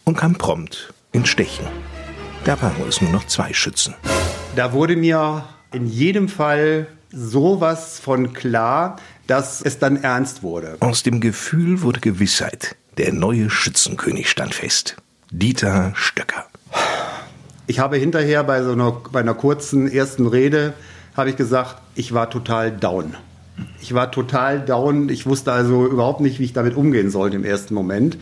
und 0.04 0.16
kam 0.16 0.34
prompt 0.34 0.92
ins 1.12 1.28
Stechen. 1.28 1.66
Da 2.44 2.60
waren 2.60 2.88
es 2.88 3.00
nur 3.00 3.10
noch 3.10 3.26
zwei 3.26 3.52
Schützen. 3.52 3.94
Da 4.56 4.72
wurde 4.72 4.96
mir 4.96 5.44
in 5.72 5.86
jedem 5.86 6.28
Fall 6.28 6.88
sowas 7.10 7.98
von 8.00 8.32
klar, 8.32 8.96
dass 9.26 9.62
es 9.62 9.78
dann 9.78 10.02
ernst 10.02 10.42
wurde. 10.42 10.76
Aus 10.80 11.02
dem 11.02 11.20
Gefühl 11.20 11.80
wurde 11.82 12.00
Gewissheit. 12.00 12.76
Der 12.98 13.12
neue 13.12 13.50
Schützenkönig 13.50 14.28
stand 14.28 14.54
fest. 14.54 14.96
Dieter 15.36 15.90
Stöcker. 15.96 16.46
Ich 17.66 17.80
habe 17.80 17.96
hinterher 17.96 18.44
bei 18.44 18.62
so 18.62 18.70
einer, 18.70 18.92
bei 19.10 19.18
einer 19.18 19.34
kurzen 19.34 19.90
ersten 19.90 20.28
Rede 20.28 20.74
habe 21.16 21.28
ich 21.28 21.34
gesagt, 21.34 21.82
ich 21.96 22.14
war 22.14 22.30
total 22.30 22.70
down. 22.70 23.16
Ich 23.80 23.94
war 23.94 24.12
total 24.12 24.60
down. 24.60 25.08
Ich 25.08 25.26
wusste 25.26 25.50
also 25.50 25.86
überhaupt 25.86 26.20
nicht, 26.20 26.38
wie 26.38 26.44
ich 26.44 26.52
damit 26.52 26.76
umgehen 26.76 27.10
sollte 27.10 27.34
im 27.34 27.44
ersten 27.44 27.74
Moment. 27.74 28.16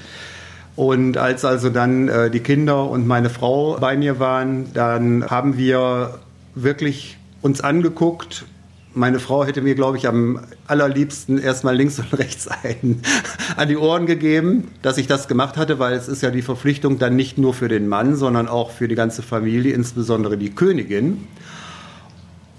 Und 0.74 1.18
als 1.18 1.44
also 1.44 1.68
dann 1.68 2.08
äh, 2.08 2.30
die 2.30 2.40
Kinder 2.40 2.88
und 2.88 3.06
meine 3.06 3.28
Frau 3.28 3.76
bei 3.78 3.94
mir 3.94 4.18
waren, 4.18 4.72
dann 4.72 5.28
haben 5.28 5.58
wir 5.58 6.18
wirklich 6.54 7.18
uns 7.42 7.60
angeguckt 7.60 8.46
meine 8.94 9.20
Frau 9.20 9.44
hätte 9.44 9.62
mir, 9.62 9.74
glaube 9.74 9.96
ich, 9.96 10.06
am 10.06 10.40
allerliebsten 10.66 11.38
erstmal 11.38 11.76
links 11.76 11.98
und 11.98 12.16
rechts 12.18 12.48
einen 12.48 13.02
an 13.56 13.68
die 13.68 13.76
Ohren 13.76 14.06
gegeben, 14.06 14.68
dass 14.82 14.98
ich 14.98 15.06
das 15.06 15.28
gemacht 15.28 15.56
hatte, 15.56 15.78
weil 15.78 15.94
es 15.94 16.08
ist 16.08 16.22
ja 16.22 16.30
die 16.30 16.42
Verpflichtung 16.42 16.98
dann 16.98 17.16
nicht 17.16 17.38
nur 17.38 17.54
für 17.54 17.68
den 17.68 17.88
Mann, 17.88 18.16
sondern 18.16 18.48
auch 18.48 18.70
für 18.70 18.88
die 18.88 18.94
ganze 18.94 19.22
Familie, 19.22 19.72
insbesondere 19.74 20.36
die 20.36 20.50
Königin. 20.50 21.26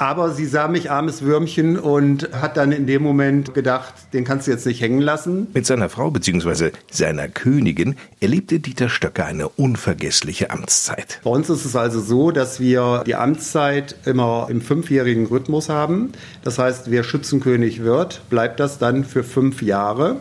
Aber 0.03 0.31
sie 0.31 0.45
sah 0.45 0.67
mich 0.67 0.91
armes 0.91 1.21
Würmchen 1.21 1.79
und 1.79 2.27
hat 2.33 2.57
dann 2.57 2.73
in 2.73 2.87
dem 2.87 3.01
Moment 3.01 3.53
gedacht, 3.53 3.93
den 4.11 4.25
kannst 4.25 4.47
du 4.47 4.51
jetzt 4.51 4.65
nicht 4.65 4.81
hängen 4.81 4.99
lassen. 4.99 5.47
Mit 5.53 5.65
seiner 5.65 5.87
Frau 5.87 6.11
bzw. 6.11 6.71
seiner 6.91 7.29
Königin 7.29 7.95
erlebte 8.19 8.59
Dieter 8.59 8.89
Stöcker 8.89 9.25
eine 9.25 9.47
unvergessliche 9.47 10.51
Amtszeit. 10.51 11.21
Bei 11.23 11.29
uns 11.29 11.49
ist 11.49 11.63
es 11.63 11.77
also 11.77 12.01
so, 12.01 12.31
dass 12.31 12.59
wir 12.59 13.05
die 13.07 13.15
Amtszeit 13.15 13.95
immer 14.03 14.47
im 14.49 14.59
fünfjährigen 14.59 15.25
Rhythmus 15.25 15.69
haben. 15.69 16.11
Das 16.43 16.59
heißt, 16.59 16.91
wer 16.91 17.05
Schützenkönig 17.05 17.81
wird, 17.81 18.23
bleibt 18.29 18.59
das 18.59 18.79
dann 18.79 19.05
für 19.05 19.23
fünf 19.23 19.61
Jahre. 19.61 20.17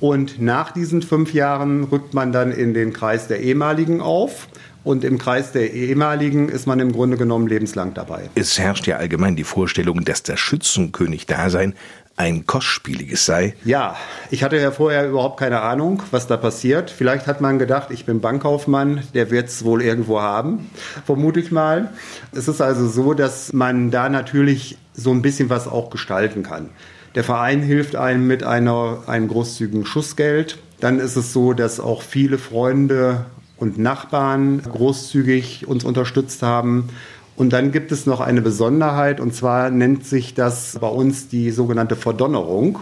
Und 0.00 0.40
nach 0.40 0.72
diesen 0.72 1.02
fünf 1.02 1.32
Jahren 1.32 1.84
rückt 1.84 2.14
man 2.14 2.32
dann 2.32 2.52
in 2.52 2.74
den 2.74 2.92
Kreis 2.92 3.28
der 3.28 3.40
ehemaligen 3.40 4.00
auf. 4.00 4.48
Und 4.84 5.02
im 5.02 5.18
Kreis 5.18 5.50
der 5.50 5.72
ehemaligen 5.72 6.48
ist 6.48 6.66
man 6.66 6.78
im 6.78 6.92
Grunde 6.92 7.16
genommen 7.16 7.48
lebenslang 7.48 7.94
dabei. 7.94 8.30
Es 8.36 8.58
herrscht 8.58 8.86
ja 8.86 8.98
allgemein 8.98 9.34
die 9.34 9.42
Vorstellung, 9.42 10.04
dass 10.04 10.22
das 10.22 10.38
Schützenkönig-Dasein 10.38 11.74
ein 12.16 12.46
kostspieliges 12.46 13.26
sei. 13.26 13.54
Ja, 13.64 13.96
ich 14.30 14.42
hatte 14.42 14.58
ja 14.58 14.70
vorher 14.70 15.08
überhaupt 15.08 15.38
keine 15.38 15.60
Ahnung, 15.60 16.02
was 16.10 16.26
da 16.26 16.36
passiert. 16.36 16.90
Vielleicht 16.90 17.26
hat 17.26 17.40
man 17.40 17.58
gedacht, 17.58 17.88
ich 17.90 18.06
bin 18.06 18.20
Bankkaufmann, 18.20 19.02
der 19.12 19.30
wird 19.30 19.48
es 19.48 19.64
wohl 19.64 19.82
irgendwo 19.82 20.20
haben, 20.20 20.70
vermute 21.04 21.40
ich 21.40 21.50
mal. 21.50 21.92
Es 22.32 22.48
ist 22.48 22.60
also 22.60 22.88
so, 22.88 23.12
dass 23.12 23.52
man 23.52 23.90
da 23.90 24.08
natürlich 24.08 24.78
so 24.94 25.10
ein 25.10 25.20
bisschen 25.20 25.50
was 25.50 25.68
auch 25.68 25.90
gestalten 25.90 26.42
kann. 26.42 26.70
Der 27.16 27.24
Verein 27.24 27.62
hilft 27.62 27.96
einem 27.96 28.26
mit 28.26 28.44
einer, 28.44 29.04
einem 29.06 29.28
großzügigen 29.28 29.86
Schussgeld. 29.86 30.58
Dann 30.80 31.00
ist 31.00 31.16
es 31.16 31.32
so, 31.32 31.54
dass 31.54 31.80
auch 31.80 32.02
viele 32.02 32.36
Freunde 32.36 33.24
und 33.56 33.78
Nachbarn 33.78 34.60
großzügig 34.62 35.66
uns 35.66 35.82
unterstützt 35.82 36.42
haben. 36.42 36.90
Und 37.34 37.54
dann 37.54 37.72
gibt 37.72 37.90
es 37.90 38.04
noch 38.04 38.20
eine 38.20 38.42
Besonderheit, 38.42 39.18
und 39.18 39.34
zwar 39.34 39.70
nennt 39.70 40.04
sich 40.04 40.34
das 40.34 40.76
bei 40.78 40.88
uns 40.88 41.28
die 41.28 41.52
sogenannte 41.52 41.96
Verdonnerung. 41.96 42.80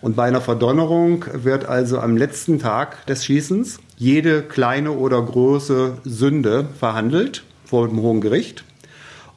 Und 0.00 0.14
bei 0.14 0.28
einer 0.28 0.40
Verdonnerung 0.40 1.24
wird 1.32 1.64
also 1.64 1.98
am 1.98 2.16
letzten 2.16 2.60
Tag 2.60 3.04
des 3.06 3.24
Schießens 3.24 3.80
jede 3.96 4.42
kleine 4.42 4.92
oder 4.92 5.20
große 5.20 5.98
Sünde 6.04 6.68
verhandelt 6.78 7.42
vor 7.64 7.88
dem 7.88 8.00
Hohen 8.00 8.20
Gericht. 8.20 8.62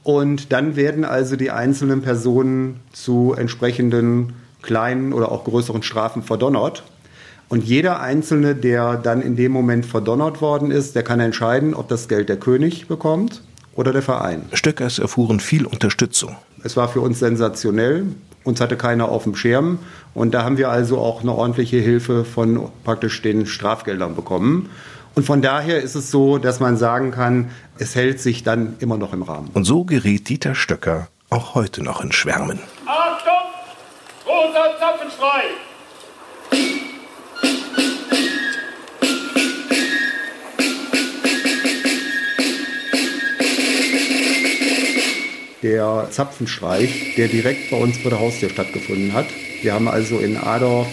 Und 0.10 0.52
dann 0.52 0.76
werden 0.76 1.06
also 1.06 1.36
die 1.36 1.52
einzelnen 1.52 2.02
Personen 2.02 2.80
zu 2.92 3.36
entsprechenden 3.38 4.34
kleinen 4.64 5.14
oder 5.14 5.32
auch 5.32 5.44
größeren 5.44 5.84
Strafen 5.84 6.24
verdonnert. 6.24 6.82
Und 7.48 7.64
jeder 7.64 8.00
Einzelne, 8.00 8.56
der 8.56 8.98
dann 8.98 9.22
in 9.22 9.36
dem 9.36 9.52
Moment 9.52 9.86
verdonnert 9.86 10.42
worden 10.42 10.72
ist, 10.72 10.96
der 10.96 11.04
kann 11.04 11.20
entscheiden, 11.20 11.76
ob 11.76 11.90
das 11.90 12.08
Geld 12.08 12.28
der 12.28 12.38
König 12.38 12.88
bekommt 12.88 13.44
oder 13.76 13.94
der 13.94 14.02
Verein. 14.02 14.46
Stöckers 14.54 14.98
erfuhren 14.98 15.40
viel 15.40 15.68
Unterstützung. 15.68 16.38
Es 16.64 16.76
war 16.76 16.90
für 16.90 17.02
uns 17.02 17.20
sensationell. 17.20 18.08
Uns 18.44 18.62
hatte 18.62 18.78
keiner 18.78 19.10
auf 19.10 19.26
dem 19.26 19.36
Schirm. 19.36 19.78
Und 20.16 20.34
da 20.34 20.44
haben 20.44 20.58
wir 20.58 20.72
also 20.72 20.98
auch 20.98 21.22
eine 21.22 21.34
ordentliche 21.34 21.78
Hilfe 21.78 22.26
von 22.26 22.68
praktisch 22.84 23.22
den 23.22 23.46
Strafgeldern 23.46 24.16
bekommen. 24.16 24.72
Und 25.16 25.26
von 25.26 25.42
daher 25.42 25.82
ist 25.82 25.96
es 25.96 26.12
so, 26.12 26.38
dass 26.38 26.60
man 26.60 26.78
sagen 26.78 27.12
kann, 27.12 27.52
es 27.78 27.96
hält 27.96 28.20
sich 28.20 28.44
dann 28.44 28.76
immer 28.80 28.98
noch 28.98 29.14
im 29.14 29.24
Rahmen. 29.24 29.50
Und 29.54 29.66
so 29.66 29.84
gerät 29.84 30.30
Dieter 30.30 30.56
Stöcker 30.56 31.08
auch 31.30 31.56
heute 31.56 31.84
noch 31.84 32.02
in 32.02 32.12
Schwärmen. 32.12 32.60
Achtung! 32.86 33.34
Großer 34.26 34.80
Zapfenstreich! 34.80 35.70
der 45.62 46.08
Zapfenstreich, 46.10 47.16
der 47.18 47.28
direkt 47.28 47.70
bei 47.72 47.78
uns 47.78 47.98
vor 47.98 48.12
der 48.12 48.20
Haustür 48.20 48.50
stattgefunden 48.50 49.14
hat. 49.14 49.28
Wir 49.62 49.74
haben 49.74 49.88
also 49.88 50.20
in 50.20 50.38
Adorf 50.38 50.88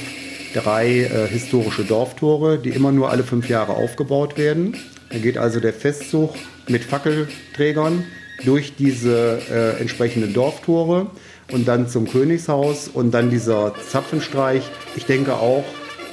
drei 0.57 1.03
äh, 1.03 1.29
historische 1.29 1.85
Dorftore, 1.85 2.59
die 2.59 2.71
immer 2.71 2.91
nur 2.93 3.11
alle 3.11 3.23
fünf 3.23 3.49
Jahre 3.49 3.75
aufgebaut 3.75 4.39
werden. 4.39 4.77
Da 5.11 5.19
geht 5.19 5.39
also 5.39 5.61
der 5.61 5.73
Festzug 5.73 6.35
mit 6.67 6.83
Fackelträgern 6.83 8.05
durch 8.45 8.75
diese 8.77 9.39
äh, 9.51 9.81
entsprechenden 9.81 10.33
Dorftore 10.33 11.11
und 11.53 11.69
dann 11.69 11.89
zum 11.89 12.09
Königshaus 12.09 12.89
und 12.89 13.13
dann 13.13 13.31
dieser 13.31 13.75
Zapfenstreich. 13.89 14.63
Ich 14.97 15.05
denke 15.05 15.35
auch 15.35 15.65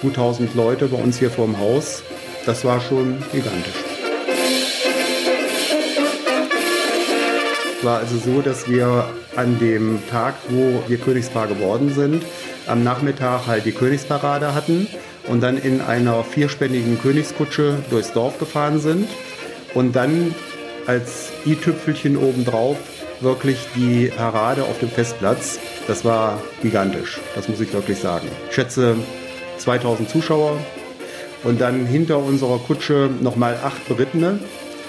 gut 0.02 0.12
1000 0.12 0.54
Leute 0.56 0.88
bei 0.88 0.98
uns 0.98 1.18
hier 1.18 1.32
vor 1.32 1.46
dem 1.46 1.58
Haus. 1.58 2.04
Das 2.46 2.66
war 2.66 2.82
schon 2.82 3.24
gigantisch. 3.32 3.93
War 7.84 8.00
also 8.00 8.18
so, 8.18 8.42
dass 8.42 8.68
wir 8.70 9.06
an 9.36 9.60
dem 9.60 10.00
Tag, 10.10 10.36
wo 10.50 10.84
wir 10.88 10.98
Königspaar 10.98 11.48
geworden 11.48 11.94
sind, 11.94 12.24
am 12.68 12.84
Nachmittag 12.84 13.48
halt 13.48 13.66
die 13.66 13.72
Königsparade 13.72 14.54
hatten 14.54 14.88
und 15.28 15.42
dann 15.42 15.58
in 15.58 15.82
einer 15.82 16.24
vierspännigen 16.24 17.02
Königskutsche 17.02 17.78
durchs 17.90 18.14
Dorf 18.14 18.40
gefahren 18.40 18.80
sind 18.80 19.08
und 19.74 19.96
dann 19.96 20.34
als 20.86 21.32
i-Tüpfelchen 21.46 22.18
obendrauf 22.18 22.78
wirklich 23.22 23.58
die 23.76 24.08
Parade 24.08 24.64
auf 24.64 24.80
dem 24.80 24.90
Festplatz. 24.90 25.60
Das 25.88 26.04
war 26.04 26.42
gigantisch, 26.62 27.20
das 27.36 27.48
muss 27.48 27.60
ich 27.60 27.74
wirklich 27.74 28.00
sagen. 28.00 28.28
Ich 28.50 28.56
schätze 28.56 28.96
2000 29.58 30.10
Zuschauer 30.10 30.58
und 31.44 31.62
dann 31.62 31.86
hinter 31.86 32.18
unserer 32.18 32.60
Kutsche 32.60 33.10
nochmal 33.22 33.58
acht 33.64 33.88
Berittene 33.88 34.40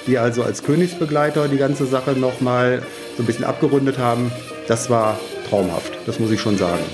die 0.07 0.19
also 0.19 0.43
als 0.43 0.63
Königsbegleiter 0.63 1.49
die 1.49 1.57
ganze 1.57 1.87
Sache 1.87 2.13
nochmal 2.13 2.83
so 3.17 3.23
ein 3.23 3.27
bisschen 3.27 3.45
abgerundet 3.45 3.99
haben. 3.99 4.31
Das 4.69 4.91
war 4.91 5.19
traumhaft, 5.49 5.93
das 6.07 6.19
muss 6.19 6.31
ich 6.31 6.41
schon 6.41 6.57
sagen. 6.57 6.85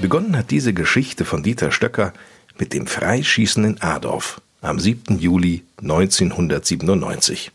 Begonnen 0.00 0.36
hat 0.36 0.50
diese 0.50 0.72
Geschichte 0.72 1.24
von 1.24 1.42
Dieter 1.42 1.70
Stöcker 1.70 2.12
mit 2.58 2.72
dem 2.72 2.86
Freischießen 2.86 3.64
in 3.64 3.82
Adorf 3.82 4.40
am 4.62 4.78
7. 4.78 5.18
Juli 5.18 5.64
1997, 5.82 7.50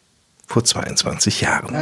vor 0.47 0.63
22 0.63 1.41
Jahren. 1.41 1.73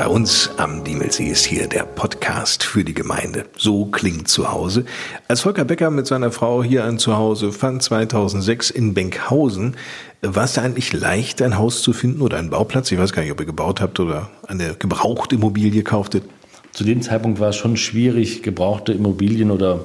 Bei 0.00 0.08
uns 0.08 0.48
am 0.56 0.82
Diemelsee 0.82 1.26
ist 1.26 1.44
hier 1.44 1.68
der 1.68 1.82
Podcast 1.82 2.62
für 2.62 2.84
die 2.84 2.94
Gemeinde. 2.94 3.44
So 3.58 3.84
klingt 3.84 4.28
zu 4.28 4.50
Hause. 4.50 4.86
Als 5.28 5.42
Volker 5.42 5.66
Becker 5.66 5.90
mit 5.90 6.06
seiner 6.06 6.32
Frau 6.32 6.64
hier 6.64 6.86
ein 6.86 6.98
Zuhause 6.98 7.52
fand 7.52 7.82
2006 7.82 8.70
in 8.70 8.94
Benkhausen, 8.94 9.76
war 10.22 10.44
es 10.44 10.54
da 10.54 10.62
eigentlich 10.62 10.94
leicht, 10.94 11.42
ein 11.42 11.58
Haus 11.58 11.82
zu 11.82 11.92
finden 11.92 12.22
oder 12.22 12.38
einen 12.38 12.48
Bauplatz? 12.48 12.90
Ich 12.90 12.98
weiß 12.98 13.12
gar 13.12 13.20
nicht, 13.20 13.30
ob 13.30 13.40
ihr 13.40 13.44
gebaut 13.44 13.82
habt 13.82 14.00
oder 14.00 14.30
eine 14.46 14.74
gebrauchte 14.78 15.34
Immobilie 15.34 15.82
kauftet. 15.82 16.24
Zu 16.72 16.84
dem 16.84 17.02
Zeitpunkt 17.02 17.38
war 17.38 17.50
es 17.50 17.56
schon 17.56 17.76
schwierig, 17.76 18.42
gebrauchte 18.42 18.94
Immobilien 18.94 19.50
oder 19.50 19.84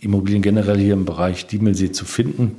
Immobilien 0.00 0.42
generell 0.42 0.78
hier 0.78 0.94
im 0.94 1.04
Bereich 1.04 1.48
Diemelsee 1.48 1.90
zu 1.90 2.04
finden. 2.04 2.58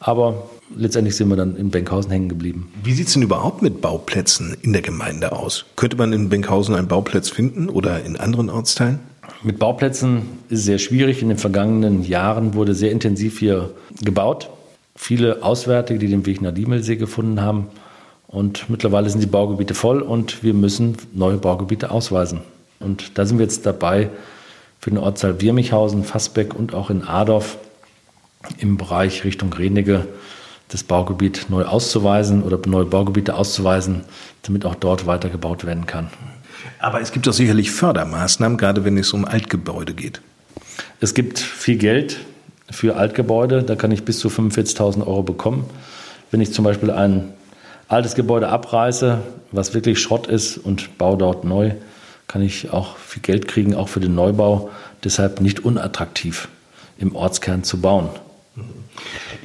Aber 0.00 0.50
letztendlich 0.76 1.16
sind 1.16 1.28
wir 1.28 1.36
dann 1.36 1.56
in 1.56 1.70
Benkhausen 1.70 2.10
hängen 2.10 2.28
geblieben. 2.28 2.72
Wie 2.82 2.92
sieht 2.92 3.08
es 3.08 3.14
denn 3.14 3.22
überhaupt 3.22 3.62
mit 3.62 3.80
Bauplätzen 3.80 4.56
in 4.62 4.72
der 4.72 4.82
Gemeinde 4.82 5.32
aus? 5.32 5.64
Könnte 5.76 5.96
man 5.96 6.12
in 6.12 6.28
Benkhausen 6.28 6.74
einen 6.74 6.88
Bauplatz 6.88 7.30
finden 7.30 7.68
oder 7.68 8.04
in 8.04 8.16
anderen 8.16 8.50
Ortsteilen? 8.50 8.98
Mit 9.42 9.58
Bauplätzen 9.58 10.22
ist 10.48 10.60
es 10.60 10.64
sehr 10.64 10.78
schwierig. 10.78 11.22
In 11.22 11.28
den 11.28 11.38
vergangenen 11.38 12.04
Jahren 12.04 12.54
wurde 12.54 12.74
sehr 12.74 12.90
intensiv 12.90 13.38
hier 13.38 13.70
gebaut. 14.02 14.50
Viele 14.96 15.42
Auswärtige, 15.42 15.98
die 15.98 16.08
den 16.08 16.26
Weg 16.26 16.40
nach 16.40 16.52
Diemelsee 16.52 16.96
gefunden 16.96 17.40
haben. 17.40 17.66
Und 18.26 18.68
mittlerweile 18.70 19.08
sind 19.10 19.20
die 19.20 19.26
Baugebiete 19.26 19.74
voll 19.74 20.02
und 20.02 20.42
wir 20.42 20.54
müssen 20.54 20.96
neue 21.12 21.36
Baugebiete 21.36 21.90
ausweisen. 21.90 22.40
Und 22.80 23.18
da 23.18 23.26
sind 23.26 23.38
wir 23.38 23.44
jetzt 23.44 23.64
dabei, 23.66 24.10
für 24.80 24.90
den 24.90 24.98
Ortsteil 24.98 25.40
Wirmichhausen, 25.40 26.04
Fassbeck 26.04 26.54
und 26.54 26.74
auch 26.74 26.90
in 26.90 27.02
Adorf 27.04 27.56
im 28.58 28.76
Bereich 28.76 29.24
Richtung 29.24 29.52
Renige 29.52 30.06
das 30.74 30.82
Baugebiet 30.82 31.46
neu 31.50 31.66
auszuweisen 31.66 32.42
oder 32.42 32.58
neue 32.66 32.84
Baugebiete 32.84 33.36
auszuweisen, 33.36 34.00
damit 34.42 34.66
auch 34.66 34.74
dort 34.74 35.06
weiter 35.06 35.28
gebaut 35.28 35.64
werden 35.64 35.86
kann. 35.86 36.10
Aber 36.80 37.00
es 37.00 37.12
gibt 37.12 37.28
doch 37.28 37.32
sicherlich 37.32 37.70
Fördermaßnahmen, 37.70 38.58
gerade 38.58 38.84
wenn 38.84 38.98
es 38.98 39.12
um 39.12 39.24
Altgebäude 39.24 39.94
geht. 39.94 40.20
Es 41.00 41.14
gibt 41.14 41.38
viel 41.38 41.76
Geld 41.76 42.18
für 42.72 42.96
Altgebäude, 42.96 43.62
da 43.62 43.76
kann 43.76 43.92
ich 43.92 44.04
bis 44.04 44.18
zu 44.18 44.28
45.000 44.28 45.06
Euro 45.06 45.22
bekommen. 45.22 45.64
Wenn 46.32 46.40
ich 46.40 46.52
zum 46.52 46.64
Beispiel 46.64 46.90
ein 46.90 47.32
altes 47.86 48.16
Gebäude 48.16 48.48
abreiße, 48.48 49.20
was 49.52 49.74
wirklich 49.74 50.00
Schrott 50.00 50.26
ist 50.26 50.58
und 50.58 50.98
baue 50.98 51.16
dort 51.16 51.44
neu, 51.44 51.70
kann 52.26 52.42
ich 52.42 52.72
auch 52.72 52.96
viel 52.96 53.22
Geld 53.22 53.46
kriegen, 53.46 53.76
auch 53.76 53.88
für 53.88 54.00
den 54.00 54.16
Neubau. 54.16 54.70
Deshalb 55.04 55.40
nicht 55.40 55.64
unattraktiv 55.64 56.48
im 56.98 57.14
Ortskern 57.14 57.62
zu 57.62 57.80
bauen. 57.80 58.08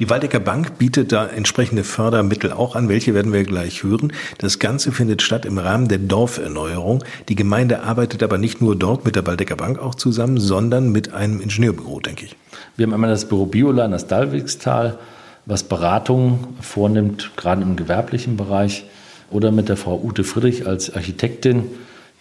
Die 0.00 0.08
Waldecker 0.08 0.40
Bank 0.40 0.78
bietet 0.78 1.12
da 1.12 1.26
entsprechende 1.26 1.84
Fördermittel 1.84 2.52
auch 2.52 2.74
an. 2.74 2.88
Welche 2.88 3.12
werden 3.12 3.34
wir 3.34 3.44
gleich 3.44 3.82
hören. 3.82 4.14
Das 4.38 4.58
Ganze 4.58 4.92
findet 4.92 5.20
statt 5.20 5.44
im 5.44 5.58
Rahmen 5.58 5.88
der 5.88 5.98
Dorferneuerung. 5.98 7.04
Die 7.28 7.34
Gemeinde 7.34 7.82
arbeitet 7.82 8.22
aber 8.22 8.38
nicht 8.38 8.62
nur 8.62 8.76
dort 8.76 9.04
mit 9.04 9.14
der 9.14 9.26
Waldecker 9.26 9.56
Bank 9.56 9.78
auch 9.78 9.94
zusammen, 9.94 10.38
sondern 10.38 10.90
mit 10.90 11.12
einem 11.12 11.42
Ingenieurbüro, 11.42 12.00
denke 12.00 12.24
ich. 12.24 12.36
Wir 12.78 12.86
haben 12.86 12.94
einmal 12.94 13.10
das 13.10 13.26
Büro 13.26 13.44
Biola 13.44 13.84
in 13.84 13.90
das 13.90 14.06
Dalwigstal, 14.06 14.98
was 15.44 15.64
Beratungen 15.64 16.46
vornimmt, 16.62 17.32
gerade 17.36 17.60
im 17.60 17.76
gewerblichen 17.76 18.38
Bereich. 18.38 18.86
Oder 19.30 19.52
mit 19.52 19.68
der 19.68 19.76
Frau 19.76 20.00
Ute 20.02 20.24
Friedrich 20.24 20.66
als 20.66 20.94
Architektin, 20.94 21.64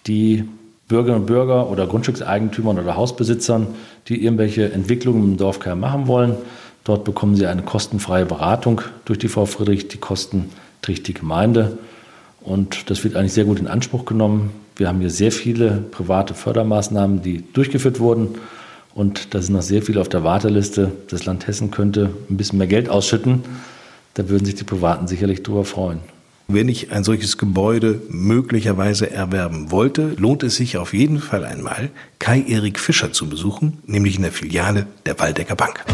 die 0.05 0.43
Bürgerinnen 0.89 1.21
und 1.21 1.27
Bürger 1.27 1.69
oder 1.69 1.87
Grundstückseigentümern 1.87 2.77
oder 2.77 2.97
Hausbesitzern, 2.97 3.67
die 4.09 4.21
irgendwelche 4.21 4.73
Entwicklungen 4.73 5.23
im 5.23 5.37
Dorfkern 5.37 5.79
machen 5.79 6.07
wollen, 6.07 6.35
Dort 6.83 7.03
bekommen 7.03 7.35
Sie 7.35 7.45
eine 7.45 7.61
kostenfreie 7.61 8.25
Beratung 8.25 8.81
durch 9.05 9.19
die 9.19 9.27
Frau 9.27 9.45
Friedrich. 9.45 9.87
Die 9.87 9.97
Kosten 9.97 10.49
trägt 10.81 11.07
die 11.07 11.13
Gemeinde. 11.13 11.77
Und 12.41 12.89
das 12.89 13.03
wird 13.03 13.15
eigentlich 13.15 13.33
sehr 13.33 13.45
gut 13.45 13.59
in 13.59 13.67
Anspruch 13.67 14.05
genommen. 14.05 14.51
Wir 14.75 14.87
haben 14.87 14.99
hier 14.99 15.09
sehr 15.09 15.31
viele 15.31 15.83
private 15.91 16.33
Fördermaßnahmen, 16.33 17.21
die 17.21 17.43
durchgeführt 17.53 17.99
wurden. 17.99 18.35
Und 18.95 19.33
da 19.33 19.41
sind 19.41 19.53
noch 19.53 19.61
sehr 19.61 19.81
viele 19.81 20.01
auf 20.01 20.09
der 20.09 20.23
Warteliste. 20.23 20.91
Das 21.09 21.25
Land 21.25 21.47
Hessen 21.47 21.69
könnte 21.69 22.09
ein 22.29 22.37
bisschen 22.37 22.57
mehr 22.57 22.67
Geld 22.67 22.89
ausschütten. 22.89 23.43
Da 24.13 24.29
würden 24.29 24.45
sich 24.45 24.55
die 24.55 24.63
Privaten 24.63 25.07
sicherlich 25.07 25.43
darüber 25.43 25.65
freuen. 25.65 25.99
Wenn 26.47 26.67
ich 26.67 26.91
ein 26.91 27.03
solches 27.03 27.37
Gebäude 27.37 28.01
möglicherweise 28.09 29.11
erwerben 29.11 29.69
wollte, 29.69 30.15
lohnt 30.17 30.41
es 30.41 30.55
sich 30.55 30.77
auf 30.77 30.95
jeden 30.95 31.19
Fall 31.19 31.45
einmal, 31.45 31.91
Kai-Erik 32.17 32.79
Fischer 32.79 33.13
zu 33.13 33.29
besuchen, 33.29 33.77
nämlich 33.85 34.15
in 34.15 34.23
der 34.23 34.31
Filiale 34.31 34.87
der 35.05 35.19
Waldecker 35.19 35.55
Bank. 35.55 35.85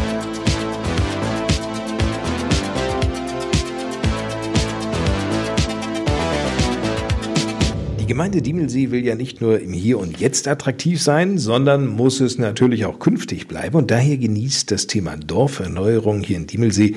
Die 8.06 8.10
Gemeinde 8.10 8.44
Diemelsee 8.44 8.92
will 8.92 9.04
ja 9.04 9.16
nicht 9.16 9.42
nur 9.42 9.60
im 9.60 9.74
Hier 9.74 9.98
und 9.98 10.20
Jetzt 10.20 10.48
attraktiv 10.48 11.02
sein, 11.02 11.40
sondern 11.40 11.88
muss 11.88 12.20
es 12.20 12.38
natürlich 12.38 12.86
auch 12.86 13.00
künftig 13.00 13.48
bleiben. 13.48 13.78
Und 13.78 13.90
daher 13.90 14.18
genießt 14.18 14.70
das 14.70 14.86
Thema 14.86 15.18
Dorferneuerung 15.18 16.22
hier 16.22 16.38
in 16.38 16.46
Diemelsee 16.46 16.94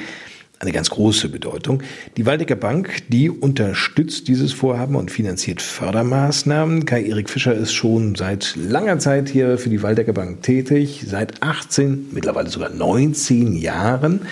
eine 0.59 0.71
ganz 0.71 0.91
große 0.91 1.31
Bedeutung. 1.31 1.83
Die 2.19 2.27
Waldecker 2.27 2.57
Bank, 2.57 3.05
die 3.09 3.31
unterstützt 3.31 4.29
dieses 4.29 4.53
Vorhaben 4.53 4.97
und 4.97 5.11
finanziert 5.11 5.63
Fördermaßnahmen. 5.63 6.85
Kai-Erik 6.85 7.31
Fischer 7.31 7.55
ist 7.55 7.73
schon 7.73 8.15
seit 8.15 8.55
langer 8.57 8.99
Zeit 8.99 9.31
hier 9.31 9.57
für 9.57 9.71
die 9.71 9.83
Waldecker 9.83 10.13
Bank 10.13 10.43
tätig, 10.43 11.05
seit 11.07 11.43
18, 11.43 12.09
mittlerweile 12.13 12.51
sogar 12.51 12.69
19 12.69 13.57
Jahren. 13.57 14.27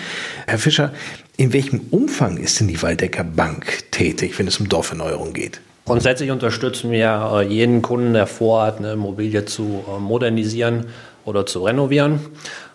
Herr 0.45 0.59
Fischer, 0.59 0.93
in 1.37 1.53
welchem 1.53 1.79
Umfang 1.89 2.37
ist 2.37 2.59
denn 2.59 2.67
die 2.67 2.83
Waldecker 2.83 3.23
Bank 3.23 3.89
tätig, 3.89 4.37
wenn 4.37 4.45
es 4.45 4.59
um 4.59 4.69
Dorferneuerung 4.69 5.33
geht? 5.33 5.59
Grundsätzlich 5.87 6.31
unterstützen 6.31 6.91
wir 6.91 7.31
äh, 7.33 7.47
jeden 7.47 7.81
Kunden, 7.81 8.11
der 8.11 8.27
vorhat, 8.27 8.79
eine 8.79 8.91
Immobilie 8.91 9.45
zu 9.45 9.85
äh, 9.87 10.01
modernisieren 10.01 10.87
oder 11.23 11.45
zu 11.45 11.63
renovieren. 11.63 12.19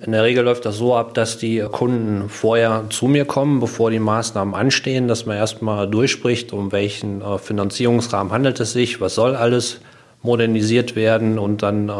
In 0.00 0.12
der 0.12 0.22
Regel 0.22 0.44
läuft 0.44 0.64
das 0.64 0.78
so 0.78 0.96
ab, 0.96 1.12
dass 1.12 1.36
die 1.36 1.58
Kunden 1.58 2.30
vorher 2.30 2.84
zu 2.88 3.08
mir 3.08 3.26
kommen, 3.26 3.60
bevor 3.60 3.90
die 3.90 3.98
Maßnahmen 3.98 4.54
anstehen, 4.54 5.08
dass 5.08 5.26
man 5.26 5.36
erstmal 5.36 5.86
durchspricht, 5.88 6.54
um 6.54 6.72
welchen 6.72 7.20
äh, 7.20 7.36
Finanzierungsrahmen 7.36 8.32
handelt 8.32 8.58
es 8.60 8.72
sich, 8.72 9.02
was 9.02 9.14
soll 9.14 9.36
alles 9.36 9.80
modernisiert 10.22 10.96
werden 10.96 11.36
und 11.36 11.64
dann 11.64 11.90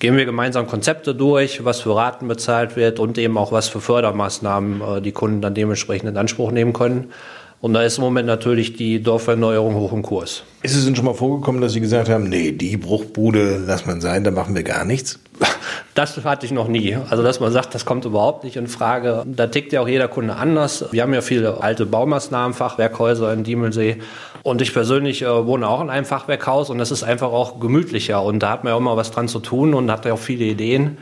gehen 0.00 0.16
wir 0.16 0.24
gemeinsam 0.24 0.66
Konzepte 0.66 1.14
durch, 1.14 1.64
was 1.64 1.82
für 1.82 1.94
Raten 1.94 2.26
bezahlt 2.26 2.74
wird 2.74 2.98
und 2.98 3.16
eben 3.16 3.38
auch 3.38 3.52
was 3.52 3.68
für 3.68 3.80
Fördermaßnahmen 3.80 5.04
die 5.04 5.12
Kunden 5.12 5.40
dann 5.40 5.54
dementsprechend 5.54 6.08
in 6.08 6.16
Anspruch 6.16 6.50
nehmen 6.50 6.72
können. 6.72 7.12
Und 7.64 7.72
da 7.72 7.82
ist 7.82 7.96
im 7.96 8.04
Moment 8.04 8.26
natürlich 8.26 8.74
die 8.74 9.02
Dorferneuerung 9.02 9.74
hoch 9.74 9.94
im 9.94 10.02
Kurs. 10.02 10.42
Ist 10.60 10.76
es 10.76 10.84
denn 10.84 10.94
schon 10.94 11.06
mal 11.06 11.14
vorgekommen, 11.14 11.62
dass 11.62 11.72
Sie 11.72 11.80
gesagt 11.80 12.10
haben, 12.10 12.28
nee, 12.28 12.52
die 12.52 12.76
Bruchbude 12.76 13.56
lass 13.56 13.86
man 13.86 14.02
sein, 14.02 14.22
da 14.22 14.30
machen 14.30 14.54
wir 14.54 14.62
gar 14.62 14.84
nichts? 14.84 15.18
Das 15.94 16.22
hatte 16.24 16.44
ich 16.44 16.50
noch 16.50 16.66
nie. 16.66 16.96
Also, 17.08 17.22
dass 17.22 17.38
man 17.38 17.52
sagt, 17.52 17.74
das 17.74 17.84
kommt 17.84 18.04
überhaupt 18.04 18.42
nicht 18.42 18.56
in 18.56 18.66
Frage. 18.66 19.22
Da 19.26 19.46
tickt 19.46 19.72
ja 19.72 19.80
auch 19.80 19.88
jeder 19.88 20.08
Kunde 20.08 20.34
anders. 20.34 20.86
Wir 20.90 21.02
haben 21.02 21.14
ja 21.14 21.20
viele 21.20 21.62
alte 21.62 21.86
Baumaßnahmen, 21.86 22.52
Fachwerkhäuser 22.52 23.32
in 23.32 23.44
Diemelsee. 23.44 23.98
Und 24.42 24.60
ich 24.60 24.74
persönlich 24.74 25.22
äh, 25.22 25.46
wohne 25.46 25.68
auch 25.68 25.80
in 25.80 25.90
einem 25.90 26.04
Fachwerkhaus 26.04 26.68
und 26.68 26.78
das 26.78 26.90
ist 26.90 27.04
einfach 27.04 27.32
auch 27.32 27.60
gemütlicher. 27.60 28.22
Und 28.22 28.40
da 28.40 28.50
hat 28.50 28.64
man 28.64 28.72
ja 28.72 28.76
auch 28.76 28.80
mal 28.80 28.96
was 28.96 29.12
dran 29.12 29.28
zu 29.28 29.38
tun 29.38 29.72
und 29.72 29.90
hat 29.90 30.04
ja 30.04 30.12
auch 30.12 30.18
viele 30.18 30.44
Ideen. 30.44 30.98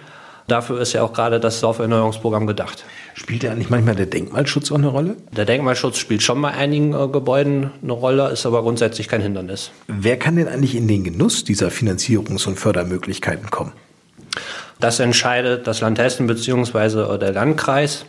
Dafür 0.48 0.80
ist 0.80 0.92
ja 0.92 1.02
auch 1.02 1.12
gerade 1.12 1.40
das 1.40 1.60
Dorferneuerungsprogramm 1.60 2.46
gedacht. 2.46 2.84
Spielt 3.14 3.42
ja 3.42 3.52
eigentlich 3.52 3.70
manchmal 3.70 3.94
der 3.94 4.06
Denkmalschutz 4.06 4.72
auch 4.72 4.76
eine 4.76 4.88
Rolle? 4.88 5.16
Der 5.36 5.44
Denkmalschutz 5.44 5.98
spielt 5.98 6.22
schon 6.22 6.40
bei 6.42 6.50
einigen 6.50 6.94
äh, 6.94 7.08
Gebäuden 7.08 7.70
eine 7.82 7.92
Rolle, 7.92 8.28
ist 8.30 8.46
aber 8.46 8.62
grundsätzlich 8.62 9.08
kein 9.08 9.20
Hindernis. 9.20 9.70
Wer 9.86 10.18
kann 10.18 10.36
denn 10.36 10.48
eigentlich 10.48 10.74
in 10.74 10.88
den 10.88 11.04
Genuss 11.04 11.44
dieser 11.44 11.68
Finanzierungs- 11.68 12.46
und 12.46 12.58
Fördermöglichkeiten 12.58 13.50
kommen? 13.50 13.72
Das 14.80 14.98
entscheidet 14.98 15.66
das 15.66 15.80
Land 15.80 15.98
Hessen 15.98 16.26
bzw. 16.26 17.18
der 17.18 17.32
Landkreis. 17.32 18.04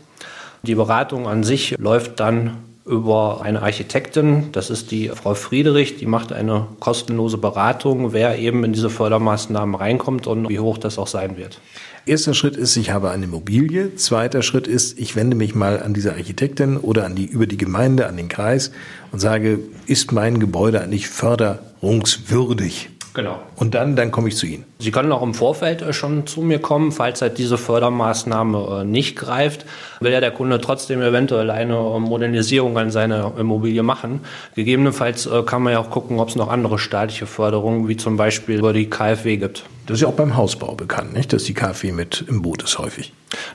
Die 0.63 0.75
Beratung 0.75 1.27
an 1.27 1.43
sich 1.43 1.75
läuft 1.77 2.19
dann 2.19 2.57
über 2.86 3.41
eine 3.41 3.61
Architektin, 3.61 4.51
das 4.51 4.69
ist 4.69 4.91
die 4.91 5.09
Frau 5.09 5.36
Friedrich, 5.36 5.97
die 5.97 6.05
macht 6.05 6.34
eine 6.34 6.67
kostenlose 6.79 7.38
Beratung, 7.38 8.11
wer 8.11 8.38
eben 8.38 8.63
in 8.63 8.73
diese 8.73 8.89
Fördermaßnahmen 8.89 9.75
reinkommt 9.75 10.27
und 10.27 10.49
wie 10.49 10.59
hoch 10.59 10.77
das 10.77 10.97
auch 10.97 11.07
sein 11.07 11.38
wird. 11.38 11.59
Erster 12.06 12.34
Schritt 12.34 12.58
ist, 12.58 12.76
ich 12.76 12.91
habe 12.91 13.12
eine 13.12 13.26
Immobilie. 13.26 13.95
Zweiter 13.95 14.41
Schritt 14.41 14.68
ist, 14.68 14.99
ich 14.99 15.16
wende 15.16 15.38
mich 15.38 15.56
mal 15.56 15.82
an 15.82 15.93
diese 15.93 16.12
Architektin 16.12 16.76
oder 16.76 17.06
an 17.06 17.16
die, 17.16 17.26
über 17.26 17.47
die 17.47 17.56
Gemeinde, 17.56 18.08
an 18.08 18.18
den 18.18 18.28
Kreis 18.28 18.72
und 19.14 19.20
sage, 19.20 19.60
ist 19.88 20.12
mein 20.12 20.39
Gebäude 20.39 20.82
eigentlich 20.82 21.08
förder 21.08 21.60
förderungswürdig. 21.80 22.89
Genau. 23.14 23.39
Und 23.56 23.76
dann, 23.76 23.95
dann 23.95 24.10
komme 24.10 24.30
ich 24.30 24.38
zu 24.38 24.47
Ihnen. 24.47 24.66
Sie 24.80 24.89
können 24.89 25.12
auch 25.12 25.22
im 25.22 25.36
Vorfeld 25.36 25.84
äh, 25.84 25.93
schon 25.93 26.26
zu 26.26 26.41
mir 26.41 26.60
kommen, 26.60 26.91
falls 26.91 27.22
halt 27.22 27.38
diese 27.38 27.60
Fördermaßnahme 27.60 28.82
äh, 28.82 28.86
nicht 28.86 29.16
greift, 29.16 29.66
will 29.99 30.12
ja 30.12 30.20
der 30.20 30.32
Kunde 30.32 30.60
trotzdem 30.60 31.01
eventuell 31.01 31.51
eine 31.51 31.76
äh, 31.76 31.99
Modernisierung 31.99 32.78
an 32.78 32.89
seiner 32.89 33.34
Immobilie 33.38 33.84
machen. 33.84 34.22
Gegebenenfalls 34.56 35.30
kann 35.45 35.62
man 35.62 35.74
ja 35.74 35.80
auch 35.80 35.91
gucken, 35.91 36.20
ob 36.20 36.30
es 36.30 36.36
noch 36.36 36.49
andere 36.49 36.80
staatliche 36.80 37.28
Förderungen, 37.28 37.88
wie 37.88 37.97
zum 37.97 38.18
Beispiel 38.18 38.58
über 38.58 38.74
die 38.74 38.89
KfW 38.89 39.38
gibt. 39.38 39.64
Das 39.86 39.95
ist 39.95 40.01
ja 40.01 40.07
auch 40.07 40.13
beim 40.13 40.38
Hausbau 40.38 40.75
bekannt, 40.75 41.13
nicht? 41.13 41.34
dass 41.34 41.43
die 41.43 41.53
KfW 41.53 41.91
mit 41.91 42.23
im 42.27 42.41
Boot 42.41 42.63
ist 42.63 42.79
häufig. 42.79 43.11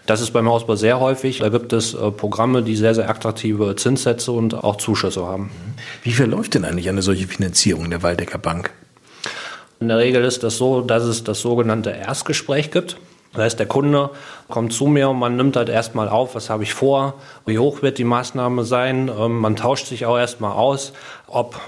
Das 0.07 0.21
ist 0.21 0.33
beim 0.33 0.49
Hausbau 0.49 0.77
sehr 0.77 1.01
häufig. 1.01 1.39
Da 1.39 1.49
gibt 1.49 1.73
es 1.73 1.97
Programme, 2.17 2.63
die 2.63 2.77
sehr, 2.77 2.95
sehr 2.95 3.09
attraktive 3.09 3.77
Zinssätze 3.77 4.33
und 4.33 4.53
auch 4.55 4.77
Zuschüsse 4.77 5.25
haben. 5.25 5.51
Wie 6.03 6.13
verläuft 6.13 6.55
denn 6.55 6.65
eigentlich 6.65 6.89
eine 6.89 7.03
solche 7.03 7.27
Finanzierung 7.27 7.89
der 7.89 8.03
Waldecker 8.03 8.39
Bank? 8.39 8.73
In 9.81 9.89
der 9.89 9.99
Regel 9.99 10.25
ist 10.25 10.43
das 10.43 10.59
so, 10.59 10.81
dass 10.81 11.05
es 11.05 11.25
das 11.25 11.41
sogenannte 11.41 11.91
Erstgespräch 11.91 12.71
gibt. 12.71 12.97
Das 13.33 13.43
heißt, 13.43 13.59
der 13.59 13.67
Kunde 13.67 14.11
kommt 14.49 14.73
zu 14.73 14.87
mir 14.87 15.11
und 15.11 15.19
man 15.19 15.37
nimmt 15.37 15.57
halt 15.57 15.69
erstmal 15.69 16.09
auf, 16.09 16.35
was 16.35 16.51
habe 16.51 16.63
ich 16.63 16.75
vor, 16.75 17.15
wie 17.47 17.59
hoch 17.59 17.83
wird 17.83 17.99
die 17.99 18.05
Maßnahme 18.05 18.65
sein. 18.65 19.11
Ähm, 19.17 19.39
man 19.39 19.55
tauscht 19.55 19.87
sich 19.87 20.07
auch 20.07 20.19
erstmal 20.19 20.53
aus, 20.53 20.93
ob 21.27 21.61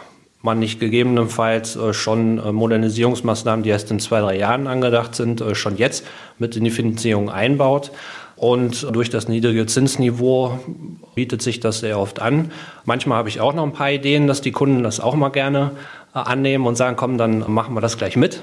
man 0.43 0.59
nicht 0.59 0.81
gegebenenfalls 0.81 1.77
äh, 1.77 1.93
schon 1.93 2.39
äh, 2.39 2.53
Modernisierungsmaßnahmen, 2.53 3.63
die 3.63 3.71
erst 3.71 3.91
in 3.91 4.01
zwei, 4.01 4.21
drei 4.21 4.39
Jahren 4.39 4.67
angedacht 4.67 5.15
sind, 5.15 5.41
äh, 5.41 5.55
schon 5.55 5.77
jetzt 5.77 6.07
mit 6.39 6.57
in 6.57 6.65
die 6.65 6.71
Finanzierung 6.71 7.31
einbaut. 7.31 7.91
Und 8.37 8.87
durch 8.95 9.11
das 9.11 9.29
niedrige 9.29 9.67
Zinsniveau 9.67 10.59
bietet 11.15 11.43
sich 11.43 11.61
das 11.61 11.81
sehr 11.81 11.99
oft 11.99 12.23
an. 12.23 12.53
Manchmal 12.87 13.19
habe 13.19 13.29
ich 13.29 13.39
auch 13.39 13.53
noch 13.53 13.65
ein 13.65 13.75
paar 13.75 13.91
Ideen, 13.91 14.27
dass 14.27 14.41
die 14.41 14.51
Kunden 14.51 14.83
das 14.83 14.99
auch 14.99 15.15
mal 15.15 15.29
gerne 15.29 15.73
annehmen 16.15 16.67
und 16.67 16.75
sagen, 16.75 16.97
komm, 16.97 17.19
dann 17.19 17.53
machen 17.53 17.75
wir 17.75 17.83
das 17.83 17.99
gleich 17.99 18.17
mit. 18.17 18.43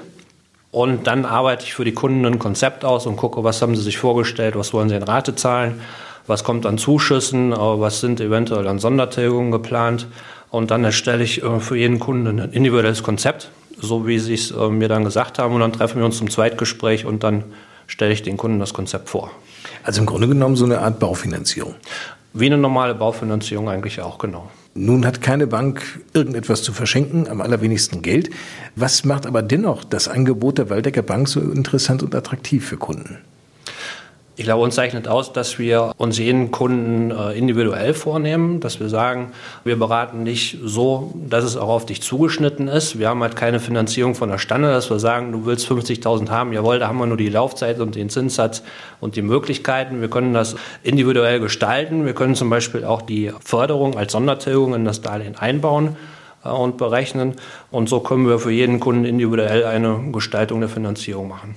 Und 0.70 1.08
dann 1.08 1.24
arbeite 1.24 1.64
ich 1.64 1.74
für 1.74 1.84
die 1.84 1.94
Kunden 1.94 2.24
ein 2.26 2.38
Konzept 2.38 2.84
aus 2.84 3.06
und 3.06 3.16
gucke, 3.16 3.42
was 3.42 3.60
haben 3.60 3.74
sie 3.74 3.82
sich 3.82 3.98
vorgestellt, 3.98 4.54
was 4.54 4.72
wollen 4.72 4.88
sie 4.88 4.94
in 4.94 5.02
Rate 5.02 5.34
zahlen, 5.34 5.80
was 6.28 6.44
kommt 6.44 6.64
an 6.64 6.78
Zuschüssen, 6.78 7.50
was 7.50 8.00
sind 8.00 8.20
eventuell 8.20 8.68
an 8.68 8.78
Sondertilgungen 8.78 9.50
geplant. 9.50 10.06
Und 10.50 10.70
dann 10.70 10.84
erstelle 10.84 11.22
ich 11.22 11.42
äh, 11.42 11.60
für 11.60 11.76
jeden 11.76 11.98
Kunden 11.98 12.40
ein 12.40 12.52
individuelles 12.52 13.02
Konzept, 13.02 13.50
so 13.80 14.06
wie 14.06 14.18
sie 14.18 14.34
es 14.34 14.50
äh, 14.50 14.68
mir 14.68 14.88
dann 14.88 15.04
gesagt 15.04 15.38
haben. 15.38 15.54
Und 15.54 15.60
dann 15.60 15.72
treffen 15.72 15.98
wir 15.98 16.04
uns 16.04 16.18
zum 16.18 16.30
Zweitgespräch 16.30 17.04
und 17.04 17.22
dann 17.22 17.44
stelle 17.86 18.12
ich 18.12 18.22
den 18.22 18.36
Kunden 18.36 18.58
das 18.58 18.74
Konzept 18.74 19.08
vor. 19.08 19.30
Also 19.82 20.00
im 20.00 20.06
Grunde 20.06 20.28
genommen 20.28 20.56
so 20.56 20.64
eine 20.64 20.80
Art 20.80 20.98
Baufinanzierung. 20.98 21.74
Wie 22.34 22.46
eine 22.46 22.58
normale 22.58 22.94
Baufinanzierung 22.94 23.68
eigentlich 23.68 24.00
auch, 24.00 24.18
genau. 24.18 24.50
Nun 24.74 25.04
hat 25.06 25.22
keine 25.22 25.46
Bank 25.46 25.82
irgendetwas 26.12 26.62
zu 26.62 26.72
verschenken, 26.72 27.26
am 27.26 27.40
allerwenigsten 27.40 28.02
Geld. 28.02 28.30
Was 28.76 29.04
macht 29.04 29.26
aber 29.26 29.42
dennoch 29.42 29.82
das 29.82 30.08
Angebot 30.08 30.58
der 30.58 30.70
Waldecker 30.70 31.02
Bank 31.02 31.28
so 31.28 31.40
interessant 31.40 32.02
und 32.02 32.14
attraktiv 32.14 32.66
für 32.66 32.76
Kunden? 32.76 33.18
Ich 34.38 34.44
glaube, 34.44 34.62
uns 34.62 34.76
zeichnet 34.76 35.08
aus, 35.08 35.32
dass 35.32 35.58
wir 35.58 35.92
uns 35.96 36.16
jeden 36.16 36.52
Kunden 36.52 37.10
äh, 37.10 37.36
individuell 37.36 37.92
vornehmen, 37.92 38.60
dass 38.60 38.78
wir 38.78 38.88
sagen, 38.88 39.32
wir 39.64 39.76
beraten 39.76 40.24
dich 40.24 40.58
so, 40.62 41.12
dass 41.28 41.42
es 41.42 41.56
auch 41.56 41.68
auf 41.68 41.86
dich 41.86 42.02
zugeschnitten 42.02 42.68
ist. 42.68 43.00
Wir 43.00 43.08
haben 43.08 43.20
halt 43.20 43.34
keine 43.34 43.58
Finanzierung 43.58 44.14
von 44.14 44.28
der 44.28 44.38
Stange, 44.38 44.68
dass 44.68 44.90
wir 44.90 45.00
sagen, 45.00 45.32
du 45.32 45.44
willst 45.44 45.68
50.000 45.68 46.30
haben, 46.30 46.52
jawohl, 46.52 46.78
da 46.78 46.86
haben 46.86 46.98
wir 46.98 47.06
nur 47.06 47.16
die 47.16 47.30
Laufzeit 47.30 47.80
und 47.80 47.96
den 47.96 48.10
Zinssatz 48.10 48.62
und 49.00 49.16
die 49.16 49.22
Möglichkeiten. 49.22 50.00
Wir 50.00 50.08
können 50.08 50.32
das 50.32 50.54
individuell 50.84 51.40
gestalten. 51.40 52.06
Wir 52.06 52.14
können 52.14 52.36
zum 52.36 52.48
Beispiel 52.48 52.84
auch 52.84 53.02
die 53.02 53.32
Förderung 53.44 53.98
als 53.98 54.12
Sondertilgung 54.12 54.72
in 54.72 54.84
das 54.84 55.00
Darlehen 55.02 55.34
einbauen 55.34 55.96
äh, 56.44 56.50
und 56.50 56.76
berechnen. 56.76 57.34
Und 57.72 57.88
so 57.88 57.98
können 57.98 58.28
wir 58.28 58.38
für 58.38 58.52
jeden 58.52 58.78
Kunden 58.78 59.04
individuell 59.04 59.64
eine 59.64 60.12
Gestaltung 60.12 60.60
der 60.60 60.68
Finanzierung 60.68 61.26
machen. 61.26 61.56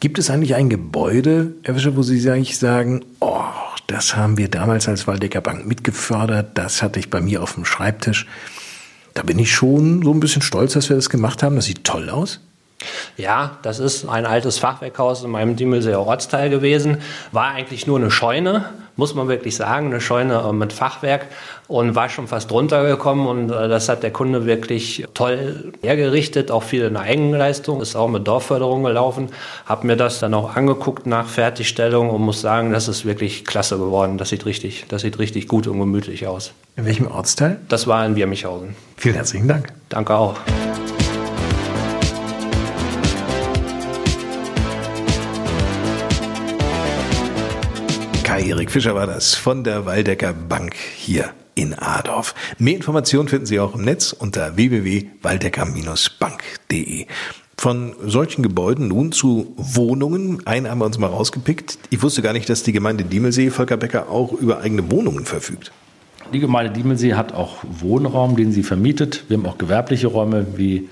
Gibt 0.00 0.18
es 0.18 0.30
eigentlich 0.30 0.54
ein 0.54 0.68
Gebäude, 0.68 1.54
Herr 1.62 1.74
Fischer, 1.74 1.96
wo 1.96 2.02
Sie 2.02 2.30
eigentlich 2.30 2.58
sagen, 2.58 3.04
oh, 3.20 3.42
das 3.86 4.16
haben 4.16 4.36
wir 4.36 4.48
damals 4.48 4.88
als 4.88 5.06
Waldecker 5.06 5.40
Bank 5.40 5.66
mitgefördert, 5.66 6.58
das 6.58 6.82
hatte 6.82 6.98
ich 6.98 7.08
bei 7.08 7.20
mir 7.20 7.42
auf 7.42 7.54
dem 7.54 7.64
Schreibtisch. 7.64 8.26
Da 9.14 9.22
bin 9.22 9.38
ich 9.38 9.52
schon 9.52 10.02
so 10.02 10.12
ein 10.12 10.20
bisschen 10.20 10.42
stolz, 10.42 10.74
dass 10.74 10.90
wir 10.90 10.96
das 10.96 11.08
gemacht 11.08 11.42
haben. 11.42 11.56
Das 11.56 11.64
sieht 11.64 11.84
toll 11.84 12.10
aus. 12.10 12.40
Ja, 13.16 13.58
das 13.62 13.78
ist 13.78 14.06
ein 14.08 14.26
altes 14.26 14.58
Fachwerkhaus 14.58 15.24
in 15.24 15.30
meinem 15.30 15.56
Diemelseer 15.56 16.00
Ortsteil 16.00 16.50
gewesen. 16.50 16.98
War 17.32 17.48
eigentlich 17.48 17.86
nur 17.86 17.98
eine 17.98 18.10
Scheune, 18.10 18.66
muss 18.96 19.14
man 19.14 19.28
wirklich 19.28 19.56
sagen, 19.56 19.86
eine 19.86 20.00
Scheune 20.00 20.42
äh, 20.46 20.52
mit 20.52 20.72
Fachwerk 20.72 21.26
und 21.68 21.94
war 21.94 22.08
schon 22.08 22.28
fast 22.28 22.52
runtergekommen 22.52 23.26
und 23.26 23.50
äh, 23.50 23.68
das 23.68 23.88
hat 23.88 24.02
der 24.02 24.10
Kunde 24.10 24.46
wirklich 24.46 25.06
toll 25.14 25.72
hergerichtet, 25.82 26.50
auch 26.50 26.62
viel 26.62 26.84
in 26.84 26.96
Eigenleistung, 26.96 27.80
ist 27.80 27.96
auch 27.96 28.08
mit 28.08 28.26
Dorfförderung 28.26 28.84
gelaufen. 28.84 29.30
Hab 29.64 29.84
mir 29.84 29.96
das 29.96 30.20
dann 30.20 30.34
auch 30.34 30.54
angeguckt 30.54 31.06
nach 31.06 31.28
Fertigstellung 31.28 32.10
und 32.10 32.20
muss 32.22 32.40
sagen, 32.42 32.72
das 32.72 32.88
ist 32.88 33.06
wirklich 33.06 33.44
klasse 33.44 33.78
geworden. 33.78 34.18
Das 34.18 34.28
sieht 34.28 34.44
richtig, 34.44 34.84
das 34.88 35.02
sieht 35.02 35.18
richtig 35.18 35.48
gut 35.48 35.66
und 35.66 35.78
gemütlich 35.78 36.26
aus. 36.26 36.52
In 36.76 36.84
welchem 36.84 37.10
Ortsteil? 37.10 37.58
Das 37.68 37.86
war 37.86 38.04
in 38.04 38.16
Wirmichhausen. 38.16 38.76
Vielen 38.96 39.14
herzlichen 39.14 39.48
Dank. 39.48 39.72
Danke 39.88 40.14
auch. 40.14 40.36
Kai-Erik 48.26 48.70
Fischer 48.72 48.96
war 48.96 49.06
das 49.06 49.36
von 49.36 49.62
der 49.62 49.86
Waldecker 49.86 50.32
Bank 50.32 50.74
hier 50.74 51.30
in 51.54 51.74
Adorf. 51.74 52.34
Mehr 52.58 52.74
Informationen 52.74 53.28
finden 53.28 53.46
Sie 53.46 53.60
auch 53.60 53.76
im 53.76 53.84
Netz 53.84 54.12
unter 54.12 54.56
www.waldecker-bank.de. 54.56 57.06
Von 57.56 57.94
solchen 58.04 58.42
Gebäuden 58.42 58.88
nun 58.88 59.12
zu 59.12 59.54
Wohnungen. 59.56 60.44
Einen 60.44 60.68
haben 60.68 60.80
wir 60.80 60.86
uns 60.86 60.98
mal 60.98 61.06
rausgepickt. 61.06 61.78
Ich 61.90 62.02
wusste 62.02 62.20
gar 62.20 62.32
nicht, 62.32 62.48
dass 62.48 62.64
die 62.64 62.72
Gemeinde 62.72 63.04
Diemelsee, 63.04 63.50
Volker 63.50 63.76
Becker, 63.76 64.10
auch 64.10 64.32
über 64.32 64.58
eigene 64.58 64.90
Wohnungen 64.90 65.24
verfügt. 65.24 65.70
Die 66.32 66.40
Gemeinde 66.40 66.72
Diemelsee 66.72 67.14
hat 67.14 67.32
auch 67.32 67.58
Wohnraum, 67.62 68.34
den 68.34 68.50
sie 68.50 68.64
vermietet. 68.64 69.22
Wir 69.28 69.36
haben 69.36 69.46
auch 69.46 69.56
gewerbliche 69.56 70.08
Räume 70.08 70.48
wie 70.56 70.88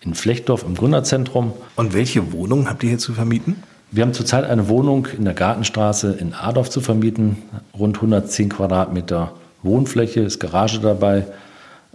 in 0.00 0.14
Flechtdorf 0.14 0.62
im 0.62 0.76
Gründerzentrum. 0.76 1.54
Und 1.74 1.92
welche 1.92 2.32
Wohnungen 2.32 2.70
habt 2.70 2.84
ihr 2.84 2.90
hier 2.90 2.98
zu 2.98 3.14
vermieten? 3.14 3.64
Wir 3.90 4.02
haben 4.02 4.12
zurzeit 4.12 4.44
eine 4.44 4.68
Wohnung 4.68 5.06
in 5.16 5.24
der 5.24 5.34
Gartenstraße 5.34 6.12
in 6.12 6.34
Adorf 6.34 6.68
zu 6.68 6.80
vermieten, 6.80 7.38
rund 7.76 7.96
110 7.96 8.50
Quadratmeter 8.50 9.32
Wohnfläche, 9.62 10.20
ist 10.20 10.40
Garage 10.40 10.80
dabei. 10.80 11.26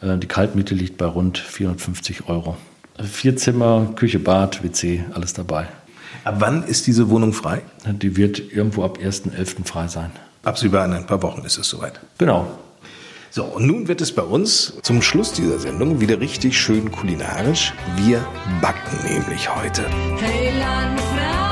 Äh, 0.02 0.18
die 0.18 0.28
Kaltmiete 0.28 0.74
liegt 0.74 0.98
bei 0.98 1.06
rund 1.06 1.38
450 1.38 2.28
Euro. 2.28 2.58
Vier 3.00 3.38
Zimmer, 3.38 3.90
Küche, 3.96 4.20
Bad, 4.20 4.64
WC, 4.64 5.06
alles 5.14 5.34
dabei. 5.34 5.68
Ab 6.24 6.36
wann 6.40 6.64
ist 6.64 6.88
diese 6.88 7.10
Wohnung 7.10 7.34
frei? 7.34 7.62
Die 7.86 8.16
wird 8.16 8.40
irgendwo 8.40 8.84
ab 8.84 8.98
1.11. 8.98 9.66
frei 9.66 9.88
sein. 9.88 10.12
Absehbar 10.44 10.86
in 10.86 10.94
ein 10.94 11.06
paar 11.06 11.22
Wochen 11.22 11.44
ist 11.44 11.58
es 11.58 11.70
soweit. 11.70 12.00
Genau. 12.18 12.48
So, 13.30 13.46
und 13.46 13.66
nun 13.66 13.88
wird 13.88 14.00
es 14.02 14.12
bei 14.12 14.22
uns 14.22 14.74
zum 14.84 15.02
Schluss 15.02 15.34
dieser 15.34 15.58
Sendung 15.58 16.00
wieder 16.00 16.20
richtig 16.20 16.56
schön 16.56 16.92
kulinarisch. 16.92 17.74
Wir 17.98 18.24
backen 18.62 18.98
nämlich 19.10 19.54
heute. 19.56 19.84
Hey 20.20 20.52
Landfrauen, 20.60 21.43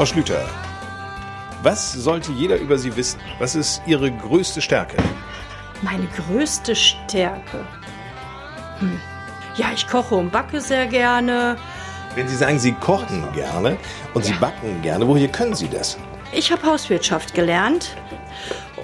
Frau 0.00 0.06
Schlüter, 0.06 0.48
was 1.62 1.92
sollte 1.92 2.32
jeder 2.32 2.56
über 2.56 2.78
Sie 2.78 2.96
wissen? 2.96 3.20
Was 3.38 3.54
ist 3.54 3.82
Ihre 3.84 4.10
größte 4.10 4.62
Stärke? 4.62 4.96
Meine 5.82 6.06
größte 6.06 6.74
Stärke. 6.74 7.66
Hm. 8.78 8.98
Ja, 9.56 9.66
ich 9.74 9.86
koche 9.86 10.14
und 10.14 10.32
backe 10.32 10.62
sehr 10.62 10.86
gerne. 10.86 11.58
Wenn 12.14 12.26
Sie 12.28 12.36
sagen, 12.36 12.58
Sie 12.58 12.72
kochen 12.72 13.30
gerne 13.34 13.76
und 14.14 14.24
Sie 14.24 14.32
backen 14.32 14.80
gerne, 14.80 15.06
woher 15.06 15.28
können 15.28 15.54
Sie 15.54 15.68
das? 15.68 15.98
Ich 16.32 16.50
habe 16.50 16.62
Hauswirtschaft 16.64 17.34
gelernt. 17.34 17.94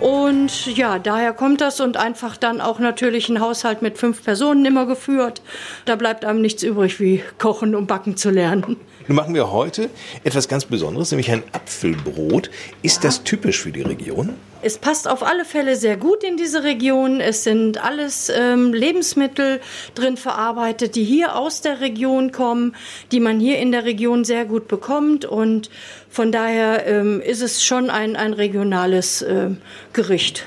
Und 0.00 0.66
ja, 0.66 0.98
daher 0.98 1.32
kommt 1.32 1.60
das 1.60 1.80
und 1.80 1.96
einfach 1.96 2.36
dann 2.36 2.60
auch 2.60 2.78
natürlich 2.78 3.28
ein 3.28 3.40
Haushalt 3.40 3.82
mit 3.82 3.98
fünf 3.98 4.24
Personen 4.24 4.64
immer 4.64 4.86
geführt. 4.86 5.42
Da 5.84 5.96
bleibt 5.96 6.24
einem 6.24 6.40
nichts 6.40 6.62
übrig, 6.62 7.00
wie 7.00 7.22
kochen 7.38 7.74
und 7.74 7.86
backen 7.86 8.16
zu 8.16 8.30
lernen. 8.30 8.76
Nun 9.08 9.16
machen 9.16 9.34
wir 9.34 9.52
heute 9.52 9.88
etwas 10.24 10.48
ganz 10.48 10.64
Besonderes, 10.64 11.12
nämlich 11.12 11.30
ein 11.30 11.44
Apfelbrot. 11.52 12.50
Ist 12.82 13.04
das 13.04 13.22
typisch 13.22 13.60
für 13.60 13.70
die 13.70 13.82
Region? 13.82 14.34
Es 14.66 14.78
passt 14.78 15.06
auf 15.06 15.22
alle 15.22 15.44
Fälle 15.44 15.76
sehr 15.76 15.96
gut 15.96 16.24
in 16.24 16.36
diese 16.36 16.64
Region. 16.64 17.20
Es 17.20 17.44
sind 17.44 17.84
alles 17.84 18.32
ähm, 18.34 18.74
Lebensmittel 18.74 19.60
drin 19.94 20.16
verarbeitet, 20.16 20.96
die 20.96 21.04
hier 21.04 21.36
aus 21.36 21.60
der 21.60 21.80
Region 21.80 22.32
kommen, 22.32 22.74
die 23.12 23.20
man 23.20 23.38
hier 23.38 23.60
in 23.60 23.70
der 23.70 23.84
Region 23.84 24.24
sehr 24.24 24.44
gut 24.44 24.66
bekommt. 24.66 25.24
Und 25.24 25.70
von 26.10 26.32
daher 26.32 26.84
ähm, 26.84 27.20
ist 27.20 27.42
es 27.42 27.62
schon 27.62 27.90
ein, 27.90 28.16
ein 28.16 28.32
regionales 28.32 29.22
ähm, 29.22 29.58
Gericht. 29.92 30.44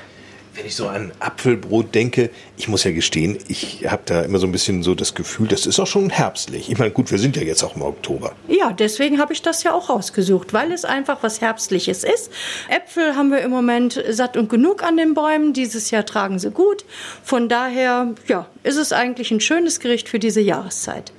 Wenn 0.54 0.66
ich 0.66 0.74
so 0.74 0.88
an 0.88 1.12
Apfelbrot 1.20 1.94
denke, 1.94 2.30
ich 2.56 2.68
muss 2.68 2.84
ja 2.84 2.90
gestehen, 2.90 3.38
ich 3.48 3.86
habe 3.88 4.02
da 4.04 4.22
immer 4.22 4.38
so 4.38 4.46
ein 4.46 4.52
bisschen 4.52 4.82
so 4.82 4.94
das 4.94 5.14
Gefühl, 5.14 5.46
das 5.48 5.64
ist 5.64 5.78
auch 5.78 5.86
schon 5.86 6.10
herbstlich. 6.10 6.70
Ich 6.70 6.78
meine, 6.78 6.90
gut, 6.90 7.10
wir 7.10 7.18
sind 7.18 7.36
ja 7.36 7.42
jetzt 7.42 7.62
auch 7.62 7.76
im 7.76 7.82
Oktober. 7.82 8.32
Ja, 8.48 8.72
deswegen 8.72 9.20
habe 9.20 9.32
ich 9.32 9.42
das 9.42 9.62
ja 9.62 9.72
auch 9.72 9.88
rausgesucht, 9.88 10.52
weil 10.52 10.72
es 10.72 10.84
einfach 10.84 11.22
was 11.22 11.40
Herbstliches 11.40 12.04
ist. 12.04 12.30
Äpfel 12.68 13.14
haben 13.14 13.30
wir 13.30 13.40
im 13.40 13.50
Moment 13.50 14.02
satt 14.10 14.36
und 14.36 14.48
genug 14.48 14.82
an 14.82 14.96
den 14.96 15.14
Bäumen. 15.14 15.52
Dieses 15.52 15.90
Jahr 15.90 16.04
tragen 16.04 16.38
sie 16.38 16.50
gut. 16.50 16.84
Von 17.22 17.48
daher, 17.48 18.14
ja, 18.26 18.46
ist 18.62 18.76
es 18.76 18.92
eigentlich 18.92 19.30
ein 19.30 19.40
schönes 19.40 19.80
Gericht 19.80 20.08
für 20.08 20.18
diese 20.18 20.40
Jahreszeit. 20.40 21.12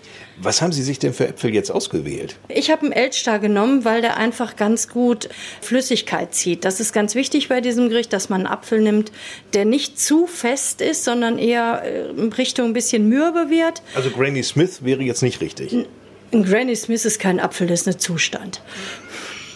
Was 0.44 0.62
haben 0.62 0.72
Sie 0.72 0.82
sich 0.82 0.98
denn 0.98 1.14
für 1.14 1.28
Äpfel 1.28 1.54
jetzt 1.54 1.70
ausgewählt? 1.70 2.36
Ich 2.48 2.72
habe 2.72 2.82
einen 2.84 2.92
Elchstar 2.94 3.38
genommen, 3.38 3.86
weil 3.86 4.02
der 4.02 4.18
einfach 4.18 4.56
ganz 4.56 4.88
gut 4.88 5.30
Flüssigkeit 5.62 6.34
zieht. 6.34 6.66
Das 6.66 6.80
ist 6.80 6.94
ganz 6.94 7.14
wichtig 7.14 7.48
bei 7.48 7.62
diesem 7.62 7.90
Gericht, 7.90 8.12
dass 8.12 8.30
man 8.30 8.42
einen 8.42 8.54
Apfel 8.54 8.82
nimmt, 8.82 9.12
der 9.54 9.66
nicht 9.66 10.00
zu 10.00 10.26
fest 10.26 10.82
ist, 10.82 11.04
sondern 11.04 11.38
eher 11.38 11.84
äh, 11.84 12.10
in 12.10 12.34
Richtung 12.34 12.68
ein 12.68 12.74
bisschen 12.74 13.08
mürbe 13.08 13.50
wird. 13.52 13.84
Also 13.94 14.10
Granny 14.10 14.42
Smith 14.42 14.84
wäre 14.84 15.04
jetzt 15.04 15.22
nicht 15.22 15.42
richtig. 15.42 15.76
Ein 16.34 16.44
Granny 16.44 16.76
Smith 16.76 17.06
ist 17.06 17.20
kein 17.20 17.40
Apfel, 17.40 17.68
das 17.68 17.82
ist 17.82 17.88
ein 17.88 18.00
Zustand. 18.00 18.62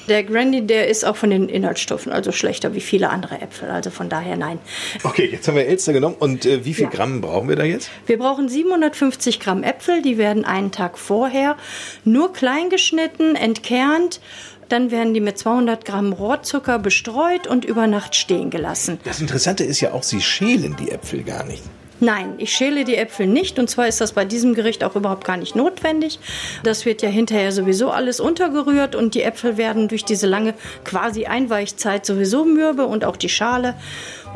Der 0.07 0.23
Granny, 0.23 0.65
der 0.65 0.87
ist 0.87 1.03
auch 1.05 1.15
von 1.15 1.29
den 1.29 1.49
Inhaltsstoffen 1.49 2.11
also 2.11 2.31
schlechter 2.31 2.73
wie 2.73 2.81
viele 2.81 3.09
andere 3.09 3.41
Äpfel. 3.41 3.69
Also 3.69 3.89
von 3.89 4.09
daher 4.09 4.37
nein. 4.37 4.59
Okay, 5.03 5.29
jetzt 5.31 5.47
haben 5.47 5.55
wir 5.55 5.65
Elster 5.67 5.93
genommen. 5.93 6.15
Und 6.19 6.45
äh, 6.45 6.63
wie 6.65 6.73
viel 6.73 6.85
Ja. 6.85 6.89
Gramm 6.89 7.21
brauchen 7.21 7.49
wir 7.49 7.55
da 7.55 7.63
jetzt? 7.63 7.89
Wir 8.05 8.17
brauchen 8.17 8.47
750 8.49 9.39
Gramm 9.39 9.63
Äpfel. 9.63 10.01
Die 10.01 10.17
werden 10.17 10.45
einen 10.45 10.71
Tag 10.71 10.97
vorher 10.97 11.55
nur 12.03 12.33
klein 12.33 12.69
geschnitten, 12.69 13.35
entkernt. 13.35 14.19
Dann 14.69 14.89
werden 14.89 15.13
die 15.13 15.19
mit 15.19 15.37
200 15.37 15.85
Gramm 15.85 16.11
Rohrzucker 16.13 16.79
bestreut 16.79 17.45
und 17.45 17.65
über 17.65 17.85
Nacht 17.87 18.15
stehen 18.15 18.49
gelassen. 18.49 18.99
Das 19.03 19.21
Interessante 19.21 19.63
ist 19.63 19.79
ja 19.81 19.91
auch, 19.91 20.01
Sie 20.03 20.21
schälen 20.21 20.75
die 20.79 20.91
Äpfel 20.91 21.23
gar 21.23 21.43
nicht. 21.45 21.61
Nein, 22.05 22.35
ich 22.37 22.53
schäle 22.53 22.83
die 22.83 22.97
Äpfel 22.97 23.25
nicht 23.25 23.57
und 23.57 23.67
zwar 23.67 23.87
ist 23.87 23.99
das 23.99 24.13
bei 24.13 24.25
diesem 24.25 24.53
Gericht 24.53 24.83
auch 24.83 24.95
überhaupt 24.95 25.25
gar 25.25 25.37
nicht 25.37 25.55
notwendig. 25.55 26.19
Das 26.61 26.85
wird 26.85 27.01
ja 27.01 27.09
hinterher 27.09 27.51
sowieso 27.51 27.89
alles 27.89 28.19
untergerührt 28.19 28.93
und 28.93 29.15
die 29.15 29.23
Äpfel 29.23 29.57
werden 29.57 29.87
durch 29.87 30.05
diese 30.05 30.27
lange 30.27 30.53
quasi 30.83 31.25
Einweichzeit 31.25 32.05
sowieso 32.05 32.45
mürbe 32.45 32.85
und 32.85 33.05
auch 33.05 33.17
die 33.17 33.27
Schale. 33.27 33.73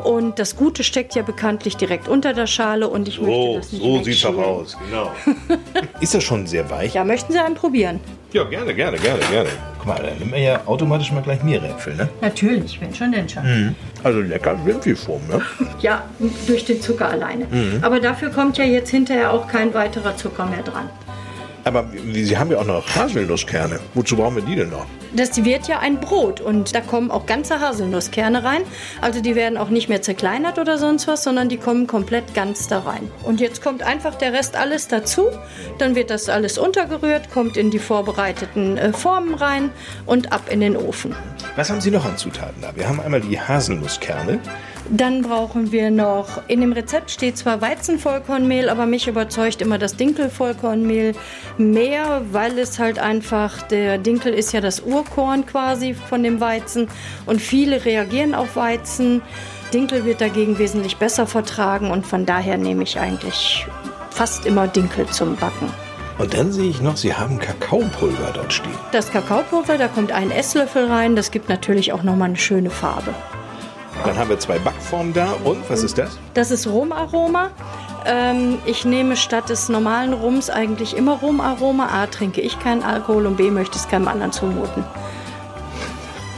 Und 0.04 0.38
das 0.38 0.56
Gute 0.56 0.82
steckt 0.84 1.14
ja 1.14 1.22
bekanntlich 1.22 1.76
direkt 1.76 2.08
unter 2.08 2.32
der 2.32 2.46
Schale 2.46 2.88
und 2.88 3.08
ich 3.08 3.20
möchte 3.20 3.54
das 3.58 3.72
nicht 3.72 4.06
wegschälen. 4.06 4.66
genau. 4.86 5.12
ist 6.00 6.14
das 6.14 6.24
schon 6.24 6.46
sehr 6.46 6.68
weich? 6.70 6.94
Ja, 6.94 7.04
möchten 7.04 7.32
Sie 7.32 7.38
einen 7.38 7.54
probieren? 7.54 8.00
Ja, 8.32 8.44
gerne, 8.44 8.74
gerne, 8.74 8.96
gerne, 8.98 9.20
gerne. 9.30 9.50
Guck 9.78 9.86
mal, 9.86 10.02
dann 10.02 10.18
nehmen 10.18 10.32
wir 10.32 10.38
ja 10.38 10.60
automatisch 10.66 11.10
mal 11.10 11.22
gleich 11.22 11.42
mehrere 11.42 11.68
Äpfel, 11.70 11.94
ne? 11.96 12.08
Natürlich, 12.20 12.80
wenn 12.80 12.94
schon 12.94 13.10
denn 13.10 13.28
schon. 13.28 13.42
Mhm. 13.42 13.74
Also 14.04 14.20
lecker 14.20 14.56
sind 14.64 14.84
die 14.84 14.94
schon, 14.94 15.20
ne? 15.28 15.40
Ja, 15.80 16.04
durch 16.46 16.64
den 16.64 16.80
Zucker 16.80 17.08
alleine. 17.08 17.46
Mhm. 17.46 17.78
Aber 17.82 17.98
dafür 17.98 18.30
kommt 18.30 18.56
ja 18.58 18.64
jetzt 18.64 18.90
hinterher 18.90 19.32
auch 19.32 19.48
kein 19.48 19.74
weiterer 19.74 20.16
Zucker 20.16 20.46
mehr 20.46 20.62
dran. 20.62 20.88
Aber 21.64 21.84
Sie 22.12 22.36
haben 22.36 22.50
ja 22.50 22.58
auch 22.58 22.64
noch 22.64 22.86
Haselnusskerne. 22.94 23.80
Wozu 23.94 24.16
brauchen 24.16 24.36
wir 24.36 24.42
die 24.42 24.56
denn 24.56 24.70
noch? 24.70 24.86
Das 25.14 25.44
wird 25.44 25.66
ja 25.66 25.80
ein 25.80 26.00
Brot 26.00 26.40
und 26.40 26.74
da 26.74 26.80
kommen 26.80 27.10
auch 27.10 27.26
ganze 27.26 27.60
Haselnusskerne 27.60 28.44
rein. 28.44 28.62
Also 29.00 29.20
die 29.20 29.34
werden 29.34 29.58
auch 29.58 29.68
nicht 29.68 29.88
mehr 29.88 30.02
zerkleinert 30.02 30.58
oder 30.58 30.78
sonst 30.78 31.08
was, 31.08 31.24
sondern 31.24 31.48
die 31.48 31.56
kommen 31.56 31.86
komplett 31.86 32.34
ganz 32.34 32.68
da 32.68 32.80
rein. 32.80 33.10
Und 33.24 33.40
jetzt 33.40 33.62
kommt 33.62 33.82
einfach 33.82 34.14
der 34.14 34.32
Rest 34.32 34.56
alles 34.56 34.88
dazu. 34.88 35.26
Dann 35.78 35.94
wird 35.94 36.10
das 36.10 36.28
alles 36.28 36.58
untergerührt, 36.58 37.30
kommt 37.30 37.56
in 37.56 37.70
die 37.70 37.78
vorbereiteten 37.78 38.78
äh, 38.78 38.92
Formen 38.92 39.34
rein 39.34 39.70
und 40.06 40.32
ab 40.32 40.42
in 40.48 40.60
den 40.60 40.76
Ofen. 40.76 41.14
Was 41.56 41.70
haben 41.70 41.80
Sie 41.80 41.90
noch 41.90 42.04
an 42.04 42.16
Zutaten 42.16 42.62
da? 42.62 42.74
Wir 42.76 42.88
haben 42.88 43.00
einmal 43.00 43.20
die 43.20 43.40
Haselnusskerne. 43.40 44.38
Dann 44.92 45.22
brauchen 45.22 45.70
wir 45.70 45.92
noch, 45.92 46.42
in 46.48 46.60
dem 46.60 46.72
Rezept 46.72 47.12
steht 47.12 47.38
zwar 47.38 47.60
Weizenvollkornmehl, 47.60 48.68
aber 48.68 48.86
mich 48.86 49.06
überzeugt 49.06 49.62
immer 49.62 49.78
das 49.78 49.94
Dinkelvollkornmehl 49.94 51.14
mehr, 51.58 52.22
weil 52.32 52.58
es 52.58 52.80
halt 52.80 52.98
einfach, 52.98 53.62
der 53.62 53.98
Dinkel 53.98 54.34
ist 54.34 54.52
ja 54.52 54.60
das 54.60 54.80
Urkorn 54.80 55.46
quasi 55.46 55.94
von 55.94 56.24
dem 56.24 56.40
Weizen 56.40 56.88
und 57.24 57.40
viele 57.40 57.84
reagieren 57.84 58.34
auf 58.34 58.56
Weizen. 58.56 59.22
Dinkel 59.72 60.04
wird 60.04 60.20
dagegen 60.20 60.58
wesentlich 60.58 60.96
besser 60.96 61.28
vertragen 61.28 61.92
und 61.92 62.04
von 62.04 62.26
daher 62.26 62.58
nehme 62.58 62.82
ich 62.82 62.98
eigentlich 62.98 63.66
fast 64.10 64.44
immer 64.44 64.66
Dinkel 64.66 65.06
zum 65.06 65.36
Backen. 65.36 65.72
Und 66.18 66.34
dann 66.34 66.50
sehe 66.50 66.68
ich 66.68 66.80
noch, 66.80 66.96
Sie 66.96 67.14
haben 67.14 67.38
Kakaopulver 67.38 68.32
dort 68.34 68.52
stehen. 68.52 68.74
Das 68.90 69.12
Kakaopulver, 69.12 69.78
da 69.78 69.86
kommt 69.86 70.10
ein 70.10 70.32
Esslöffel 70.32 70.86
rein, 70.86 71.14
das 71.14 71.30
gibt 71.30 71.48
natürlich 71.48 71.92
auch 71.92 72.02
nochmal 72.02 72.30
eine 72.30 72.36
schöne 72.36 72.70
Farbe. 72.70 73.14
Dann 74.04 74.16
haben 74.16 74.30
wir 74.30 74.38
zwei 74.38 74.58
Backformen 74.58 75.12
da. 75.12 75.32
Und 75.44 75.68
was 75.68 75.82
ist 75.82 75.98
das? 75.98 76.18
Das 76.34 76.50
ist 76.50 76.66
Rumaroma. 76.66 77.50
Ähm, 78.06 78.58
ich 78.64 78.84
nehme 78.84 79.16
statt 79.16 79.48
des 79.50 79.68
normalen 79.68 80.12
Rums 80.12 80.48
eigentlich 80.48 80.96
immer 80.96 81.18
Rumaroma. 81.18 81.88
A, 81.88 82.06
trinke 82.06 82.40
ich 82.40 82.58
keinen 82.58 82.82
Alkohol 82.82 83.26
und 83.26 83.36
B, 83.36 83.50
möchte 83.50 83.76
es 83.76 83.88
keinem 83.88 84.08
anderen 84.08 84.32
zumuten. 84.32 84.84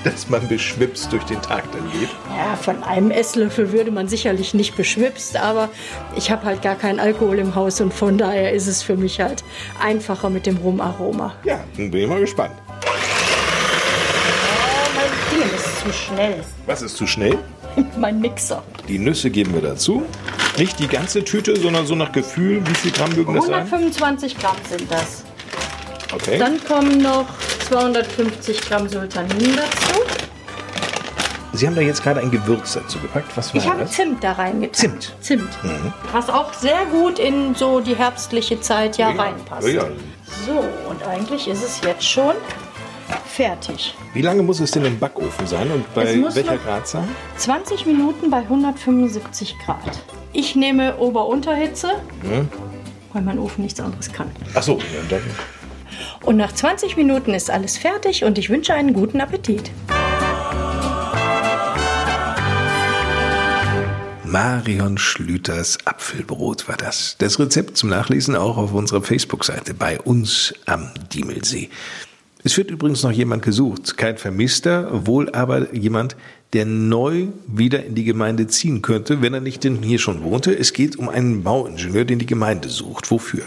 Dass 0.03 0.29
man 0.29 0.49
beschwipst 0.49 1.13
durch 1.13 1.23
den 1.25 1.41
Tag 1.41 1.63
dann 1.71 1.89
geht. 1.93 2.09
Ja, 2.37 2.57
von 2.57 2.83
einem 2.83 3.13
Esslöffel 3.13 3.73
würde 3.73 3.93
man 3.93 4.09
sicherlich 4.09 4.53
nicht 4.53 4.77
beschwipst, 4.77 5.37
aber 5.37 5.69
ich 6.17 6.33
habe 6.33 6.45
halt 6.45 6.61
gar 6.63 6.75
keinen 6.75 6.99
Alkohol 6.99 7.39
im 7.39 7.55
Haus 7.55 7.81
und 7.81 7.95
von 7.95 8.19
daher 8.19 8.53
ist 8.53 8.67
es 8.67 8.83
für 8.83 8.97
mich 8.97 9.21
halt 9.21 9.45
einfacher 9.81 10.29
mit 10.29 10.47
dem 10.47 10.57
Rumaroma. 10.57 11.35
Ja, 11.45 11.61
dann 11.77 11.93
bin 11.93 12.03
ich 12.03 12.09
mal 12.09 12.19
gespannt. 12.19 12.55
Oh, 12.85 12.91
mein 14.97 15.41
Ding 15.41 15.49
ist 15.55 15.72
zu 15.83 15.93
schnell. 15.93 16.45
Was 16.67 16.83
ist 16.83 16.97
zu 16.97 17.07
schnell? 17.07 17.39
mein 17.97 18.21
Mixer. 18.21 18.63
Die 18.89 18.99
Nüsse 18.99 19.31
geben 19.31 19.55
wir 19.55 19.63
dazu. 19.63 20.03
Nicht 20.59 20.79
die 20.79 20.89
ganze 20.89 21.25
Tüte, 21.25 21.59
sondern 21.59 21.87
so 21.87 21.95
nach 21.95 22.13
Gefühl. 22.13 22.63
Wie 22.67 22.75
viel 22.75 22.93
Gramm 22.93 23.11
mögen 23.15 23.35
das 23.35 23.47
sein? 23.47 23.55
125 23.55 24.39
Gramm 24.39 24.57
sind 24.69 24.91
das. 24.91 25.25
Okay. 26.15 26.39
Dann 26.39 26.63
kommen 26.65 26.99
noch 27.01 27.27
250 27.69 28.61
Gramm 28.63 28.89
Sultanin 28.89 29.57
dazu. 29.57 30.01
Sie 31.55 31.67
haben 31.67 31.75
da 31.75 31.83
jetzt 31.83 32.03
gerade 32.03 32.21
ein 32.21 32.31
Gewürz 32.31 32.75
dazu 32.75 32.99
gepackt. 32.99 33.37
Was 33.37 33.55
war 33.55 33.61
Ich 33.61 33.69
habe 33.69 33.81
das? 33.81 33.93
Zimt 33.93 34.25
da 34.25 34.33
reingetan. 34.33 34.75
Zimt. 34.75 35.15
Zimt. 35.21 35.65
Mhm. 35.65 35.93
Was 36.11 36.31
auch 36.31 36.53
sehr 36.55 36.85
gut 36.87 37.19
in 37.19 37.55
so 37.55 37.81
die 37.81 37.95
herbstliche 37.95 38.61
Zeit 38.61 38.97
ja, 38.97 39.11
reinpasst. 39.11 39.69
Ja, 39.69 39.75
ja. 39.75 39.89
So, 40.47 40.65
und 40.89 41.03
eigentlich 41.07 41.49
ist 41.49 41.63
es 41.63 41.81
jetzt 41.83 42.09
schon 42.09 42.35
fertig. 43.33 43.95
Wie 44.15 44.23
lange 44.23 44.43
muss 44.43 44.61
es 44.61 44.71
denn 44.71 44.85
im 44.85 44.99
Backofen 44.99 45.47
sein 45.47 45.71
und 45.71 45.93
bei 45.95 46.05
welcher 46.35 46.55
noch- 46.55 46.63
Gradzahl? 46.63 47.09
20 47.37 47.87
Minuten 47.87 48.31
bei 48.31 48.43
175 48.49 49.57
Grad. 49.65 49.79
Ich 50.33 50.55
nehme 50.55 50.97
Ober-Unterhitze, 50.99 51.89
Hm? 52.23 52.49
weil 53.13 53.23
mein 53.23 53.39
Ofen 53.39 53.63
nichts 53.65 53.81
anderes 53.81 54.13
kann. 54.13 54.31
Achso, 54.55 54.75
ja, 54.79 55.01
dann. 55.09 55.23
Und 56.23 56.37
nach 56.37 56.53
20 56.53 56.97
Minuten 56.97 57.35
ist 57.35 57.51
alles 57.51 57.77
fertig 57.79 58.25
und 58.25 58.39
ich 58.39 58.49
wünsche 58.51 58.75
einen 58.75 58.93
guten 58.95 59.21
Appetit. 59.21 59.71
Marion 64.25 64.97
Schlüters 64.97 65.79
Apfelbrot 65.85 66.67
war 66.69 66.77
das. 66.79 67.17
Das 67.19 67.39
Rezept 67.39 67.77
zum 67.77 67.91
Nachlesen 67.91 68.35
auch 68.35 68.57
auf 68.57 68.73
unserer 68.73 69.03
Facebook-Seite 69.03 69.75
bei 69.75 70.01
uns 70.01 70.55
am 70.65 70.91
Diemelsee. 71.13 71.69
Es 72.45 72.57
wird 72.57 72.71
übrigens 72.71 73.05
noch 73.05 73.13
jemand 73.13 73.43
gesucht, 73.43 73.97
kein 73.97 74.17
Vermisster, 74.17 75.07
wohl 75.07 75.31
aber 75.31 75.73
jemand, 75.75 76.17
der 76.53 76.67
neu 76.67 77.29
wieder 77.47 77.85
in 77.85 77.95
die 77.95 78.05
Gemeinde 78.05 78.49
ziehen 78.49 78.83
könnte, 78.83 79.23
wenn 79.23 79.33
er 79.33 79.41
nicht 79.41 79.63
denn 79.63 79.83
hier 79.83 80.01
schon 80.01 80.25
wohnte. 80.25 80.53
Es 80.57 80.73
geht 80.73 80.97
um 80.97 81.09
einen 81.09 81.45
Bauingenieur, 81.45 82.05
den 82.05 82.19
die 82.19 82.27
Gemeinde 82.27 82.69
sucht. 82.69 83.11
Wofür? 83.11 83.45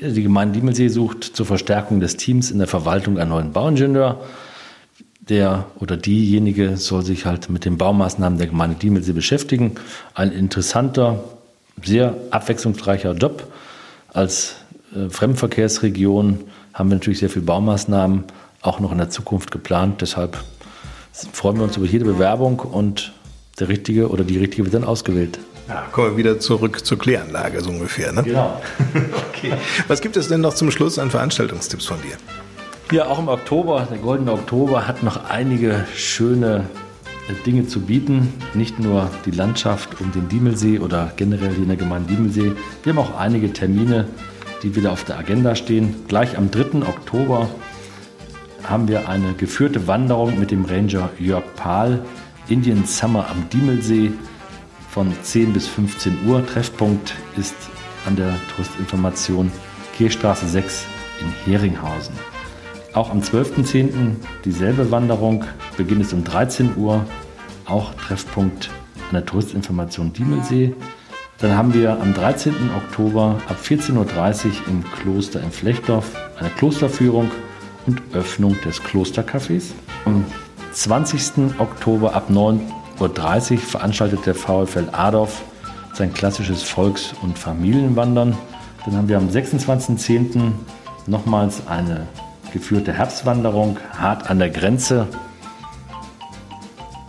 Die 0.00 0.22
Gemeinde 0.22 0.58
Diemelsee 0.58 0.88
sucht 0.88 1.24
zur 1.24 1.46
Verstärkung 1.46 2.00
des 2.00 2.16
Teams 2.16 2.50
in 2.50 2.58
der 2.58 2.66
Verwaltung 2.66 3.18
einen 3.18 3.30
neuen 3.30 3.52
Bauingenieur. 3.52 4.20
Der 5.20 5.66
oder 5.78 5.96
diejenige 5.96 6.76
soll 6.76 7.04
sich 7.04 7.24
halt 7.24 7.48
mit 7.48 7.64
den 7.64 7.78
Baumaßnahmen 7.78 8.38
der 8.38 8.48
Gemeinde 8.48 8.76
Diemelsee 8.76 9.12
beschäftigen. 9.12 9.76
Ein 10.12 10.32
interessanter, 10.32 11.24
sehr 11.82 12.16
abwechslungsreicher 12.30 13.12
Job. 13.12 13.50
Als 14.12 14.56
äh, 14.94 15.08
Fremdenverkehrsregion 15.08 16.40
haben 16.74 16.90
wir 16.90 16.96
natürlich 16.96 17.20
sehr 17.20 17.30
viele 17.30 17.44
Baumaßnahmen 17.46 18.24
auch 18.60 18.80
noch 18.80 18.92
in 18.92 18.98
der 18.98 19.10
Zukunft 19.10 19.50
geplant. 19.50 20.00
Deshalb 20.00 20.42
freuen 21.32 21.56
wir 21.56 21.64
uns 21.64 21.76
über 21.76 21.86
jede 21.86 22.04
Bewerbung 22.04 22.58
und 22.58 23.12
der 23.58 23.68
Richtige 23.68 24.08
oder 24.08 24.24
die 24.24 24.38
Richtige 24.38 24.64
wird 24.64 24.74
dann 24.74 24.84
ausgewählt. 24.84 25.38
Ja, 25.68 25.86
kommen 25.92 26.10
wir 26.10 26.16
wieder 26.16 26.40
zurück 26.40 26.84
zur 26.84 26.98
Kläranlage, 26.98 27.60
so 27.62 27.70
ungefähr. 27.70 28.12
Ne? 28.12 28.22
Genau. 28.24 28.60
okay. 29.30 29.52
Was 29.88 30.00
gibt 30.00 30.16
es 30.16 30.28
denn 30.28 30.40
noch 30.40 30.54
zum 30.54 30.70
Schluss 30.70 30.98
an 30.98 31.10
Veranstaltungstipps 31.10 31.86
von 31.86 31.96
dir? 32.02 32.16
Ja, 32.94 33.06
auch 33.06 33.18
im 33.18 33.28
Oktober, 33.28 33.86
der 33.90 33.98
Goldene 33.98 34.32
Oktober 34.32 34.86
hat 34.86 35.02
noch 35.02 35.30
einige 35.30 35.86
schöne 35.96 36.66
äh, 37.28 37.44
Dinge 37.46 37.66
zu 37.66 37.80
bieten. 37.80 38.34
Nicht 38.52 38.78
nur 38.78 39.10
die 39.24 39.30
Landschaft 39.30 40.00
um 40.00 40.12
den 40.12 40.28
Diemelsee 40.28 40.80
oder 40.80 41.12
generell 41.16 41.50
hier 41.50 41.62
in 41.62 41.68
der 41.68 41.78
Gemeinde 41.78 42.12
Diemelsee. 42.12 42.52
Wir 42.82 42.92
haben 42.92 42.98
auch 42.98 43.18
einige 43.18 43.52
Termine, 43.52 44.06
die 44.64 44.74
wieder 44.74 44.92
auf 44.92 45.04
der 45.04 45.18
Agenda 45.18 45.54
stehen. 45.54 45.94
Gleich 46.08 46.36
am 46.38 46.50
3. 46.50 46.86
Oktober 46.88 47.48
haben 48.62 48.88
wir 48.88 49.08
eine 49.08 49.34
geführte 49.34 49.86
Wanderung 49.86 50.40
mit 50.40 50.50
dem 50.50 50.64
Ranger 50.64 51.10
Jörg 51.18 51.44
Pahl. 51.54 52.02
Indian 52.48 52.84
Summer 52.84 53.28
am 53.30 53.48
Diemelsee 53.50 54.12
von 54.90 55.12
10 55.22 55.52
bis 55.52 55.68
15 55.68 56.26
Uhr. 56.26 56.44
Treffpunkt 56.46 57.14
ist 57.36 57.54
an 58.06 58.16
der 58.16 58.34
Touristinformation 58.54 59.52
Kirchstraße 59.96 60.48
6 60.48 60.86
in 61.20 61.52
Heringhausen. 61.52 62.14
Auch 62.94 63.10
am 63.10 63.20
12.10. 63.20 64.16
dieselbe 64.44 64.90
Wanderung. 64.90 65.44
Beginn 65.76 66.00
ist 66.00 66.12
um 66.12 66.24
13 66.24 66.76
Uhr. 66.76 67.04
Auch 67.66 67.92
Treffpunkt 67.94 68.70
an 69.08 69.12
der 69.12 69.26
Touristinformation 69.26 70.12
Diemelsee. 70.12 70.74
Dann 71.38 71.56
haben 71.56 71.74
wir 71.74 72.00
am 72.00 72.14
13. 72.14 72.54
Oktober 72.76 73.40
ab 73.48 73.56
14.30 73.62 73.94
Uhr 73.96 74.52
im 74.68 74.84
Kloster 74.84 75.42
in 75.42 75.50
Flechtdorf 75.50 76.10
eine 76.38 76.50
Klosterführung 76.50 77.30
und 77.86 78.00
Öffnung 78.12 78.56
des 78.64 78.82
Klostercafés. 78.82 79.72
Am 80.04 80.24
20. 80.72 81.58
Oktober 81.58 82.14
ab 82.14 82.30
9.30 82.30 83.52
Uhr 83.52 83.58
veranstaltet 83.58 84.26
der 84.26 84.34
VfL 84.34 84.88
Adorf 84.92 85.42
sein 85.92 86.12
klassisches 86.12 86.62
Volks- 86.62 87.14
und 87.22 87.38
Familienwandern. 87.38 88.36
Dann 88.84 88.96
haben 88.96 89.08
wir 89.08 89.16
am 89.16 89.28
26.10. 89.28 90.52
nochmals 91.06 91.66
eine 91.66 92.06
geführte 92.52 92.92
Herbstwanderung 92.92 93.78
hart 93.96 94.30
an 94.30 94.38
der 94.38 94.50
Grenze. 94.50 95.08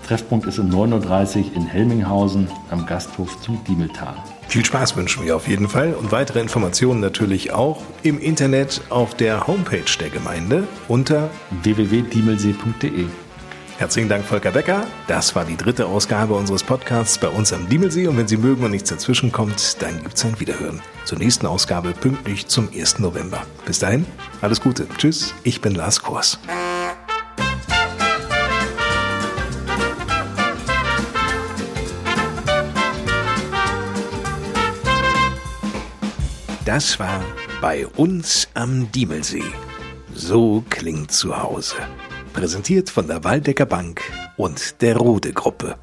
Treffpunkt 0.06 0.46
ist 0.46 0.60
um 0.60 0.70
9.30 0.70 1.38
Uhr 1.38 1.56
in 1.56 1.66
Helminghausen 1.66 2.48
am 2.70 2.86
Gasthof 2.86 3.40
zum 3.42 3.64
Diemeltal. 3.64 4.16
Viel 4.48 4.64
Spaß 4.64 4.96
wünschen 4.96 5.26
wir 5.26 5.36
auf 5.36 5.48
jeden 5.48 5.68
Fall 5.68 5.94
und 5.94 6.12
weitere 6.12 6.40
Informationen 6.40 7.00
natürlich 7.00 7.52
auch 7.52 7.82
im 8.04 8.20
Internet 8.20 8.82
auf 8.90 9.16
der 9.16 9.48
Homepage 9.48 9.84
der 10.00 10.10
Gemeinde 10.10 10.68
unter 10.88 11.30
www.diemelsee.de. 11.64 13.06
Herzlichen 13.78 14.08
Dank, 14.08 14.24
Volker 14.24 14.52
Becker. 14.52 14.86
Das 15.08 15.36
war 15.36 15.44
die 15.44 15.58
dritte 15.58 15.88
Ausgabe 15.88 16.34
unseres 16.36 16.64
Podcasts 16.64 17.18
bei 17.18 17.28
uns 17.28 17.52
am 17.52 17.68
Diemelsee. 17.68 18.08
Und 18.08 18.18
wenn 18.18 18.28
Sie 18.28 18.38
mögen 18.38 18.64
und 18.64 18.72
nichts 18.72 18.90
dazwischen 18.90 19.34
kommt, 19.34 19.82
dann 19.82 20.02
gibt 20.02 20.16
es 20.16 20.24
ein 20.24 20.40
Wiederhören. 20.40 20.82
Zur 21.04 21.18
nächsten 21.18 21.46
Ausgabe 21.46 21.92
pünktlich 21.92 22.48
zum 22.48 22.70
1. 22.74 23.00
November. 23.00 23.42
Bis 23.66 23.80
dahin, 23.80 24.06
alles 24.40 24.62
Gute. 24.62 24.88
Tschüss, 24.98 25.34
ich 25.44 25.60
bin 25.60 25.76
Lars 25.76 26.02
Kors. 26.02 26.40
Das 36.66 37.00
war 37.00 37.24
bei 37.62 37.86
uns 37.86 38.48
am 38.56 38.92
Diemelsee. 38.92 39.44
So 40.16 40.64
klingt 40.68 41.12
zu 41.12 41.40
Hause. 41.40 41.76
Präsentiert 42.34 42.90
von 42.90 43.06
der 43.06 43.24
Waldecker 43.24 43.68
Bank 43.68 44.02
und 44.36 44.82
der 44.82 44.98
Rode 44.98 45.32
Gruppe. 45.32 45.76